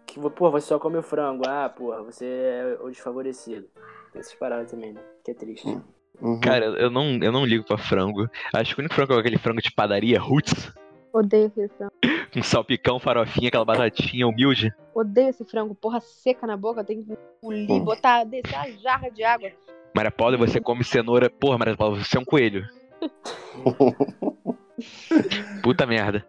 que, 0.05 0.19
pô, 0.19 0.51
você 0.51 0.67
só 0.67 0.77
come 0.77 1.01
frango, 1.01 1.43
ah, 1.47 1.69
porra, 1.69 2.03
você 2.03 2.25
é 2.25 2.77
o 2.81 2.89
desfavorecido. 2.89 3.69
Tem 4.11 4.19
essas 4.19 4.35
paradas 4.35 4.69
também, 4.69 4.91
né? 4.91 4.99
Que 5.23 5.31
é 5.31 5.33
triste. 5.33 5.69
Hum. 5.69 5.81
Uhum. 6.21 6.41
Cara, 6.41 6.65
eu 6.65 6.89
não, 6.89 7.17
eu 7.21 7.31
não 7.31 7.45
ligo 7.45 7.65
pra 7.65 7.77
frango. 7.77 8.29
Acho 8.53 8.75
que 8.75 8.81
o 8.81 8.83
único 8.83 8.95
frango 8.95 9.13
é 9.13 9.19
aquele 9.19 9.37
frango 9.37 9.61
de 9.61 9.71
padaria, 9.71 10.19
roots, 10.19 10.73
Odeio 11.15 11.49
esse 11.55 11.69
frango. 11.69 11.93
Com 12.35 12.43
salpicão, 12.43 12.99
farofinha, 12.99 13.47
aquela 13.47 13.63
batatinha 13.63 14.27
humilde. 14.27 14.73
Odeio 14.93 15.29
esse 15.29 15.45
frango, 15.45 15.73
porra, 15.73 16.01
seca 16.01 16.45
na 16.45 16.57
boca. 16.57 16.83
Tem 16.83 17.01
que 17.01 17.17
engolir, 17.41 17.71
Hum. 17.71 17.83
botar, 17.83 18.25
descer 18.25 18.55
a 18.55 18.69
jarra 18.71 19.09
de 19.09 19.23
água. 19.23 19.49
Maria 19.95 20.11
Paula, 20.11 20.37
você 20.37 20.59
come 20.59 20.83
cenoura. 20.83 21.29
Porra, 21.29 21.57
Maria 21.57 21.77
Paula, 21.77 21.97
você 22.03 22.17
é 22.17 22.19
um 22.19 22.25
coelho. 22.25 22.67
Puta 25.63 25.85
merda. 25.85 26.25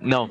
Não. 0.00 0.28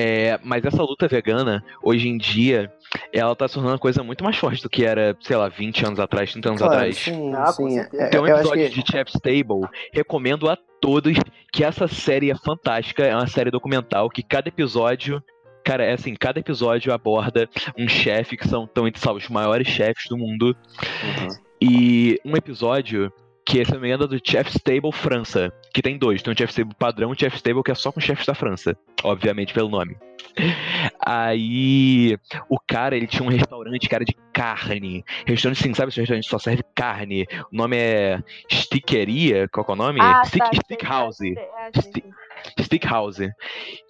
É, 0.00 0.38
mas 0.42 0.64
essa 0.64 0.82
luta 0.82 1.06
vegana, 1.06 1.62
hoje 1.82 2.08
em 2.08 2.16
dia, 2.16 2.72
ela 3.12 3.34
tá 3.36 3.46
se 3.46 3.54
tornando 3.54 3.74
uma 3.74 3.78
coisa 3.78 4.02
muito 4.02 4.24
mais 4.24 4.36
forte 4.36 4.62
do 4.62 4.70
que 4.70 4.84
era, 4.84 5.16
sei 5.20 5.36
lá, 5.36 5.48
20 5.48 5.84
anos 5.86 6.00
atrás, 6.00 6.32
30 6.32 6.48
anos 6.48 6.60
Claro, 6.60 6.74
atrás. 6.74 6.96
sim, 6.96 7.34
Ah, 7.34 7.52
sim. 7.52 7.70
certeza. 7.70 8.02
É, 8.04 8.08
Tem 8.08 8.20
um 8.20 8.26
episódio 8.26 8.70
que 8.70 8.82
de 8.82 8.90
Chef's 8.90 9.20
Table. 9.20 9.68
Recomendo 9.92 10.48
a 10.48 10.56
todos 10.80 11.18
que 11.52 11.62
essa 11.62 11.86
série 11.86 12.30
é 12.30 12.34
fantástica. 12.34 13.04
É 13.04 13.14
uma 13.14 13.26
série 13.26 13.50
documental 13.50 14.08
que 14.08 14.22
cada 14.22 14.48
episódio. 14.48 15.22
Cara, 15.62 15.84
é 15.84 15.92
assim, 15.92 16.14
cada 16.14 16.40
episódio 16.40 16.90
aborda 16.92 17.46
um 17.76 17.86
chefe 17.86 18.36
que 18.36 18.48
são 18.48 18.66
tão 18.66 18.88
entre 18.88 19.00
sabe, 19.00 19.18
os 19.18 19.28
maiores 19.28 19.68
chefes 19.68 20.04
do 20.08 20.16
mundo. 20.16 20.56
Uhum. 21.02 21.28
E 21.60 22.18
um 22.24 22.34
episódio 22.34 23.12
que, 23.44 23.62
se 23.64 23.72
não 23.72 23.80
me 23.80 23.88
engano, 23.88 24.04
é 24.04 24.08
do 24.08 24.20
Chef's 24.24 24.58
Table 24.62 24.92
França. 24.92 25.52
Que 25.72 25.82
tem 25.82 25.96
dois. 25.96 26.22
Tem 26.22 26.32
um 26.32 26.36
Chef's 26.36 26.54
Table 26.54 26.74
padrão 26.74 27.10
e 27.10 27.12
um 27.12 27.18
Chef's 27.18 27.42
Table 27.42 27.62
que 27.62 27.70
é 27.70 27.74
só 27.74 27.92
com 27.92 28.00
chefes 28.00 28.26
da 28.26 28.34
França. 28.34 28.76
Obviamente 29.04 29.54
pelo 29.54 29.68
nome. 29.68 29.96
Aí 31.04 32.18
o 32.48 32.58
cara, 32.58 32.96
ele 32.96 33.06
tinha 33.06 33.22
um 33.22 33.30
restaurante 33.30 33.88
era 33.90 34.04
de 34.04 34.16
carne. 34.32 35.04
Restaurante, 35.26 35.62
sim, 35.62 35.74
sabe? 35.74 35.90
Esse 35.90 36.00
restaurante 36.00 36.28
só 36.28 36.38
serve 36.38 36.62
carne. 36.74 37.26
O 37.52 37.56
nome 37.56 37.76
é 37.76 38.22
Stickeria. 38.50 39.48
Qual 39.48 39.64
que 39.64 39.70
é 39.70 39.74
o 39.74 39.76
nome? 39.76 40.00
Ah, 40.00 40.24
Stick, 40.24 40.38
tá, 40.38 40.50
Stick 40.64 40.82
House. 40.84 41.20
é. 41.20 42.62
Stick 42.62 42.84
House. 42.84 43.20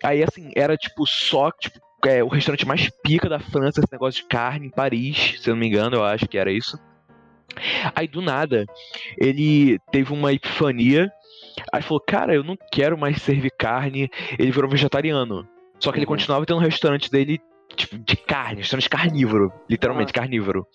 Aí, 0.03 0.23
assim, 0.23 0.51
era 0.55 0.77
tipo 0.77 1.07
só 1.07 1.51
tipo, 1.53 1.79
é, 2.07 2.23
o 2.23 2.29
restaurante 2.29 2.67
mais 2.67 2.89
pica 3.03 3.29
da 3.29 3.39
França, 3.39 3.81
esse 3.81 3.93
negócio 3.93 4.23
de 4.23 4.29
carne 4.29 4.67
em 4.67 4.71
Paris, 4.71 5.37
se 5.41 5.51
eu 5.51 5.55
não 5.55 5.61
me 5.61 5.67
engano, 5.67 5.97
eu 5.97 6.05
acho 6.05 6.27
que 6.27 6.39
era 6.39 6.51
isso. 6.51 6.79
Aí 7.95 8.07
do 8.07 8.23
nada, 8.23 8.65
ele 9.19 9.79
teve 9.91 10.13
uma 10.13 10.33
epifania. 10.33 11.11
Aí 11.73 11.83
falou, 11.83 12.01
cara, 12.01 12.35
eu 12.35 12.43
não 12.45 12.57
quero 12.73 12.97
mais 12.99 13.21
servir 13.23 13.51
carne. 13.59 14.11
Ele 14.39 14.51
virou 14.51 14.71
vegetariano. 14.71 15.47
Só 15.79 15.91
que 15.91 15.99
ele 15.99 16.07
Uhum. 16.07 16.13
continuava 16.13 16.45
tendo 16.47 16.59
um 16.59 16.63
restaurante 16.63 17.11
dele, 17.11 17.41
tipo, 17.75 17.99
de 17.99 18.17
carne, 18.17 18.61
restaurante 18.61 18.89
carnívoro. 18.89 19.53
Literalmente, 19.69 20.13
carnívoro. 20.13 20.67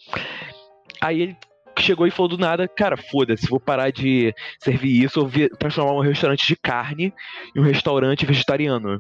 Aí 1.01 1.21
ele 1.21 1.37
chegou 1.77 2.07
e 2.07 2.11
falou 2.11 2.29
do 2.29 2.37
nada, 2.37 2.67
cara, 2.67 2.95
foda-se, 2.97 3.47
vou 3.47 3.59
parar 3.59 3.91
de 3.91 4.33
servir 4.59 5.03
isso, 5.03 5.19
eu 5.19 5.27
vou 5.27 5.49
transformar 5.59 5.91
um 5.93 5.99
restaurante 5.99 6.47
de 6.47 6.55
carne 6.55 7.13
em 7.55 7.59
um 7.59 7.63
restaurante 7.63 8.25
vegetariano. 8.25 8.99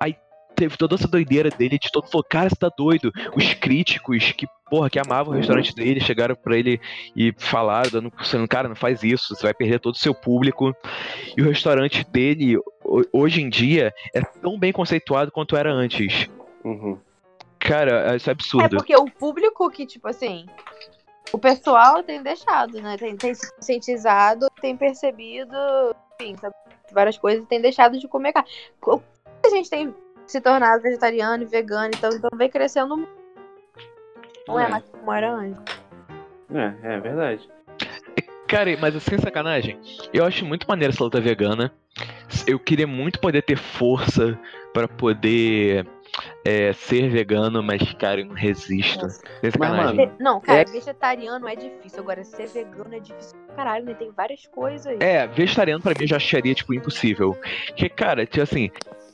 Aí 0.00 0.14
teve 0.54 0.76
toda 0.76 0.94
essa 0.94 1.08
doideira 1.08 1.50
dele, 1.50 1.78
de 1.78 1.90
todo 1.90 2.08
falou, 2.08 2.24
cara, 2.28 2.48
você 2.48 2.56
tá 2.56 2.70
doido. 2.76 3.10
Os 3.34 3.54
críticos 3.54 4.32
que, 4.32 4.46
porra, 4.70 4.88
que 4.90 4.98
amavam 4.98 5.32
o 5.34 5.36
restaurante 5.36 5.74
dele, 5.74 6.00
chegaram 6.00 6.34
pra 6.34 6.56
ele 6.56 6.80
e 7.16 7.32
falaram, 7.38 7.90
dando, 7.90 8.12
falando, 8.24 8.48
cara, 8.48 8.68
não 8.68 8.76
faz 8.76 9.02
isso, 9.02 9.34
você 9.34 9.42
vai 9.42 9.54
perder 9.54 9.80
todo 9.80 9.94
o 9.94 9.98
seu 9.98 10.14
público. 10.14 10.74
E 11.36 11.42
o 11.42 11.44
restaurante 11.48 12.04
dele, 12.10 12.56
ho- 12.84 13.04
hoje 13.12 13.40
em 13.42 13.48
dia, 13.48 13.92
é 14.14 14.20
tão 14.20 14.58
bem 14.58 14.72
conceituado 14.72 15.30
quanto 15.32 15.56
era 15.56 15.72
antes. 15.72 16.28
Uhum. 16.64 16.98
Cara, 17.58 18.16
isso 18.16 18.28
é 18.28 18.32
É 18.32 18.34
absurdo. 18.34 18.76
porque 18.76 18.94
o 18.96 19.04
público 19.06 19.70
que, 19.70 19.86
tipo 19.86 20.08
assim, 20.08 20.46
o 21.32 21.38
pessoal 21.38 22.02
tem 22.02 22.22
deixado, 22.22 22.80
né? 22.80 22.96
Tem, 22.98 23.16
tem 23.16 23.34
se 23.34 23.54
conscientizado, 23.54 24.48
tem 24.60 24.76
percebido, 24.76 25.56
enfim, 26.20 26.34
várias 26.92 27.16
coisas, 27.16 27.46
tem 27.46 27.60
deixado 27.60 27.98
de 27.98 28.08
comer 28.08 28.32
carne. 28.32 28.50
O 28.84 28.98
que 28.98 29.46
a 29.46 29.50
gente 29.50 29.70
tem 29.70 29.94
se 30.26 30.40
tornado 30.40 30.82
vegetariano 30.82 31.42
e 31.42 31.46
vegano, 31.46 31.90
então, 31.96 32.10
então 32.12 32.30
vem 32.36 32.48
crescendo 32.50 32.96
muito. 32.96 33.12
Não 34.48 34.58
é, 34.58 34.64
É. 34.64 34.68
mais 34.68 34.84
como 34.88 35.12
era 35.12 35.32
antes. 35.32 35.60
É, 36.54 36.94
é 36.94 37.00
verdade. 37.00 37.48
Cara, 38.48 38.76
mas 38.78 39.02
sem 39.02 39.18
sacanagem, 39.18 39.78
eu 40.12 40.24
acho 40.26 40.44
muito 40.44 40.66
maneiro 40.68 40.92
essa 40.92 41.02
luta 41.02 41.20
vegana. 41.20 41.72
Eu 42.46 42.58
queria 42.58 42.86
muito 42.86 43.18
poder 43.20 43.42
ter 43.42 43.56
força 43.56 44.38
pra 44.74 44.86
poder 44.88 45.86
é, 46.44 46.72
ser 46.74 47.08
vegano, 47.08 47.62
mas, 47.62 47.94
cara, 47.94 48.20
eu 48.20 48.26
não 48.26 48.34
resisto. 48.34 49.08
Sem 49.08 49.50
sacanagem. 49.50 49.96
mano, 50.06 50.16
Não, 50.20 50.40
cara, 50.40 50.60
É. 50.60 50.64
vegetariano 50.64 51.48
é 51.48 51.54
difícil. 51.56 52.00
Agora, 52.00 52.24
ser 52.24 52.46
vegano 52.48 52.94
é 52.94 52.98
difícil 53.00 53.38
pra 53.46 53.54
caralho, 53.56 53.84
né? 53.86 53.94
Tem 53.94 54.10
várias 54.10 54.46
coisas. 54.46 54.98
É, 55.00 55.26
vegetariano 55.26 55.82
pra 55.82 55.92
mim 55.92 56.02
eu 56.02 56.08
já 56.08 56.16
acharia, 56.16 56.54
tipo, 56.54 56.74
impossível. 56.74 57.34
Porque, 57.68 57.88
cara, 57.88 58.26
tipo 58.26 58.42
assim, 58.42 58.70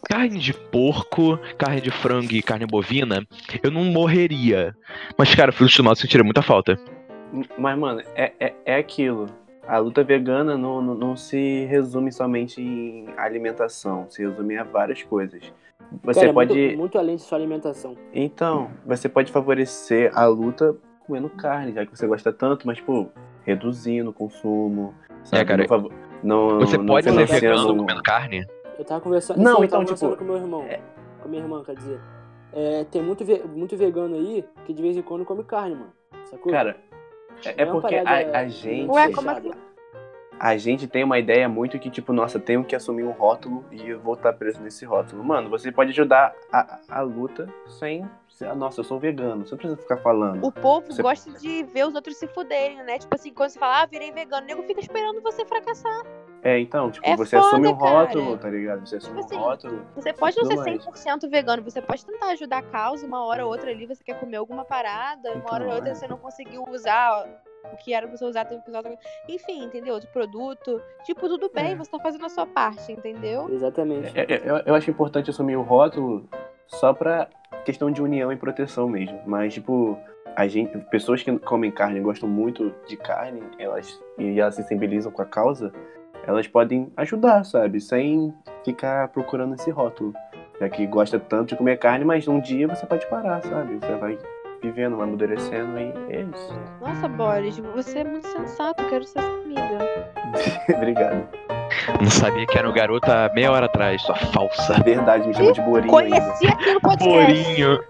carne 0.08 0.38
de 0.38 0.52
porco, 0.52 1.38
carne 1.56 1.80
de 1.80 1.90
frango 1.90 2.32
e 2.32 2.42
carne 2.42 2.66
bovina, 2.66 3.26
eu 3.62 3.70
não 3.70 3.84
morreria. 3.84 4.74
Mas, 5.16 5.34
cara, 5.34 5.52
frutos 5.52 5.76
do 5.76 5.84
mal 5.84 5.92
eu 5.92 5.96
sentiria 5.96 6.24
muita 6.24 6.42
falta. 6.42 6.78
Mas, 7.58 7.78
mano, 7.78 8.02
é, 8.14 8.32
é, 8.40 8.54
é 8.64 8.76
aquilo. 8.76 9.26
A 9.66 9.78
luta 9.78 10.02
vegana 10.02 10.56
não, 10.56 10.80
não, 10.80 10.94
não 10.94 11.16
se 11.16 11.66
resume 11.66 12.10
somente 12.10 12.60
em 12.60 13.06
alimentação, 13.16 14.06
se 14.08 14.22
resume 14.22 14.56
a 14.56 14.64
várias 14.64 15.02
coisas. 15.02 15.52
Você 16.02 16.20
Cara, 16.20 16.30
é 16.30 16.32
pode. 16.32 16.54
muito, 16.54 16.78
muito 16.78 16.98
além 16.98 17.16
de 17.16 17.22
sua 17.22 17.36
alimentação. 17.36 17.96
Então, 18.12 18.70
você 18.86 19.08
pode 19.08 19.30
favorecer 19.30 20.10
a 20.14 20.26
luta 20.26 20.74
comendo 21.06 21.28
carne, 21.30 21.72
já 21.72 21.86
que 21.86 21.96
você 21.96 22.06
gosta 22.06 22.32
tanto, 22.32 22.66
mas, 22.66 22.78
tipo, 22.78 23.10
reduzindo 23.44 24.10
o 24.10 24.12
consumo. 24.12 24.94
Sabe? 25.24 25.42
É, 25.42 25.44
cara, 25.44 25.66
Não 26.22 26.48
não, 26.50 26.60
Você 26.60 26.76
não 26.76 26.86
pode 26.86 27.10
ser 27.10 27.26
vegano 27.26 27.76
comendo 27.76 28.02
carne? 28.02 28.46
Eu 28.78 28.84
tava 28.84 29.00
conversando. 29.00 29.38
Não, 29.38 29.58
eu 29.58 29.64
então, 29.64 29.80
tava 29.80 29.84
conversando 29.84 30.10
tipo, 30.12 30.24
com 30.24 30.32
meu 30.32 30.36
irmão. 30.36 30.64
Com 31.20 31.28
minha 31.28 31.42
irmã, 31.42 31.62
quer 31.64 31.74
dizer. 31.74 32.00
É, 32.52 32.84
tem 32.84 33.02
muito, 33.02 33.24
ve- 33.24 33.42
muito 33.44 33.76
vegano 33.76 34.14
aí 34.16 34.44
que 34.64 34.72
de 34.72 34.80
vez 34.80 34.96
em 34.96 35.02
quando 35.02 35.24
come 35.24 35.44
carne, 35.44 35.74
mano. 35.74 35.92
Sacou? 36.24 36.52
Cara, 36.52 36.76
é, 37.44 37.48
é 37.50 37.62
É 37.62 37.66
porque 37.66 37.94
a, 37.96 38.38
a 38.40 38.48
gente. 38.48 38.90
Ué, 38.90 39.12
como 39.12 39.30
assim? 39.30 39.50
A 40.40 40.56
gente 40.56 40.86
tem 40.86 41.02
uma 41.02 41.18
ideia 41.18 41.48
muito 41.48 41.76
que, 41.80 41.90
tipo, 41.90 42.12
nossa, 42.12 42.38
tenho 42.38 42.62
que 42.64 42.76
assumir 42.76 43.02
um 43.02 43.10
rótulo 43.10 43.64
e 43.72 43.88
eu 43.88 43.98
vou 43.98 44.14
estar 44.14 44.32
preso 44.32 44.60
nesse 44.62 44.84
rótulo. 44.84 45.24
Mano, 45.24 45.50
você 45.50 45.72
pode 45.72 45.90
ajudar 45.90 46.32
a, 46.52 46.78
a 46.88 47.00
luta 47.00 47.52
sem. 47.66 48.08
ser, 48.28 48.54
Nossa, 48.54 48.78
eu 48.80 48.84
sou 48.84 49.00
vegano. 49.00 49.44
Você 49.44 49.50
não 49.54 49.58
precisa 49.58 49.76
ficar 49.82 49.96
falando. 49.96 50.46
O 50.46 50.52
povo 50.52 50.86
Você- 50.92 51.02
gosta 51.02 51.28
de 51.32 51.64
ver 51.64 51.88
os 51.88 51.94
outros 51.96 52.16
se 52.16 52.28
fuderem, 52.28 52.76
né? 52.84 52.98
Tipo 53.00 53.16
assim, 53.16 53.32
quando 53.34 53.50
você 53.50 53.58
fala, 53.58 53.82
ah, 53.82 53.86
virei 53.86 54.12
vegano, 54.12 54.44
o 54.44 54.46
nego 54.46 54.62
fica 54.62 54.80
esperando 54.80 55.20
você 55.20 55.44
fracassar. 55.44 56.02
É, 56.42 56.58
então, 56.60 56.90
tipo, 56.90 57.06
É 57.06 57.16
você 57.16 57.36
foda, 57.36 57.48
assume 57.48 57.68
um 57.68 57.76
cara. 57.78 57.90
rótulo, 57.90 58.38
tá 58.38 58.48
ligado? 58.48 58.86
Você 58.86 58.96
assume 58.96 59.20
Tipo 59.22 59.34
um 59.34 59.38
assim, 59.38 59.44
rótulo. 59.48 59.86
Você 59.96 60.12
pode 60.12 60.36
não 60.36 60.44
ser 60.44 60.54
Tudo 60.54 60.64
mais. 60.64 60.84
100% 61.04 61.28
vegano, 61.30 61.62
você 61.62 61.82
pode 61.82 62.06
tentar 62.06 62.26
ajudar 62.30 62.58
a 62.58 62.62
causa, 62.62 63.04
uma 63.06 63.24
hora 63.24 63.44
ou 63.44 63.50
outra 63.50 63.70
ali 63.70 63.86
você 63.86 64.02
quer 64.04 64.18
comer 64.20 64.36
alguma 64.36 64.64
parada, 64.64 65.32
uma 65.32 65.52
hora 65.52 65.64
ou 65.64 65.66
Então, 65.70 65.74
outra 65.76 65.90
é. 65.90 65.94
você 65.94 66.06
não 66.06 66.16
conseguiu 66.16 66.64
usar 66.70 67.26
o 67.72 67.76
que 67.76 67.92
era 67.92 68.06
pra 68.06 68.16
você 68.16 68.24
usar, 68.24 68.44
teve 68.44 68.62
que 68.62 68.68
usar 68.68 68.78
outra 68.78 68.92
coisa. 68.96 69.08
Enfim, 69.28 69.64
entendeu? 69.64 69.94
Outro 69.94 70.08
produto. 70.10 70.80
Tipo, 71.04 71.28
tudo 71.28 71.50
bem, 71.52 71.72
É. 71.72 71.74
você 71.74 71.90
tá 71.90 71.98
fazendo 71.98 72.24
a 72.24 72.28
sua 72.28 72.46
parte, 72.46 72.92
entendeu? 72.92 73.48
Exatamente. 73.50 74.16
É, 74.16 74.22
é, 74.34 74.42
eu, 74.44 74.56
eu 74.64 74.74
acho 74.74 74.88
importante 74.90 75.30
assumir 75.30 75.56
o 75.56 75.62
rótulo 75.62 76.28
só 76.66 76.94
pra 76.94 77.28
questão 77.64 77.90
de 77.90 78.00
união 78.00 78.32
e 78.32 78.36
proteção 78.36 78.88
mesmo. 78.88 79.20
Mas, 79.26 79.54
tipo, 79.54 79.98
a 80.36 80.46
gente, 80.46 80.78
pessoas 80.90 81.22
que 81.22 81.36
comem 81.40 81.70
carne, 81.72 81.98
gostam 82.00 82.28
muito 82.28 82.72
de 82.86 82.96
carne, 82.96 83.42
elas 83.58 84.00
e 84.16 84.38
elas 84.38 84.54
se 84.54 84.62
sensibilizam 84.62 85.10
com 85.10 85.20
a 85.20 85.26
causa, 85.26 85.72
elas 86.26 86.46
podem 86.46 86.92
ajudar, 86.96 87.44
sabe? 87.44 87.80
Sem 87.80 88.34
ficar 88.64 89.08
procurando 89.08 89.54
esse 89.54 89.70
rótulo. 89.70 90.12
Já 90.60 90.68
que 90.68 90.86
gosta 90.86 91.18
tanto 91.18 91.50
de 91.50 91.56
comer 91.56 91.78
carne, 91.78 92.04
mas 92.04 92.26
um 92.26 92.40
dia 92.40 92.66
você 92.66 92.84
pode 92.84 93.06
parar, 93.08 93.42
sabe? 93.42 93.76
Você 93.76 93.94
vai 93.96 94.18
vivendo, 94.62 94.96
vai 94.96 95.06
amadurecendo 95.06 95.78
e 95.78 96.14
é 96.14 96.22
isso. 96.22 96.60
Nossa, 96.80 97.08
Boris, 97.08 97.58
você 97.58 98.00
é 98.00 98.04
muito 98.04 98.26
sensato, 98.26 98.84
quero 98.88 99.04
ser 99.04 99.20
sua 99.20 99.42
amiga. 99.42 99.78
Obrigado. 100.76 101.28
Não 102.00 102.10
sabia 102.10 102.46
que 102.46 102.58
era 102.58 102.68
um 102.68 102.72
garoto 102.72 103.10
há 103.10 103.30
meia 103.34 103.52
hora 103.52 103.66
atrás, 103.66 104.02
sua 104.02 104.16
falsa. 104.16 104.74
Verdade, 104.82 105.28
me 105.28 105.34
chama 105.34 105.52
de 105.52 105.60
Borinho 105.60 105.96
ainda. 105.96 106.20
Conheci 106.20 106.46
aqui 106.46 106.74
no 106.74 106.80
podcast. 106.80 107.08
Borinho. 107.08 107.80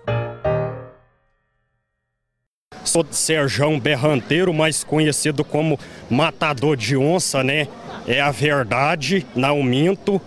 Sou 2.85 3.05
Serjão 3.11 3.79
Berranteiro, 3.79 4.53
mais 4.53 4.83
conhecido 4.83 5.45
como 5.45 5.79
Matador 6.11 6.77
de 6.77 6.97
Onça, 6.97 7.45
né? 7.45 7.69
É 8.09 8.23
a 8.23 8.31
verdade, 8.31 9.27
não 9.37 9.63
minto. 9.63 10.19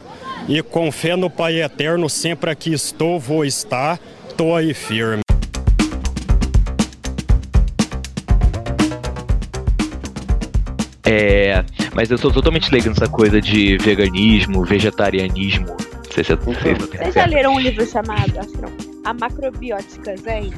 E 0.48 0.62
com 0.62 0.92
fé 0.92 1.16
no 1.16 1.32
Pai 1.32 1.64
Eterno, 1.64 2.08
sempre 2.08 2.52
aqui 2.52 2.72
estou, 2.72 3.20
vou 3.20 3.44
estar, 3.44 4.00
tô 4.38 4.56
aí 4.56 4.72
firme. 4.72 5.24
É, 11.04 11.66
mas 11.96 12.12
eu 12.12 12.20
sou 12.20 12.32
totalmente 12.32 12.72
leigo 12.72 12.90
nessa 12.90 13.08
coisa 13.08 13.42
de 13.42 13.78
veganismo, 13.80 14.64
vegetarianismo. 14.64 15.66
Não 15.66 16.12
sei 16.14 16.24
se 16.24 16.34
é, 16.34 16.36
não 16.36 16.54
sei 16.54 16.76
se 16.76 16.82
eu 16.82 16.88
tenho 16.88 17.04
Vocês 17.04 17.16
já 17.16 17.26
leram 17.26 17.56
um 17.56 17.60
livro 17.60 17.84
chamado, 17.88 18.40
acho 18.40 18.50
que 18.50 18.62
não, 18.62 18.72
A 19.06 19.14
Macrobiótica 19.16 20.16
Zen? 20.18 20.54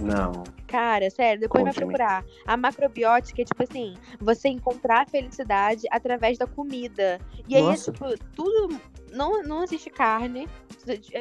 Não. 0.00 0.42
Cara, 0.72 1.10
sério, 1.10 1.38
depois 1.38 1.64
vai 1.64 1.74
procurar. 1.74 2.24
A 2.46 2.56
macrobiótica 2.56 3.42
é 3.42 3.44
tipo 3.44 3.62
assim, 3.62 3.92
você 4.18 4.48
encontrar 4.48 5.02
a 5.02 5.06
felicidade 5.06 5.82
através 5.90 6.38
da 6.38 6.46
comida. 6.46 7.20
E 7.46 7.54
aí, 7.54 7.62
é, 7.62 7.66
Nossa. 7.66 7.92
tipo, 7.92 8.06
tudo. 8.34 8.80
Não, 9.10 9.42
não 9.42 9.62
existe 9.62 9.90
carne. 9.90 10.48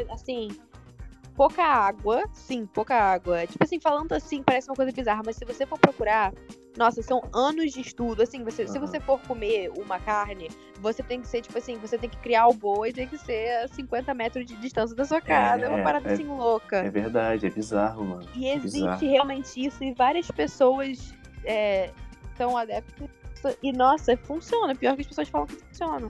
Assim, 0.09 0.47
pouca 1.35 1.63
água. 1.63 2.23
Sim, 2.33 2.65
pouca 2.65 2.95
água. 2.95 3.45
Tipo 3.47 3.63
assim, 3.63 3.79
falando 3.79 4.11
assim, 4.13 4.43
parece 4.43 4.69
uma 4.69 4.75
coisa 4.75 4.91
bizarra, 4.91 5.21
mas 5.25 5.35
se 5.35 5.45
você 5.45 5.65
for 5.65 5.79
procurar, 5.79 6.33
nossa, 6.77 7.01
são 7.01 7.21
anos 7.33 7.71
de 7.71 7.81
estudo. 7.81 8.21
Assim, 8.23 8.43
você, 8.43 8.67
se 8.67 8.77
Aham. 8.77 8.87
você 8.87 8.99
for 8.99 9.19
comer 9.21 9.71
uma 9.77 9.99
carne, 9.99 10.49
você 10.79 11.03
tem 11.03 11.21
que 11.21 11.27
ser, 11.27 11.41
tipo 11.41 11.57
assim, 11.57 11.77
você 11.77 11.97
tem 11.97 12.09
que 12.09 12.17
criar 12.17 12.47
o 12.47 12.53
boi, 12.53 12.91
tem 12.93 13.07
que 13.07 13.17
ser 13.17 13.63
a 13.63 13.67
50 13.67 14.13
metros 14.13 14.45
de 14.45 14.55
distância 14.57 14.95
da 14.95 15.05
sua 15.05 15.21
casa. 15.21 15.65
É, 15.65 15.69
uma 15.69 15.79
é, 15.79 15.83
parada 15.83 16.09
é- 16.09 16.13
assim 16.13 16.25
louca. 16.27 16.77
É 16.77 16.89
verdade, 16.89 17.45
é 17.45 17.49
bizarro, 17.49 18.05
mano. 18.05 18.27
E 18.35 18.47
existe 18.49 18.79
Bizarro. 18.81 18.99
realmente 19.11 19.65
isso 19.65 19.83
e 19.83 19.93
várias 19.93 20.29
pessoas 20.31 21.13
é, 21.43 21.91
são 22.37 22.55
adeptas. 22.57 23.09
E 23.63 23.71
nossa, 23.71 24.15
funciona. 24.17 24.75
Pior 24.75 24.95
que 24.95 25.01
as 25.01 25.07
pessoas 25.07 25.27
falam 25.29 25.47
que 25.47 25.55
funciona. 25.55 26.07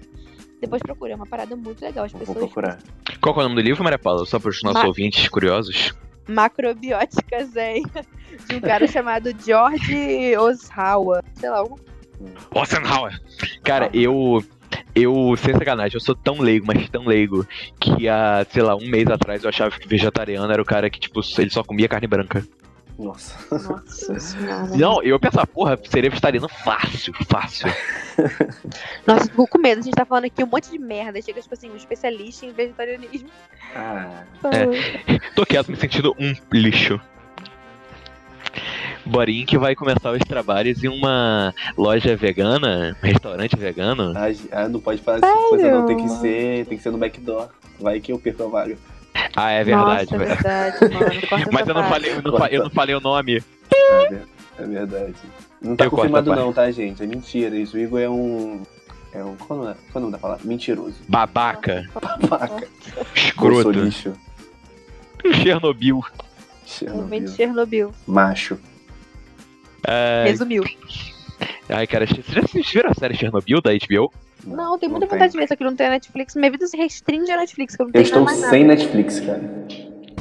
Depois 0.62 0.82
procura, 0.82 1.14
é 1.14 1.16
uma 1.16 1.26
parada 1.26 1.56
muito 1.56 1.82
legal. 1.82 2.06
As 2.06 2.12
Vou 2.12 2.20
pessoas. 2.20 2.38
procurar. 2.38 2.78
Qual 3.20 3.34
que 3.34 3.42
é 3.42 3.44
o 3.44 3.50
nome 3.50 3.62
do 3.62 3.66
livro, 3.66 3.84
Maria 3.84 3.98
Paula? 4.00 4.26
Só 4.26 4.40
para 4.40 4.50
os 4.52 4.62
nossos 4.62 4.82
Ma- 4.82 4.88
ouvintes 4.88 5.28
curiosos. 5.28 5.94
Macrobiótica 6.30 7.44
Zen. 7.46 7.84
De 8.48 8.56
um 8.56 8.62
cara 8.62 8.88
chamado 8.88 9.34
George 9.46 10.38
Oshawa. 10.38 11.24
Sei 11.36 11.50
lá, 11.50 11.64
um... 11.64 11.76
Ossenhauer. 12.54 13.20
Cara, 13.64 13.90
eu. 13.94 14.44
Eu, 14.96 15.36
sem 15.38 15.54
sacanagem, 15.54 15.96
eu 15.96 16.02
sou 16.02 16.16
tão 16.16 16.40
leigo, 16.40 16.66
mas 16.68 16.90
tão 16.90 17.06
leigo, 17.06 17.46
que 17.80 18.08
há, 18.08 18.46
sei 18.50 18.62
lá, 18.62 18.76
um 18.76 18.88
mês 18.88 19.08
atrás 19.08 19.44
eu 19.44 19.50
achava 19.50 19.78
que 19.78 19.88
vegetariano 19.88 20.52
era 20.52 20.62
o 20.62 20.66
cara 20.66 20.90
que, 20.90 21.00
tipo, 21.00 21.22
ele 21.38 21.50
só 21.50 21.64
comia 21.64 21.88
carne 21.90 22.08
branca. 22.08 22.46
Nossa. 22.98 23.36
Nossa 23.52 24.20
senhora. 24.20 24.68
Não, 24.78 25.02
eu 25.02 25.20
pensava, 25.20 25.48
porra, 25.48 25.80
seria 25.90 26.10
vegetariano 26.10 26.48
fácil, 26.48 27.14
fácil. 27.28 27.68
Nossa, 29.08 29.26
fico 29.26 29.48
com 29.48 29.58
medo. 29.58 29.80
A 29.80 29.84
gente 29.84 29.96
tá 29.96 30.06
falando 30.06 30.26
aqui 30.26 30.44
um 30.44 30.48
monte 30.48 30.70
de 30.70 30.78
merda. 30.78 31.22
Chega, 31.22 31.42
tipo 31.42 31.54
assim, 31.54 31.70
um 31.70 31.76
especialista 31.76 32.46
em 32.46 32.52
vegetarianismo. 32.52 33.30
Ah, 33.76 34.24
Tô 35.36 35.46
quieto 35.46 35.70
me 35.70 35.78
sentindo 35.78 36.16
um 36.20 36.34
lixo. 36.52 37.00
Borinho 39.06 39.46
que 39.48 39.58
vai 39.58 39.74
começar 39.76 40.12
os 40.12 40.20
trabalhos 40.20 40.84
em 40.84 40.88
uma 40.88 41.54
loja 41.78 42.16
vegana, 42.16 42.96
um 43.02 43.06
restaurante 43.06 43.56
vegano. 43.58 44.14
ah, 44.16 44.28
ah, 44.52 44.70
não 44.70 44.80
pode 44.80 45.02
fazer 45.02 45.26
essa 45.26 45.50
coisa 45.50 45.72
não, 45.72 45.86
tem 45.88 45.98
que 45.98 46.10
ser, 46.10 46.66
tem 46.68 46.78
que 46.78 46.84
ser 46.84 46.92
no 46.92 46.98
backdoor. 46.98 47.50
Vai 47.80 48.00
que 48.00 48.12
eu 48.12 48.20
perco 48.20 48.44
a 48.44 48.48
vaga. 48.48 48.78
Ah, 49.36 49.50
é 49.52 49.64
verdade, 49.64 50.12
Nossa, 50.12 50.16
é 50.16 50.18
velho. 50.18 50.30
verdade, 50.36 50.78
mano. 50.94 51.50
Mas 51.52 51.68
eu 51.68 51.74
não, 51.74 51.84
falei, 51.90 52.12
eu, 52.14 52.22
não 52.22 52.38
fa- 52.38 52.48
eu 52.50 52.64
não 52.64 52.70
falei 52.70 52.96
o 52.96 53.00
nome. 53.02 53.44
É, 53.74 54.08
ver- 54.10 54.68
verdade. 54.68 55.16
Não 55.62 55.76
tá 55.76 55.86
Eu 55.86 55.92
confirmado 55.92 56.34
não, 56.36 56.52
tá, 56.54 56.70
gente? 56.72 57.04
É 57.04 57.06
mentira. 57.08 57.56
Isso, 57.56 57.78
o 57.78 57.80
Igor 57.80 58.00
é 58.00 58.10
um... 58.10 58.64
É 59.14 59.24
um... 59.24 59.36
Qual 59.36 59.70
é, 59.70 59.74
qual 59.74 59.78
é 59.96 59.98
o 59.98 60.00
nome 60.02 60.12
da 60.12 60.18
palavra? 60.18 60.44
Mentiroso. 60.46 60.96
Babaca, 61.08 61.86
Babaca. 62.28 62.68
escroto, 63.16 63.72
lixo. 63.72 64.14
Chernobyl. 65.44 66.02
Chernobyl. 66.66 67.28
Chernobyl. 67.28 67.94
Macho. 68.08 68.58
É, 69.86 70.24
Resumiu. 70.28 70.64
ai, 71.70 71.86
cara, 71.88 72.08
vocês 72.08 72.26
já 72.28 72.42
assistiram 72.42 72.90
a 72.92 72.94
série 72.94 73.16
Chernobyl 73.16 73.62
da 73.62 73.72
HBO? 73.72 74.12
Não, 74.46 74.78
tem 74.78 74.90
muita 74.90 75.06
tem. 75.08 75.16
vontade 75.16 75.32
de 75.34 75.38
ver, 75.40 75.48
só 75.48 75.56
que 75.56 75.64
não 75.64 75.76
tem 75.76 75.88
a 75.88 75.92
Netflix. 75.92 76.36
Minha 76.36 76.52
vida 76.52 76.68
se 76.68 76.78
restringe 76.78 77.32
a 77.32 77.38
Netflix, 77.38 77.76
que 77.76 77.82
eu 77.82 77.86
não 77.86 77.90
Eu 77.90 77.94
tenho 77.94 78.04
estou 78.04 78.24
mais 78.24 78.40
nada. 78.40 78.50
sem 78.52 78.64
Netflix, 78.64 79.20
cara. 79.20 79.42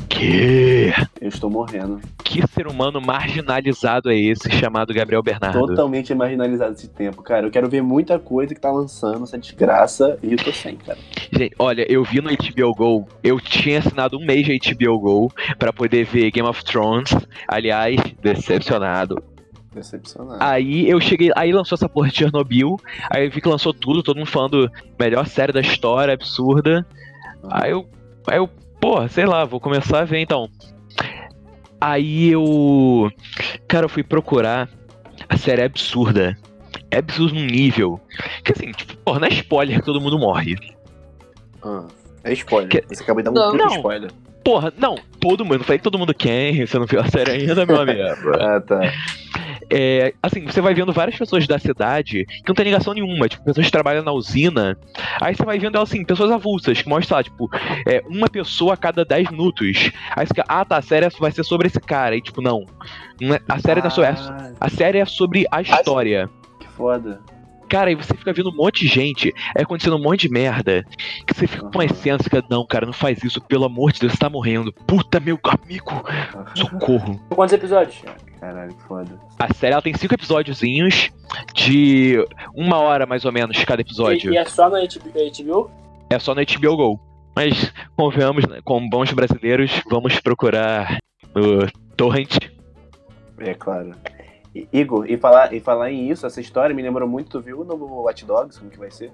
Que? 0.09 0.93
Eu 1.21 1.29
estou 1.29 1.49
morrendo. 1.49 2.01
Que 2.25 2.47
ser 2.49 2.67
humano 2.67 3.01
marginalizado 3.01 4.11
é 4.11 4.19
esse 4.19 4.51
chamado 4.51 4.93
Gabriel 4.93 5.23
Bernardo? 5.23 5.67
Totalmente 5.67 6.15
marginalizado 6.15 6.73
esse 6.75 6.89
tempo, 6.89 7.23
cara. 7.23 7.47
Eu 7.47 7.51
quero 7.51 7.69
ver 7.69 7.81
muita 7.83 8.19
coisa 8.19 8.55
que 8.55 8.61
tá 8.61 8.71
lançando, 8.71 9.23
essa 9.25 9.39
desgraça, 9.39 10.19
e 10.23 10.33
eu 10.33 10.37
tô 10.39 10.53
sem, 10.53 10.77
cara. 10.77 10.99
Gente, 11.33 11.55
olha, 11.59 11.87
eu 11.91 12.05
vi 12.05 12.21
no 12.21 12.29
HBO 12.29 12.75
Go, 12.75 13.09
eu 13.23 13.41
tinha 13.41 13.79
assinado 13.79 14.19
um 14.19 14.25
mês 14.27 14.45
de 14.45 14.59
HBO 14.75 14.99
Go 14.99 15.33
pra 15.59 15.73
poder 15.73 16.05
ver 16.05 16.31
Game 16.31 16.49
of 16.49 16.63
Thrones. 16.65 17.11
Aliás, 17.49 17.97
decepcionado. 18.21 19.23
Decepcionado. 19.73 20.43
Aí 20.43 20.89
eu 20.89 21.01
cheguei, 21.01 21.31
aí 21.37 21.53
lançou 21.53 21.77
essa 21.77 21.89
porra 21.89 22.09
de 22.09 22.17
Chernobyl, 22.17 22.77
aí 23.09 23.27
eu 23.27 23.31
vi 23.31 23.41
que 23.41 23.49
lançou 23.49 23.73
tudo, 23.73 24.03
todo 24.03 24.17
mundo 24.17 24.27
falando 24.29 24.71
melhor 24.99 25.27
série 25.27 25.53
da 25.53 25.61
história, 25.61 26.13
absurda. 26.13 26.85
Aí 27.51 27.71
eu, 27.71 27.89
aí 28.27 28.39
eu, 28.39 28.49
porra, 28.81 29.09
sei 29.09 29.27
lá, 29.27 29.45
vou 29.45 29.61
começar 29.61 30.01
a 30.01 30.05
ver 30.05 30.19
então. 30.19 30.49
Aí 31.81 32.29
eu, 32.31 33.11
cara, 33.69 33.85
eu 33.87 33.89
fui 33.89 34.03
procurar 34.03 34.69
a 35.29 35.37
série 35.37 35.63
é 35.63 35.67
absurda. 35.67 36.37
É 36.91 36.99
absurdo 36.99 37.35
num 37.35 37.47
nível 37.47 38.01
que 38.45 38.53
assim, 38.53 38.73
tipo, 38.73 38.97
porra, 38.99 39.21
não 39.21 39.29
é 39.29 39.31
spoiler 39.31 39.79
que 39.79 39.87
todo 39.87 40.01
mundo 40.01 40.19
morre. 40.19 40.57
Ah, 41.63 41.87
é 42.25 42.33
spoiler. 42.33 42.69
Que- 42.69 42.85
Você 42.95 43.03
acabou 43.05 43.23
de 43.23 43.31
dar 43.31 43.31
um 43.31 43.35
Não. 43.35 43.53
puta 43.53 43.65
Não. 43.65 43.77
spoiler. 43.77 44.11
Porra, 44.43 44.73
não, 44.77 44.97
todo 45.21 45.45
mundo, 45.45 45.59
não 45.59 45.65
falei 45.65 45.79
que 45.79 45.85
todo 45.85 45.99
mundo 45.99 46.15
quem, 46.15 46.67
você 46.67 46.79
não 46.79 46.87
viu 46.87 46.99
a 47.01 47.07
série 47.09 47.31
ainda, 47.31 47.65
meu 47.67 47.77
amigo. 47.81 48.01
Ah, 48.41 48.61
tá. 48.61 48.81
É, 49.71 50.13
assim, 50.23 50.45
você 50.45 50.61
vai 50.61 50.75
vendo 50.75 50.93
várias 50.93 51.17
pessoas 51.17 51.47
da 51.47 51.59
cidade 51.59 52.25
que 52.27 52.43
não 52.49 52.55
tem 52.55 52.65
ligação 52.65 52.93
nenhuma, 52.93 53.29
tipo, 53.29 53.45
pessoas 53.45 53.67
que 53.67 53.73
trabalham 53.73 54.03
na 54.03 54.13
usina. 54.13 54.77
Aí 55.21 55.35
você 55.35 55.45
vai 55.45 55.59
vendo 55.59 55.79
assim, 55.79 56.05
pessoas 56.05 56.31
avulsas, 56.31 56.83
que 56.83 56.89
mostram 56.89 57.19
lá, 57.19 57.23
tipo, 57.23 57.49
é, 57.87 58.03
uma 58.09 58.29
pessoa 58.29 58.75
a 58.75 58.77
cada 58.77 59.05
10 59.05 59.31
minutos. 59.31 59.91
Aí 60.17 60.27
você 60.27 60.35
fica, 60.35 60.45
ah 60.49 60.65
tá, 60.65 60.77
a 60.79 60.83
série 60.83 61.09
vai 61.21 61.31
ser 61.31 61.45
sobre 61.45 61.69
esse 61.69 61.81
cara. 61.81 62.17
E 62.17 62.21
tipo, 62.21 62.43
não. 62.43 62.67
é- 63.23 63.41
a 63.49 63.59
série 63.59 63.81
não 63.81 63.87
é 63.87 63.91
sobre. 63.91 64.11
Ah, 64.11 64.53
A 64.61 64.69
série 64.69 64.99
é 64.99 65.05
sobre 65.05 65.47
a 65.51 65.61
história. 65.63 66.29
que 66.59 66.67
foda. 66.69 67.21
Cara, 67.71 67.89
aí 67.89 67.95
você 67.95 68.13
fica 68.15 68.33
vendo 68.33 68.51
um 68.51 68.57
monte 68.57 68.81
de 68.81 68.89
gente, 68.89 69.33
é 69.57 69.63
acontecendo 69.63 69.95
um 69.97 70.03
monte 70.03 70.27
de 70.27 70.29
merda. 70.29 70.85
Que 71.25 71.33
você 71.33 71.47
fica 71.47 71.63
com 71.63 71.79
uma 71.79 71.87
você 71.87 72.25
fica, 72.25 72.45
não, 72.51 72.67
cara, 72.67 72.85
não 72.85 72.93
faz 72.93 73.23
isso, 73.23 73.41
pelo 73.41 73.65
amor 73.65 73.93
de 73.93 74.01
Deus, 74.01 74.13
você 74.13 74.19
tá 74.19 74.29
morrendo. 74.29 74.73
Puta, 74.73 75.21
meu 75.21 75.39
amigo, 75.45 76.05
socorro. 76.57 77.21
Quantos 77.31 77.55
episódios? 77.55 78.03
Caralho, 78.41 78.75
que 78.75 78.83
foda. 78.83 79.21
A 79.39 79.55
série 79.55 79.73
ela 79.73 79.83
tem 79.83 79.95
cinco 79.95 80.15
episódiozinhos 80.15 81.11
de 81.55 82.17
uma 82.57 82.79
hora 82.79 83.07
mais 83.07 83.25
ou 83.25 83.31
menos 83.31 83.63
cada 83.65 83.83
episódio. 83.83 84.33
E, 84.33 84.35
e 84.35 84.39
é 84.39 84.45
só 84.47 84.69
na 84.69 84.79
HBO? 84.81 85.71
É 86.11 86.19
só 86.19 86.35
no 86.35 86.43
HBO 86.43 86.77
Go. 86.77 87.01
Mas, 87.37 87.73
convenhamos, 87.97 88.45
né, 88.49 88.59
como 88.65 88.91
bons 88.91 89.13
brasileiros, 89.13 89.71
vamos 89.89 90.19
procurar 90.19 90.99
no 91.33 91.71
Torrent. 91.97 92.37
É 93.39 93.55
claro. 93.55 93.93
Igor, 94.73 95.05
e 95.09 95.17
falar, 95.17 95.53
e 95.53 95.61
falar 95.61 95.91
em 95.93 96.11
isso, 96.11 96.27
essa 96.27 96.41
história 96.41 96.75
me 96.75 96.83
lembrou 96.83 97.09
muito, 97.09 97.31
tu 97.31 97.41
viu 97.41 97.61
o 97.61 97.65
novo 97.65 97.87
Watch 98.03 98.25
Dogs, 98.25 98.59
como 98.59 98.71
que 98.71 98.79
vai 98.79 98.91
ser? 98.91 99.13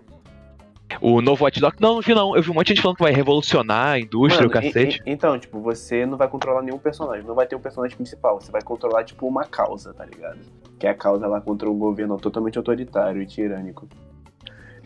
O 1.00 1.20
novo 1.20 1.44
Watch 1.44 1.60
Dogs. 1.60 1.76
Não, 1.80 1.96
não 1.96 2.00
vi 2.00 2.14
não. 2.14 2.34
Eu 2.36 2.42
vi 2.42 2.50
um 2.50 2.54
monte 2.54 2.68
de 2.68 2.74
gente 2.74 2.82
falando 2.82 2.96
que 2.96 3.02
vai 3.02 3.12
revolucionar 3.12 3.88
a 3.88 3.98
indústria, 3.98 4.46
Mano, 4.46 4.48
o 4.48 4.62
cacete. 4.62 5.02
e- 5.04 5.10
e- 5.10 5.12
então, 5.12 5.38
tipo, 5.38 5.60
você 5.60 6.06
não 6.06 6.16
vai 6.16 6.28
controlar 6.28 6.62
nenhum 6.62 6.78
personagem, 6.78 7.26
não 7.26 7.34
vai 7.34 7.46
ter 7.46 7.56
um 7.56 7.60
personagem 7.60 7.96
principal, 7.96 8.40
você 8.40 8.50
vai 8.52 8.62
controlar, 8.62 9.04
tipo, 9.04 9.26
uma 9.26 9.44
causa, 9.44 9.92
tá 9.92 10.04
ligado? 10.06 10.38
Que 10.78 10.86
é 10.86 10.90
a 10.90 10.94
causa 10.94 11.26
lá 11.26 11.40
contra 11.40 11.68
um 11.68 11.76
governo 11.78 12.16
totalmente 12.18 12.56
autoritário 12.56 13.20
e 13.20 13.26
tirânico. 13.26 13.86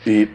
E. 0.07 0.29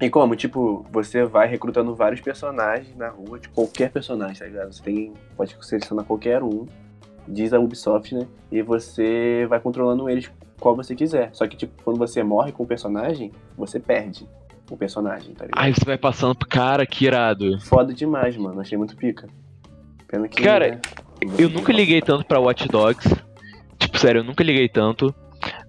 E 0.00 0.08
como, 0.08 0.36
tipo, 0.36 0.86
você 0.92 1.24
vai 1.24 1.48
recrutando 1.48 1.92
vários 1.92 2.20
personagens 2.20 2.96
na 2.96 3.08
rua, 3.08 3.40
tipo, 3.40 3.52
qualquer 3.56 3.90
personagem, 3.90 4.38
tá 4.38 4.44
ligado? 4.46 4.72
Você 4.72 4.80
tem. 4.82 5.12
Pode 5.36 5.56
selecionar 5.60 6.04
qualquer 6.04 6.40
um, 6.40 6.66
diz 7.28 7.52
a 7.52 7.58
Ubisoft, 7.58 8.14
né? 8.14 8.26
E 8.50 8.62
você 8.62 9.46
vai 9.48 9.60
controlando 9.60 10.08
eles 10.08 10.30
qual 10.58 10.74
você 10.74 10.94
quiser. 10.94 11.30
Só 11.32 11.46
que, 11.46 11.56
tipo, 11.56 11.82
quando 11.82 11.98
você 11.98 12.22
morre 12.22 12.52
com 12.52 12.62
o 12.62 12.66
personagem, 12.66 13.30
você 13.56 13.78
perde 13.78 14.26
o 14.70 14.76
personagem, 14.76 15.34
tá 15.34 15.44
ligado? 15.44 15.62
Aí 15.62 15.72
você 15.72 15.84
vai 15.84 15.96
passando 15.96 16.34
pro 16.34 16.48
cara, 16.48 16.86
que 16.86 17.04
irado. 17.06 17.60
Foda 17.60 17.92
demais, 17.92 18.36
mano. 18.36 18.60
Achei 18.60 18.76
muito 18.76 18.96
pica. 18.96 19.28
Pena 20.06 20.28
que. 20.28 20.42
Cara, 20.42 20.70
né, 20.70 20.80
Eu 21.38 21.48
nunca 21.48 21.72
liguei 21.72 22.00
tanto 22.00 22.24
pra 22.24 22.40
Watch 22.40 22.68
Dogs. 22.68 23.08
Tipo, 23.78 23.98
sério, 23.98 24.20
eu 24.20 24.24
nunca 24.24 24.42
liguei 24.42 24.68
tanto. 24.68 25.14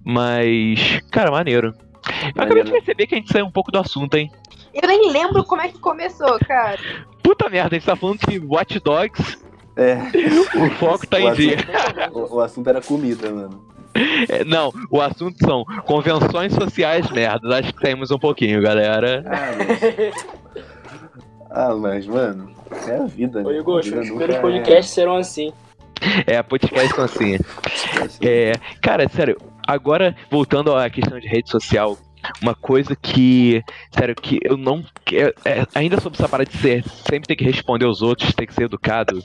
Mas, 0.03 0.99
cara, 1.11 1.31
maneiro. 1.31 1.73
Eu 2.35 2.43
acabei 2.43 2.63
de 2.63 2.71
perceber 2.71 3.07
que 3.07 3.15
a 3.15 3.17
gente 3.17 3.31
saiu 3.31 3.45
um 3.45 3.51
pouco 3.51 3.71
do 3.71 3.79
assunto, 3.79 4.15
hein? 4.15 4.31
Eu 4.73 4.87
nem 4.87 5.11
lembro 5.11 5.43
como 5.43 5.61
é 5.61 5.67
que 5.67 5.79
começou, 5.79 6.39
cara. 6.39 6.79
Puta 7.23 7.49
merda, 7.49 7.75
a 7.75 7.79
gente 7.79 7.85
tá 7.85 7.95
falando 7.95 8.19
de 8.19 8.39
Watch 8.39 8.79
Dogs. 8.79 9.37
É. 9.81 9.95
O 10.65 10.69
foco 10.71 11.07
tá 11.07 11.17
O 11.17 11.19
em 11.21 11.27
assunto- 11.29 11.37
dia. 11.37 11.57
O, 12.13 12.35
o 12.35 12.41
assunto 12.41 12.69
era 12.69 12.81
comida, 12.81 13.29
mano. 13.31 13.65
É, 14.27 14.43
não, 14.43 14.71
o 14.91 15.01
assunto 15.01 15.37
são 15.43 15.63
convenções 15.85 16.53
sociais 16.53 17.09
merdas. 17.11 17.51
Acho 17.51 17.73
que 17.73 17.81
saímos 17.81 18.11
um 18.11 18.19
pouquinho, 18.19 18.61
galera. 18.61 19.23
Ah, 19.25 19.55
mas, 19.57 20.15
ah, 21.49 21.75
mas 21.75 22.05
mano, 22.07 22.51
é 22.87 22.95
a 22.97 23.05
vida, 23.05 23.41
né? 23.41 23.49
Ô, 23.49 23.51
Igor, 23.51 23.79
os 23.79 23.89
primeiros 23.89 24.35
é- 24.35 24.39
podcasts 24.39 24.93
serão 24.93 25.15
assim. 25.15 25.51
É, 26.27 26.41
podcast 26.43 26.95
são 26.95 27.03
assim. 27.05 27.37
É, 28.21 28.53
cara, 28.81 29.07
sério, 29.09 29.37
agora 29.67 30.15
voltando 30.31 30.73
à 30.75 30.89
questão 30.89 31.19
de 31.19 31.27
rede 31.27 31.49
social, 31.49 31.97
uma 32.41 32.53
coisa 32.55 32.95
que, 32.95 33.61
sério, 33.91 34.15
que 34.15 34.39
eu 34.43 34.55
não. 34.55 34.83
que 35.03 35.17
é- 35.17 35.33
é- 35.43 35.65
ainda 35.75 35.99
sobre 35.99 36.17
essa 36.17 36.29
parada 36.29 36.49
de 36.49 36.57
ser, 36.57 36.83
sempre 37.09 37.27
ter 37.27 37.35
que 37.35 37.43
responder 37.43 37.85
aos 37.85 38.01
outros, 38.01 38.33
ter 38.33 38.45
que 38.45 38.53
ser 38.53 38.63
educado. 38.63 39.19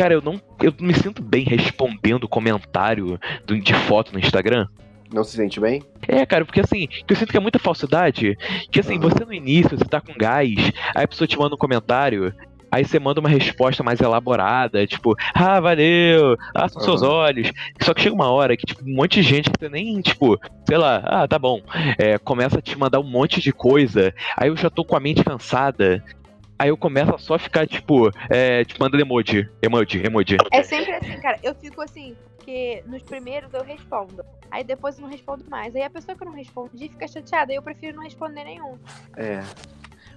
Cara, 0.00 0.14
eu 0.14 0.22
não. 0.22 0.40
Eu 0.62 0.72
me 0.80 0.94
sinto 0.94 1.22
bem 1.22 1.44
respondendo 1.44 2.26
comentário 2.26 3.20
do- 3.44 3.60
de 3.60 3.74
foto 3.74 4.14
no 4.14 4.18
Instagram. 4.18 4.66
Não 5.12 5.22
se 5.22 5.36
sente 5.36 5.60
bem? 5.60 5.82
É, 6.08 6.24
cara, 6.24 6.42
porque 6.46 6.60
assim, 6.60 6.88
eu 7.06 7.14
sinto 7.14 7.30
que 7.30 7.36
é 7.36 7.40
muita 7.40 7.58
falsidade. 7.58 8.34
Que 8.72 8.80
assim, 8.80 8.98
você 8.98 9.22
no 9.26 9.34
início, 9.34 9.76
você 9.76 9.84
tá 9.84 10.00
com 10.00 10.14
gás, 10.16 10.54
aí 10.94 11.04
a 11.04 11.08
pessoa 11.08 11.28
te 11.28 11.38
manda 11.38 11.54
um 11.54 11.58
comentário, 11.58 12.32
aí 12.72 12.82
você 12.82 12.98
manda 12.98 13.20
uma 13.20 13.28
resposta 13.28 13.82
mais 13.82 14.00
elaborada, 14.00 14.86
tipo, 14.86 15.14
ah, 15.34 15.60
valeu, 15.60 16.34
ah, 16.54 16.66
são 16.66 16.80
seus 16.80 17.02
Aham. 17.02 17.12
olhos. 17.12 17.52
Só 17.82 17.92
que 17.92 18.00
chega 18.00 18.14
uma 18.14 18.30
hora 18.30 18.56
que, 18.56 18.64
tipo, 18.64 18.82
um 18.82 18.94
monte 18.94 19.20
de 19.20 19.22
gente 19.22 19.50
que 19.50 19.58
você 19.58 19.68
nem, 19.68 20.00
tipo, 20.00 20.38
sei 20.66 20.78
lá, 20.78 21.02
ah, 21.04 21.28
tá 21.28 21.38
bom, 21.38 21.60
é, 21.98 22.16
começa 22.16 22.58
a 22.58 22.62
te 22.62 22.78
mandar 22.78 23.00
um 23.00 23.10
monte 23.10 23.38
de 23.40 23.52
coisa, 23.52 24.14
aí 24.34 24.48
eu 24.48 24.56
já 24.56 24.70
tô 24.70 24.82
com 24.82 24.96
a 24.96 25.00
mente 25.00 25.22
cansada. 25.22 26.02
Aí 26.60 26.68
eu 26.68 26.76
começo 26.76 27.14
a 27.14 27.16
só 27.16 27.38
ficar, 27.38 27.66
tipo, 27.66 28.10
é, 28.28 28.66
tipo, 28.66 28.82
mandando 28.82 29.02
emoji, 29.02 29.48
emoji, 29.62 30.04
emoji. 30.04 30.36
É 30.52 30.62
sempre 30.62 30.92
assim, 30.92 31.18
cara. 31.18 31.38
Eu 31.42 31.54
fico 31.54 31.80
assim, 31.80 32.14
porque 32.36 32.84
nos 32.84 33.02
primeiros 33.02 33.50
eu 33.54 33.64
respondo. 33.64 34.22
Aí 34.50 34.62
depois 34.62 34.98
eu 34.98 35.02
não 35.04 35.08
respondo 35.08 35.42
mais. 35.48 35.74
Aí 35.74 35.82
a 35.82 35.88
pessoa 35.88 36.14
que 36.14 36.22
eu 36.22 36.26
não 36.26 36.34
respondi 36.34 36.90
fica 36.90 37.08
chateada. 37.08 37.50
Aí 37.50 37.56
eu 37.56 37.62
prefiro 37.62 37.96
não 37.96 38.04
responder 38.04 38.44
nenhum. 38.44 38.78
É. 39.16 39.40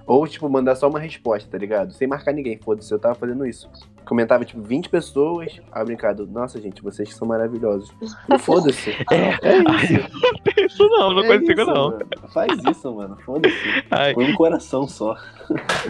Ou, 0.06 0.28
tipo, 0.28 0.50
mandar 0.50 0.76
só 0.76 0.90
uma 0.90 1.00
resposta, 1.00 1.50
tá 1.50 1.58
ligado? 1.58 1.94
Sem 1.94 2.08
marcar 2.08 2.34
ninguém, 2.34 2.58
foda-se, 2.58 2.92
eu 2.92 3.00
tava 3.00 3.16
fazendo 3.16 3.46
isso. 3.46 3.70
Comentava, 4.06 4.44
tipo, 4.44 4.62
20 4.62 4.90
pessoas, 4.90 5.62
aí 5.72 5.86
brincado, 5.86 6.28
nossa, 6.28 6.60
gente, 6.60 6.82
vocês 6.84 7.08
que 7.08 7.16
são 7.16 7.26
maravilhosos. 7.28 7.90
Foda-se. 8.40 8.92
É, 9.10 9.30
É 9.42 9.64
Ai, 9.66 10.66
isso 10.66 10.88
não, 10.90 11.14
não 11.14 11.24
É 11.24 11.40
consigo 11.40 11.62
isso, 11.62 11.72
não. 11.74 11.92
mano. 11.92 12.06
Faz 12.34 12.60
isso, 12.70 12.94
mano, 12.94 13.18
foda-se. 13.26 13.84
Põe 14.14 14.32
um 14.32 14.36
coração 14.36 14.88
só. 14.88 15.16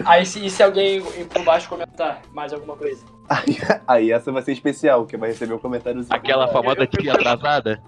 Aí 0.04 0.24
se, 0.24 0.44
e 0.44 0.48
se 0.48 0.62
alguém 0.62 0.98
ir 0.98 1.24
por 1.26 1.42
baixo 1.42 1.68
comentar 1.68 2.22
mais 2.32 2.52
alguma 2.52 2.76
coisa? 2.76 3.04
Aí, 3.28 3.56
aí 3.88 4.12
essa 4.12 4.30
vai 4.30 4.42
ser 4.42 4.52
especial, 4.52 5.06
que 5.06 5.16
vai 5.16 5.30
receber 5.30 5.54
um 5.54 5.58
comentáriozinho. 5.58 6.14
Aquela 6.14 6.46
famosa 6.48 6.86
tia 6.86 7.14
atrasada. 7.14 7.82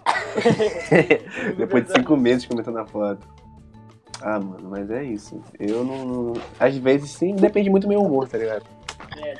Depois 1.56 1.84
de 1.86 1.92
cinco 1.92 2.16
meses 2.16 2.46
comentando 2.46 2.78
a 2.78 2.86
foto. 2.86 3.26
Ah, 4.22 4.40
mano, 4.40 4.68
mas 4.70 4.90
é 4.90 5.04
isso. 5.04 5.40
Eu 5.58 5.84
não. 5.84 6.04
não- 6.04 6.32
Às 6.58 6.76
vezes 6.76 7.10
sim, 7.10 7.34
depende 7.36 7.68
muito 7.70 7.84
do 7.84 7.88
meu 7.88 8.02
humor, 8.02 8.28
tá 8.28 8.38
ligado? 8.38 8.64
É, 9.22 9.34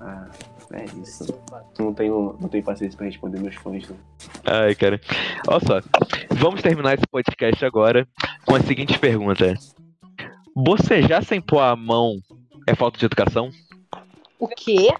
Ah, 0.00 0.28
é 0.72 0.84
isso. 1.02 1.24
Não 1.78 1.92
tenho, 1.92 2.36
não 2.40 2.48
tenho 2.48 2.62
paciência 2.62 2.96
pra 2.96 3.06
responder 3.06 3.40
meus 3.40 3.54
fãs, 3.56 3.88
não. 3.88 3.96
Ai, 4.44 4.74
cara. 4.74 5.00
Olha 5.48 5.60
só. 5.66 5.80
Vamos 6.30 6.62
terminar 6.62 6.94
esse 6.94 7.06
podcast 7.10 7.64
agora 7.64 8.06
com 8.46 8.54
a 8.54 8.60
seguinte 8.60 8.98
pergunta: 8.98 9.54
Bocejar 10.54 11.24
sem 11.24 11.40
pôr 11.40 11.60
a 11.60 11.74
mão 11.74 12.16
é 12.66 12.74
falta 12.74 12.98
de 12.98 13.06
educação? 13.06 13.50
O 14.38 14.46
quê? 14.46 14.94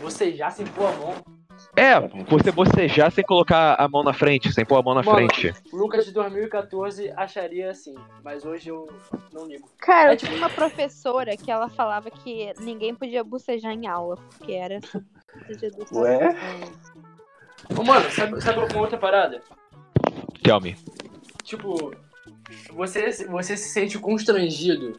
Você 0.00 0.32
já 0.34 0.50
se 0.50 0.62
impôs 0.62 0.88
a 0.94 0.98
mão. 0.98 1.14
É, 1.76 2.00
você 2.24 2.50
bocejar 2.52 3.10
sem 3.10 3.24
colocar 3.24 3.74
a 3.74 3.88
mão 3.88 4.02
na 4.02 4.12
frente, 4.12 4.52
sem 4.52 4.64
pôr 4.64 4.76
a 4.76 4.82
mão 4.82 4.94
na 4.94 5.02
Mano, 5.02 5.16
frente. 5.16 5.52
Lucas 5.72 6.04
de 6.06 6.12
2014 6.12 7.12
acharia 7.16 7.70
assim, 7.70 7.94
mas 8.22 8.44
hoje 8.44 8.68
eu 8.70 8.88
não 9.32 9.46
ligo. 9.46 9.68
Cara, 9.78 10.10
É 10.10 10.12
eu 10.14 10.16
tinha 10.16 10.36
uma 10.36 10.50
professora 10.50 11.36
que 11.36 11.50
ela 11.50 11.68
falava 11.68 12.10
que 12.10 12.52
ninguém 12.60 12.94
podia 12.94 13.22
bocejar 13.22 13.72
em 13.72 13.86
aula, 13.86 14.16
porque 14.16 14.52
era 14.52 14.80
educação. 15.48 16.02
Ué? 16.02 16.36
Ô, 17.76 17.82
mano, 17.82 18.10
sabe, 18.10 18.40
sabe 18.40 18.58
uma 18.58 18.80
outra 18.80 18.98
parada? 18.98 19.42
Tell 20.42 20.60
me. 20.60 20.76
Tipo, 21.42 21.92
você, 22.72 23.10
você 23.26 23.56
se 23.56 23.68
sente 23.70 23.98
constrangido 23.98 24.96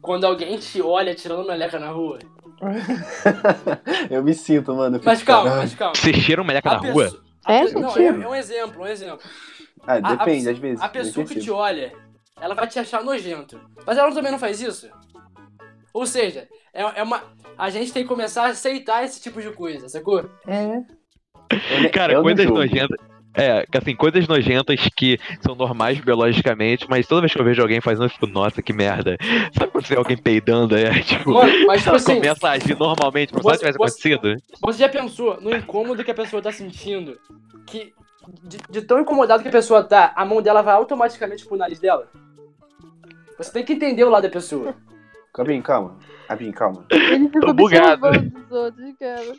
quando 0.00 0.24
alguém 0.24 0.58
te 0.58 0.80
olha 0.80 1.14
tirando 1.14 1.46
meleca 1.46 1.78
na 1.78 1.90
rua. 1.90 2.18
eu 4.10 4.22
me 4.22 4.34
sinto, 4.34 4.74
mano. 4.74 5.00
Mas 5.04 5.22
calma, 5.22 5.56
mas 5.56 5.74
calma. 5.74 5.94
Você 5.94 6.12
cheira 6.12 6.42
um 6.42 6.44
meleca 6.44 6.70
A 6.70 6.74
na 6.74 6.80
pessoa- 6.80 7.08
rua? 7.08 7.20
a 7.44 7.52
É, 7.54 7.70
não, 7.72 7.96
é, 7.96 8.06
é 8.06 8.28
um 8.28 8.34
exemplo, 8.34 8.82
um 8.82 8.86
exemplo. 8.86 9.20
Ah, 9.86 9.92
A- 9.94 9.96
a 9.96 10.00
depende, 10.00 10.36
pessoa- 10.36 10.52
às 10.52 10.58
vezes. 10.58 10.82
A 10.82 10.88
pessoa 10.88 11.26
que 11.26 11.40
te 11.40 11.50
olha, 11.50 11.92
ela 12.40 12.54
vai 12.54 12.66
te 12.66 12.78
achar 12.78 13.02
nojento. 13.02 13.60
Mas 13.86 13.96
ela 13.98 14.12
também 14.12 14.30
não 14.30 14.38
faz 14.38 14.60
isso? 14.60 14.88
Ou 15.92 16.06
seja, 16.06 16.46
é, 16.72 16.82
é 17.00 17.02
uma. 17.02 17.22
A 17.56 17.68
gente 17.70 17.92
tem 17.92 18.02
que 18.02 18.08
começar 18.08 18.44
a 18.44 18.48
aceitar 18.48 19.04
esse 19.04 19.20
tipo 19.20 19.40
de 19.40 19.50
coisa, 19.52 19.88
sacou? 19.88 20.28
É. 20.46 20.76
Eu 21.84 21.90
Cara, 21.90 22.12
eu 22.12 22.22
coisas 22.22 22.46
nojentas. 22.46 22.96
É, 23.34 23.64
que 23.70 23.78
assim, 23.78 23.94
coisas 23.94 24.26
nojentas 24.26 24.80
que 24.96 25.18
são 25.40 25.54
normais 25.54 25.98
biologicamente, 26.00 26.86
mas 26.90 27.06
toda 27.06 27.20
vez 27.20 27.32
que 27.32 27.40
eu 27.40 27.44
vejo 27.44 27.62
alguém 27.62 27.80
fazendo, 27.80 28.04
eu 28.06 28.10
fico, 28.10 28.26
nossa, 28.26 28.60
que 28.60 28.72
merda. 28.72 29.16
Sabe 29.56 29.70
quando 29.70 29.86
você 29.86 29.94
vê 29.94 29.98
alguém 29.98 30.16
peidando, 30.16 30.76
é 30.76 30.98
tipo. 31.02 31.32
Mano, 31.32 31.52
mas 31.66 31.78
tipo 31.80 31.90
ela 31.90 31.96
assim, 31.98 32.14
começa 32.16 32.48
a 32.48 32.52
agir 32.52 32.76
normalmente, 32.78 33.32
como 33.32 33.48
se 33.50 33.58
tivesse 33.58 33.78
você- 33.78 34.12
acontecido. 34.14 34.42
você 34.60 34.78
já 34.80 34.88
pensou 34.88 35.40
no 35.40 35.54
incômodo 35.54 36.02
que 36.04 36.10
a 36.10 36.14
pessoa 36.14 36.42
tá 36.42 36.50
sentindo? 36.52 37.18
Que. 37.66 37.92
De, 38.42 38.58
de 38.68 38.82
tão 38.82 39.00
incomodado 39.00 39.42
que 39.42 39.48
a 39.48 39.52
pessoa 39.52 39.82
tá, 39.82 40.12
a 40.14 40.24
mão 40.24 40.42
dela 40.42 40.62
vai 40.62 40.74
automaticamente 40.74 41.44
pro 41.46 41.56
nariz 41.56 41.80
dela? 41.80 42.08
Você 43.38 43.52
tem 43.52 43.64
que 43.64 43.72
entender 43.72 44.04
o 44.04 44.10
lado 44.10 44.24
da 44.24 44.28
pessoa. 44.28 44.74
Abin, 45.38 45.62
calma. 45.62 45.98
Abin, 46.28 46.52
calma. 46.52 46.84
Ele 46.90 47.28
ficou 47.28 47.54
bugado. 47.54 48.06
outros, 48.50 48.94
cara. 48.98 49.32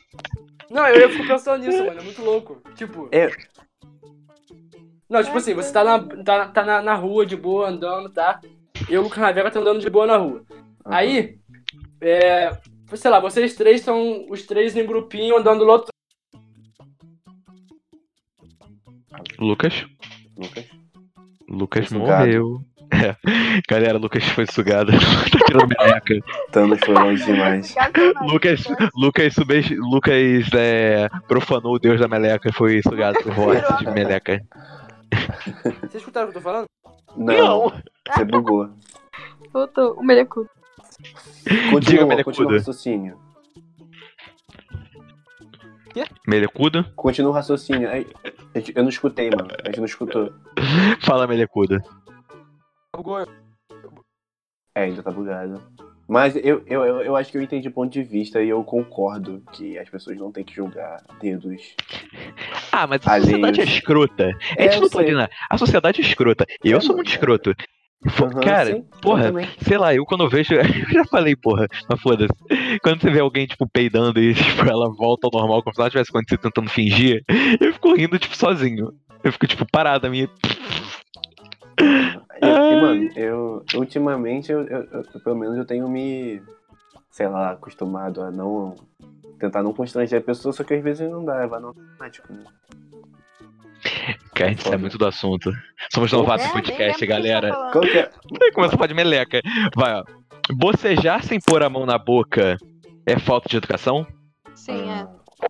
Não, 0.69 0.87
eu, 0.87 0.95
eu 1.01 1.09
fico 1.09 1.27
pensando 1.27 1.63
nisso, 1.63 1.85
mano. 1.85 1.99
É 1.99 2.03
muito 2.03 2.21
louco. 2.21 2.61
Tipo. 2.75 3.07
É. 3.11 3.29
Não, 5.11 5.21
tipo 5.21 5.37
assim, 5.37 5.53
você 5.53 5.73
tá 5.73 5.83
na, 5.83 5.99
tá, 6.23 6.47
tá 6.47 6.63
na, 6.63 6.81
na 6.81 6.95
rua 6.95 7.25
de 7.25 7.35
boa, 7.35 7.67
andando, 7.67 8.09
tá? 8.09 8.39
Eu 8.87 8.93
e 8.93 8.97
o 8.97 9.01
Lucas 9.01 9.19
Navega 9.19 9.51
tá 9.51 9.59
andando 9.59 9.81
de 9.81 9.89
boa 9.89 10.07
na 10.07 10.15
rua. 10.15 10.41
Aí, 10.85 11.37
é. 11.99 12.57
Sei 12.93 13.11
lá, 13.11 13.19
vocês 13.19 13.53
três 13.53 13.81
estão 13.81 14.25
os 14.29 14.43
três 14.43 14.73
em 14.73 14.85
grupinho 14.85 15.37
andando 15.37 15.65
do 15.65 15.69
outro. 15.69 15.89
Lucas? 19.37 19.85
Lucas. 20.37 20.65
Lucas 21.49 21.89
Sugado. 21.89 22.25
morreu. 22.25 22.61
É. 22.93 23.15
Galera, 23.69 23.97
Lucas 23.97 24.25
foi 24.25 24.45
sugado. 24.45 24.91
tá 24.91 25.39
tirando 25.45 25.69
meleca. 25.69 26.13
Thanos 26.51 26.79
foi 26.85 26.93
longe 26.93 27.23
demais. 27.23 27.73
Lucas, 28.27 28.65
Lucas, 28.93 29.33
sube, 29.33 29.61
Lucas 29.77 30.49
é, 30.53 31.07
profanou 31.25 31.75
o 31.75 31.79
deus 31.79 32.01
da 32.01 32.09
meleca 32.09 32.49
e 32.49 32.53
foi 32.53 32.81
sugado 32.81 33.17
por 33.23 33.33
voz 33.33 33.63
de 33.79 33.85
meleca. 33.91 34.41
Vocês 35.81 35.95
escutaram 35.95 36.29
o 36.29 36.31
que 36.31 36.37
eu 36.37 36.41
tô 36.41 36.49
falando? 36.49 36.65
Não, 37.15 37.69
você 38.07 38.25
bugou. 38.25 38.69
Voltou, 39.51 39.93
o 39.93 40.03
melecudo. 40.03 40.49
Diga, 41.43 41.71
Continua, 41.71 42.23
continua 42.23 42.51
o 42.51 42.55
raciocínio. 42.55 43.19
Melecudo? 46.27 46.85
Continua 46.95 47.31
o 47.31 47.33
raciocínio. 47.33 47.89
Ai, 47.89 48.07
Eu 48.73 48.83
não 48.83 48.89
escutei, 48.89 49.29
mano. 49.29 49.49
A 49.63 49.67
gente 49.67 49.79
não 49.79 49.85
escutou. 49.85 50.31
Fala, 51.03 51.27
Melecudo. 51.27 51.81
Bugou. 52.95 53.25
É, 54.75 54.83
ainda 54.83 55.03
tá 55.03 55.11
bugado. 55.11 55.61
Mas 56.11 56.35
eu, 56.35 56.61
eu, 56.67 56.83
eu, 56.83 57.15
acho 57.15 57.31
que 57.31 57.37
eu 57.37 57.41
entendi 57.41 57.69
o 57.69 57.71
ponto 57.71 57.89
de 57.89 58.03
vista 58.03 58.43
e 58.43 58.49
eu 58.49 58.61
concordo 58.65 59.41
que 59.53 59.79
as 59.79 59.89
pessoas 59.89 60.17
não 60.17 60.29
têm 60.29 60.43
que 60.43 60.53
julgar 60.53 61.01
dedos. 61.21 61.73
Ah, 62.73 62.85
mas 62.87 63.05
a 63.05 63.11
Alheios. 63.11 63.31
sociedade 63.31 63.61
é 63.61 63.63
escrota. 63.63 64.31
A 64.57 64.61
É, 64.61 64.71
gente 64.71 64.81
não 64.81 64.89
pode 64.89 65.11
nada. 65.13 65.29
A 65.49 65.57
sociedade 65.57 66.01
é 66.01 66.05
escrota. 66.05 66.45
Eu 66.63 66.77
É, 66.77 66.79
sou 66.81 66.95
muito 66.95 67.07
mano. 67.07 67.17
escroto. 67.17 67.55
Aham, 68.05 68.41
Cara, 68.41 68.75
sim, 68.75 68.85
porra, 69.01 69.33
sei 69.61 69.77
lá, 69.77 69.93
eu 69.93 70.05
quando 70.05 70.23
eu 70.25 70.29
vejo. 70.29 70.53
Eu 70.55 70.89
já 70.93 71.05
falei, 71.05 71.35
porra, 71.35 71.67
mas 71.89 72.01
foda-se. 72.01 72.33
Quando 72.81 73.01
você 73.01 73.09
vê 73.09 73.19
alguém, 73.19 73.45
tipo, 73.45 73.67
peidando 73.69 74.19
e 74.21 74.33
tipo, 74.35 74.61
ela 74.69 74.89
volta 74.93 75.27
ao 75.27 75.39
normal, 75.39 75.61
como 75.63 75.73
se 75.73 75.79
nada 75.79 75.91
tivesse 75.91 76.09
acontecido 76.11 76.41
tentando 76.41 76.69
fingir, 76.69 77.23
eu 77.59 77.73
fico 77.73 77.93
rindo, 77.93 78.17
tipo, 78.19 78.35
sozinho. 78.35 78.91
Eu 79.23 79.31
fico, 79.31 79.47
tipo, 79.47 79.65
parado 79.71 80.07
a 80.07 80.09
minha. 80.09 80.29
E, 82.41 82.45
e, 82.45 82.81
mano, 82.81 83.09
eu 83.15 83.65
ultimamente 83.75 84.51
eu, 84.51 84.65
eu- 84.67 84.87
eu- 84.91 85.21
pelo 85.23 85.35
menos 85.35 85.57
eu 85.57 85.65
tenho 85.65 85.87
me, 85.89 86.41
sei 87.09 87.27
lá, 87.27 87.51
acostumado 87.51 88.21
a 88.21 88.31
não 88.31 88.75
tentar 89.39 89.61
não 89.63 89.73
constranger 89.73 90.19
a 90.19 90.23
pessoa, 90.23 90.51
só 90.53 90.63
que 90.63 90.73
às 90.73 90.83
vezes 90.83 91.09
não 91.09 91.23
dá, 91.25 91.45
vai 91.47 91.59
no 91.59 91.67
automático, 91.67 92.31
né? 92.33 92.43
Cara, 94.35 94.45
a 94.45 94.53
gente 94.53 94.63
sai 94.63 94.77
muito 94.77 94.97
do 94.97 95.05
assunto. 95.07 95.51
Somos 95.93 96.11
novatos 96.11 96.45
no 96.45 96.51
É, 96.51 96.53
podcast, 96.53 97.05
galera. 97.05 97.47
é? 97.49 98.51
Começa 98.51 98.75
a 98.75 98.77
falar 98.77 98.87
de 98.87 98.93
meleca. 98.93 99.41
Vai, 99.75 99.93
ó. 99.99 100.03
Bocejar 100.53 101.23
sem 101.23 101.39
pôr 101.39 101.63
a 101.63 101.69
mão 101.69 101.85
na 101.85 101.97
boca 101.97 102.57
é 103.05 103.17
falta 103.19 103.49
de 103.49 103.57
educação? 103.57 104.05
Sim, 104.55 104.89
é. 104.89 105.07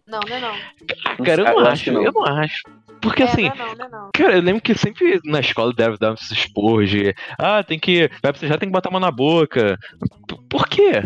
Não, 0.07 0.19
não 0.27 0.35
é 0.35 0.39
não. 0.39 1.25
Cara, 1.25 1.41
eu 1.41 1.45
não 1.45 1.53
eu 1.53 1.59
acho 1.59 1.71
acho. 1.71 1.91
não. 1.91 2.03
Eu 2.03 2.11
não 2.11 2.25
acho. 2.25 2.63
Porque 3.01 3.23
é, 3.23 3.25
assim, 3.25 3.49
não 3.49 3.51
é 3.51 3.57
não, 3.57 3.75
não 3.75 3.85
é 3.85 3.89
não. 3.89 4.09
Cara, 4.13 4.35
eu 4.35 4.41
lembro 4.41 4.61
que 4.61 4.75
sempre 4.75 5.19
na 5.25 5.39
escola 5.39 5.73
deve 5.73 5.97
dar 5.97 6.13
esses 6.13 6.31
expor 6.31 6.85
de. 6.85 7.15
Ah, 7.37 7.63
tem 7.63 7.79
que. 7.79 8.09
Vai 8.21 8.31
precisar, 8.31 8.57
tem 8.57 8.69
que 8.69 8.73
botar 8.73 8.89
a 8.89 8.91
mão 8.91 9.01
na 9.01 9.11
boca. 9.11 9.77
Por 10.49 10.67
quê? 10.67 11.03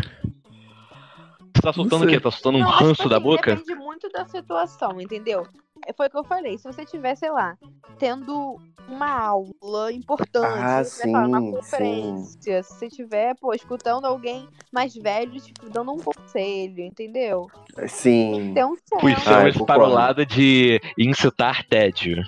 Você 1.54 1.62
tá 1.62 1.72
soltando 1.72 2.04
o 2.04 2.08
quê? 2.08 2.20
Tá 2.20 2.30
soltando 2.30 2.58
um 2.58 2.68
ranço 2.68 2.96
tipo 2.96 3.08
da 3.08 3.16
assim, 3.16 3.24
boca? 3.24 3.56
Depende 3.56 3.74
muito 3.74 4.08
da 4.10 4.26
situação, 4.26 5.00
entendeu? 5.00 5.46
É, 5.86 5.92
Foi 5.92 6.08
o 6.08 6.10
que 6.10 6.18
eu 6.18 6.24
falei. 6.24 6.58
Se 6.58 6.64
você 6.64 6.84
tiver, 6.84 7.14
sei 7.14 7.30
lá, 7.30 7.56
tendo 7.98 8.60
uma 8.88 9.10
aula 9.10 9.92
importante, 9.92 10.64
Ah, 10.64 10.84
você 10.84 11.02
sim, 11.02 11.14
uma 11.14 11.40
conferência, 11.40 12.62
se 12.62 12.72
você 12.74 12.88
tiver, 12.88 13.34
pô, 13.36 13.52
escutando 13.52 14.04
alguém 14.04 14.48
mais 14.72 14.94
velho, 14.94 15.40
tipo, 15.40 15.68
dando 15.70 15.92
um 15.92 15.98
conselho, 15.98 16.80
entendeu? 16.80 17.48
Sim, 17.86 18.52
Tem 18.54 18.64
Fui 19.00 19.14
senso. 19.16 19.62
Ah, 19.62 19.66
para 19.66 19.82
o 19.82 19.88
lado 19.88 20.24
de 20.24 20.80
incitar 20.96 21.64
tédio. 21.66 22.22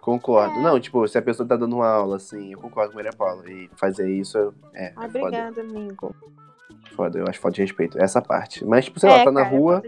concordo. 0.00 0.60
Não, 0.60 0.78
tipo, 0.78 1.06
se 1.06 1.16
a 1.16 1.22
pessoa 1.22 1.48
tá 1.48 1.56
dando 1.56 1.76
uma 1.76 1.88
aula, 1.88 2.16
assim, 2.16 2.52
eu 2.52 2.58
concordo 2.58 2.92
com 2.92 2.98
a 2.98 3.02
Maria 3.02 3.16
Paula. 3.16 3.48
E 3.50 3.70
fazer 3.76 4.10
isso 4.10 4.36
é, 4.74 4.86
é 4.86 4.92
Ah, 4.96 5.06
obrigada, 5.06 5.60
amigo. 5.60 6.14
Foda, 6.94 7.18
eu 7.18 7.24
acho 7.28 7.40
falta 7.40 7.56
de 7.56 7.62
respeito. 7.62 7.98
Essa 7.98 8.20
parte. 8.20 8.64
Mas, 8.64 8.84
tipo, 8.84 9.00
sei 9.00 9.08
lá, 9.08 9.18
é, 9.18 9.24
tá 9.24 9.32
na 9.32 9.42
cara, 9.42 9.54
é 9.54 9.58
rua, 9.58 9.82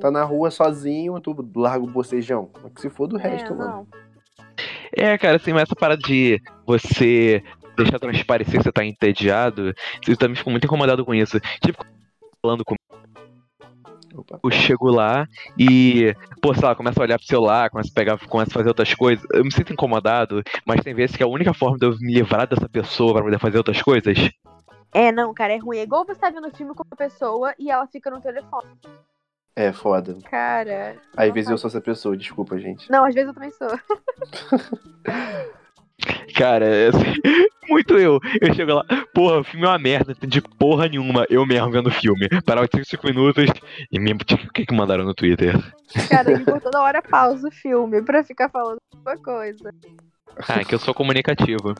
tá 0.00 0.10
na 0.10 0.24
rua 0.24 0.50
sozinho, 0.50 1.18
tu 1.20 1.36
larga 1.56 1.84
o 1.84 1.88
bocejão. 1.88 2.50
Se 2.76 2.88
for 2.88 3.06
do 3.06 3.16
resto, 3.16 3.52
é, 3.52 3.56
mano. 3.56 3.70
não. 3.70 3.86
É, 4.96 5.16
cara, 5.18 5.36
assim, 5.36 5.52
mas 5.52 5.62
essa 5.62 5.76
parada 5.76 6.00
de 6.00 6.40
você 6.66 7.42
deixar 7.76 7.98
transparecer 7.98 8.58
que 8.58 8.62
você 8.62 8.72
tá 8.72 8.84
entediado, 8.84 9.72
eu 10.06 10.16
também 10.16 10.36
fico 10.36 10.50
muito 10.50 10.64
incomodado 10.64 11.04
com 11.04 11.14
isso. 11.14 11.38
Tipo, 11.62 11.84
falando 12.42 12.64
com 12.64 12.74
Opa. 14.14 14.40
eu 14.42 14.50
chego 14.50 14.90
lá 14.90 15.26
e, 15.58 16.14
pô, 16.42 16.52
sei 16.52 16.64
lá, 16.64 16.74
começa 16.74 17.00
a 17.00 17.04
olhar 17.04 17.18
pro 17.18 17.26
celular, 17.26 17.70
começa 17.70 17.90
a 17.90 17.94
pegar, 17.94 18.18
começa 18.18 18.50
a 18.50 18.54
fazer 18.54 18.68
outras 18.68 18.92
coisas. 18.94 19.24
Eu 19.32 19.44
me 19.44 19.52
sinto 19.52 19.72
incomodado, 19.72 20.42
mas 20.66 20.82
tem 20.82 20.94
vezes 20.94 21.16
que 21.16 21.22
a 21.22 21.28
única 21.28 21.54
forma 21.54 21.78
de 21.78 21.86
eu 21.86 21.96
me 22.00 22.12
livrar 22.12 22.46
dessa 22.46 22.68
pessoa 22.68 23.14
pra 23.14 23.22
poder 23.22 23.38
fazer 23.38 23.58
outras 23.58 23.80
coisas. 23.80 24.30
É, 24.92 25.12
não, 25.12 25.32
cara, 25.32 25.52
é 25.54 25.58
ruim. 25.58 25.78
É 25.78 25.82
igual 25.82 26.04
você 26.04 26.20
tá 26.20 26.30
vendo 26.30 26.54
filme 26.54 26.74
com 26.74 26.82
uma 26.82 26.96
pessoa 26.96 27.54
e 27.58 27.70
ela 27.70 27.86
fica 27.86 28.10
no 28.10 28.20
telefone. 28.20 28.68
É 29.54 29.72
foda. 29.72 30.16
Cara. 30.30 30.96
Às 31.16 31.32
vezes 31.32 31.50
eu 31.50 31.58
sou 31.58 31.68
essa 31.68 31.80
pessoa, 31.80 32.16
desculpa, 32.16 32.58
gente. 32.58 32.90
Não, 32.90 33.04
às 33.04 33.14
vezes 33.14 33.28
eu 33.28 33.34
também 33.34 33.50
sou. 33.50 33.68
Cara, 36.34 36.64
é 36.64 36.88
assim, 36.88 37.14
muito 37.68 37.98
eu. 37.98 38.18
Eu 38.40 38.54
chego 38.54 38.72
lá, 38.72 38.84
porra, 39.12 39.40
o 39.40 39.44
filme 39.44 39.66
é 39.66 39.68
uma 39.68 39.78
merda, 39.78 40.06
não 40.06 40.12
entendi 40.12 40.40
porra 40.40 40.88
nenhuma. 40.88 41.26
Eu 41.28 41.44
mesmo 41.44 41.70
vendo 41.70 41.88
o 41.88 41.92
filme. 41.92 42.28
Parar 42.44 42.62
os 42.62 42.88
5 42.88 43.06
minutos 43.06 43.44
e 43.92 43.98
me. 43.98 44.12
O 44.12 44.52
que 44.52 44.64
que 44.64 44.74
mandaram 44.74 45.04
no 45.04 45.14
Twitter? 45.14 45.54
Cara, 46.08 46.40
por 46.40 46.60
toda 46.60 46.80
hora 46.80 47.02
pausa 47.02 47.48
o 47.48 47.52
filme 47.52 48.02
pra 48.02 48.24
ficar 48.24 48.48
falando 48.48 48.78
alguma 48.94 49.16
coisa. 49.18 49.74
Ah, 50.48 50.64
que 50.64 50.74
eu 50.74 50.78
sou 50.78 50.94
comunicativo. 50.94 51.74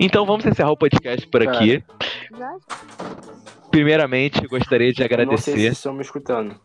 Então 0.00 0.24
vamos 0.24 0.46
encerrar 0.46 0.70
o 0.70 0.76
podcast 0.76 1.26
por 1.28 1.42
aqui. 1.46 1.82
Já? 2.36 2.54
Primeiramente, 3.70 4.46
gostaria 4.46 4.92
de 4.92 5.02
Eu 5.02 5.04
Não 5.04 5.08
sei 5.08 5.08
se 5.08 5.14
agradecer. 5.14 5.52
vocês 5.52 5.72
estão 5.72 5.92
me 5.92 6.02
escutando. 6.02 6.58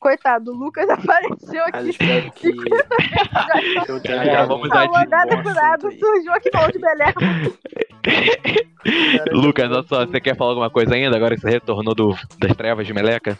Coitado, 0.00 0.50
o 0.50 0.54
Lucas 0.56 0.88
apareceu 0.90 1.62
Mas 1.72 1.74
aqui. 1.74 1.90
espero 1.90 2.32
que 2.32 2.48
eu 3.88 4.46
vamos 4.48 4.66
um 4.66 4.68
dar 4.68 4.86
Falou 4.88 5.04
de 5.04 5.10
nada 5.10 5.36
bom 5.36 5.42
com 5.44 5.48
nada, 5.50 5.76
assunto 5.76 5.92
aí. 5.92 5.98
surgiu 6.00 6.32
aqui 6.32 6.50
falando 6.50 6.72
de 6.72 6.78
Belé. 6.80 7.14
Lucas, 9.32 9.70
olha 9.70 9.82
só, 9.84 10.04
você 10.04 10.20
quer 10.20 10.36
falar 10.36 10.50
alguma 10.50 10.70
coisa 10.70 10.94
ainda 10.94 11.16
agora 11.16 11.36
que 11.36 11.40
você 11.40 11.50
retornou 11.50 11.94
do, 11.94 12.16
das 12.38 12.56
trevas 12.56 12.84
de 12.84 12.92
Meleca? 12.92 13.38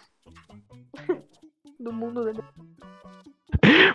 Do 1.81 1.93
mundo 1.93 2.25
dele. 2.25 2.39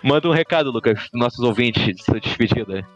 Manda 0.04 0.28
um 0.28 0.32
recado, 0.32 0.70
Lucas, 0.70 1.08
nossos 1.14 1.40
ouvintes 1.40 1.96
de 1.96 2.04
sua 2.04 2.20
despedida. 2.20 2.86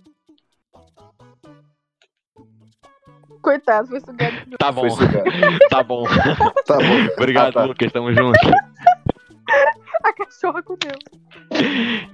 Coitado, 3.42 3.88
foi 3.88 4.00
sugado. 4.00 4.36
Tá 4.58 4.70
bom, 4.72 4.88
sugado. 4.90 5.24
tá 5.68 5.82
bom. 5.82 6.04
Tá 6.66 6.76
bom. 6.76 7.12
Obrigado, 7.16 7.48
Ah, 7.48 7.52
tá. 7.52 7.64
Lucas, 7.64 7.92
tamo 7.92 8.12
junto. 8.14 8.38
A 10.04 10.12
cachorra 10.14 10.62
comeu. 10.62 10.96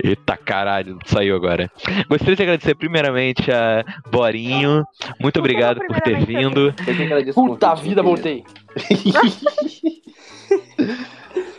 Eita 0.03 0.37
caralho, 0.37 0.99
saiu 1.07 1.35
agora. 1.37 1.71
Gostaria 2.09 2.37
de 2.37 2.43
agradecer 2.43 2.75
primeiramente 2.75 3.51
a 3.51 3.83
Borinho. 4.11 4.85
Muito 5.19 5.39
obrigado 5.39 5.81
por 5.87 5.99
ter 6.03 6.23
vindo. 6.27 6.67
Eu 6.87 6.95
que 6.97 7.03
agradeço 7.05 7.41
o 7.41 7.47
Puta 7.49 7.75
vida, 7.77 8.03
voltei. 8.03 8.45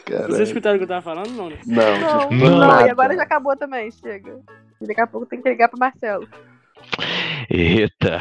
Caralho. 0.05 0.27
Vocês 0.33 0.49
escutaram 0.49 0.75
o 0.75 0.79
que 0.79 0.83
eu 0.83 0.87
tava 0.87 1.01
falando, 1.01 1.31
não? 1.31 1.49
né? 1.49 1.57
Não, 1.65 2.29
Não, 2.29 2.49
não, 2.51 2.57
nada. 2.59 2.87
e 2.87 2.89
agora 2.91 3.15
já 3.15 3.23
acabou 3.23 3.55
também, 3.57 3.89
chega. 3.91 4.39
E 4.81 4.87
daqui 4.87 5.01
a 5.01 5.07
pouco 5.07 5.25
tem 5.25 5.41
que 5.41 5.49
ligar 5.49 5.69
pro 5.69 5.79
Marcelo. 5.79 6.27
Eita. 7.49 8.19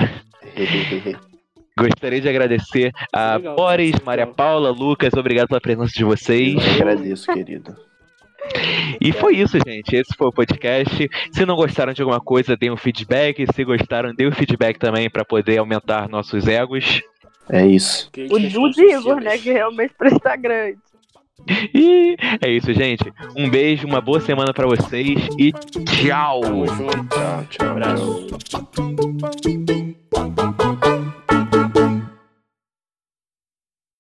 Gostaria 1.79 2.21
de 2.21 2.29
agradecer 2.29 2.91
a 3.13 3.37
Legal, 3.37 3.57
Boris, 3.57 3.93
legal. 3.93 4.03
Maria 4.07 4.27
Paula, 4.27 4.71
Lucas, 4.71 5.13
obrigado 5.15 5.49
pela 5.49 5.61
presença 5.61 5.93
de 5.95 6.05
vocês. 6.05 6.55
Eu 6.55 6.73
agradeço, 6.75 7.33
querido. 7.33 7.77
E 9.01 9.13
foi 9.13 9.37
isso, 9.37 9.59
gente. 9.67 9.95
Esse 9.95 10.15
foi 10.17 10.29
o 10.29 10.33
podcast. 10.33 11.09
Se 11.33 11.45
não 11.45 11.55
gostaram 11.57 11.93
de 11.93 12.01
alguma 12.01 12.21
coisa, 12.21 12.57
deem 12.57 12.73
um 12.73 12.77
feedback. 12.77 13.45
Se 13.53 13.65
gostaram, 13.65 14.15
dê 14.15 14.27
um 14.27 14.33
feedback 14.33 14.79
também 14.79 15.11
para 15.11 15.25
poder 15.25 15.59
aumentar 15.59 16.09
nossos 16.09 16.47
egos. 16.47 17.03
É 17.51 17.67
isso. 17.67 18.09
Que 18.13 18.23
O, 18.23 18.37
o 18.37 18.41
questões 18.41 18.77
do 18.77 18.83
Igor, 18.83 19.03
sociais. 19.03 19.25
né? 19.25 19.39
Que 19.39 19.53
realmente 19.53 19.93
estar 20.03 20.37
grande. 20.37 20.79
E 21.75 22.17
é 22.43 22.51
isso, 22.51 22.73
gente. 22.75 23.05
Um 23.37 23.49
beijo, 23.49 23.87
uma 23.87 24.01
boa 24.01 24.21
semana 24.21 24.53
para 24.53 24.67
vocês 24.67 25.19
e 25.39 25.53
tchau. 25.53 26.41
Tchau, 27.11 27.45
tchau. 27.49 27.71
Abraço. 27.71 28.27
tchau. 30.15 30.55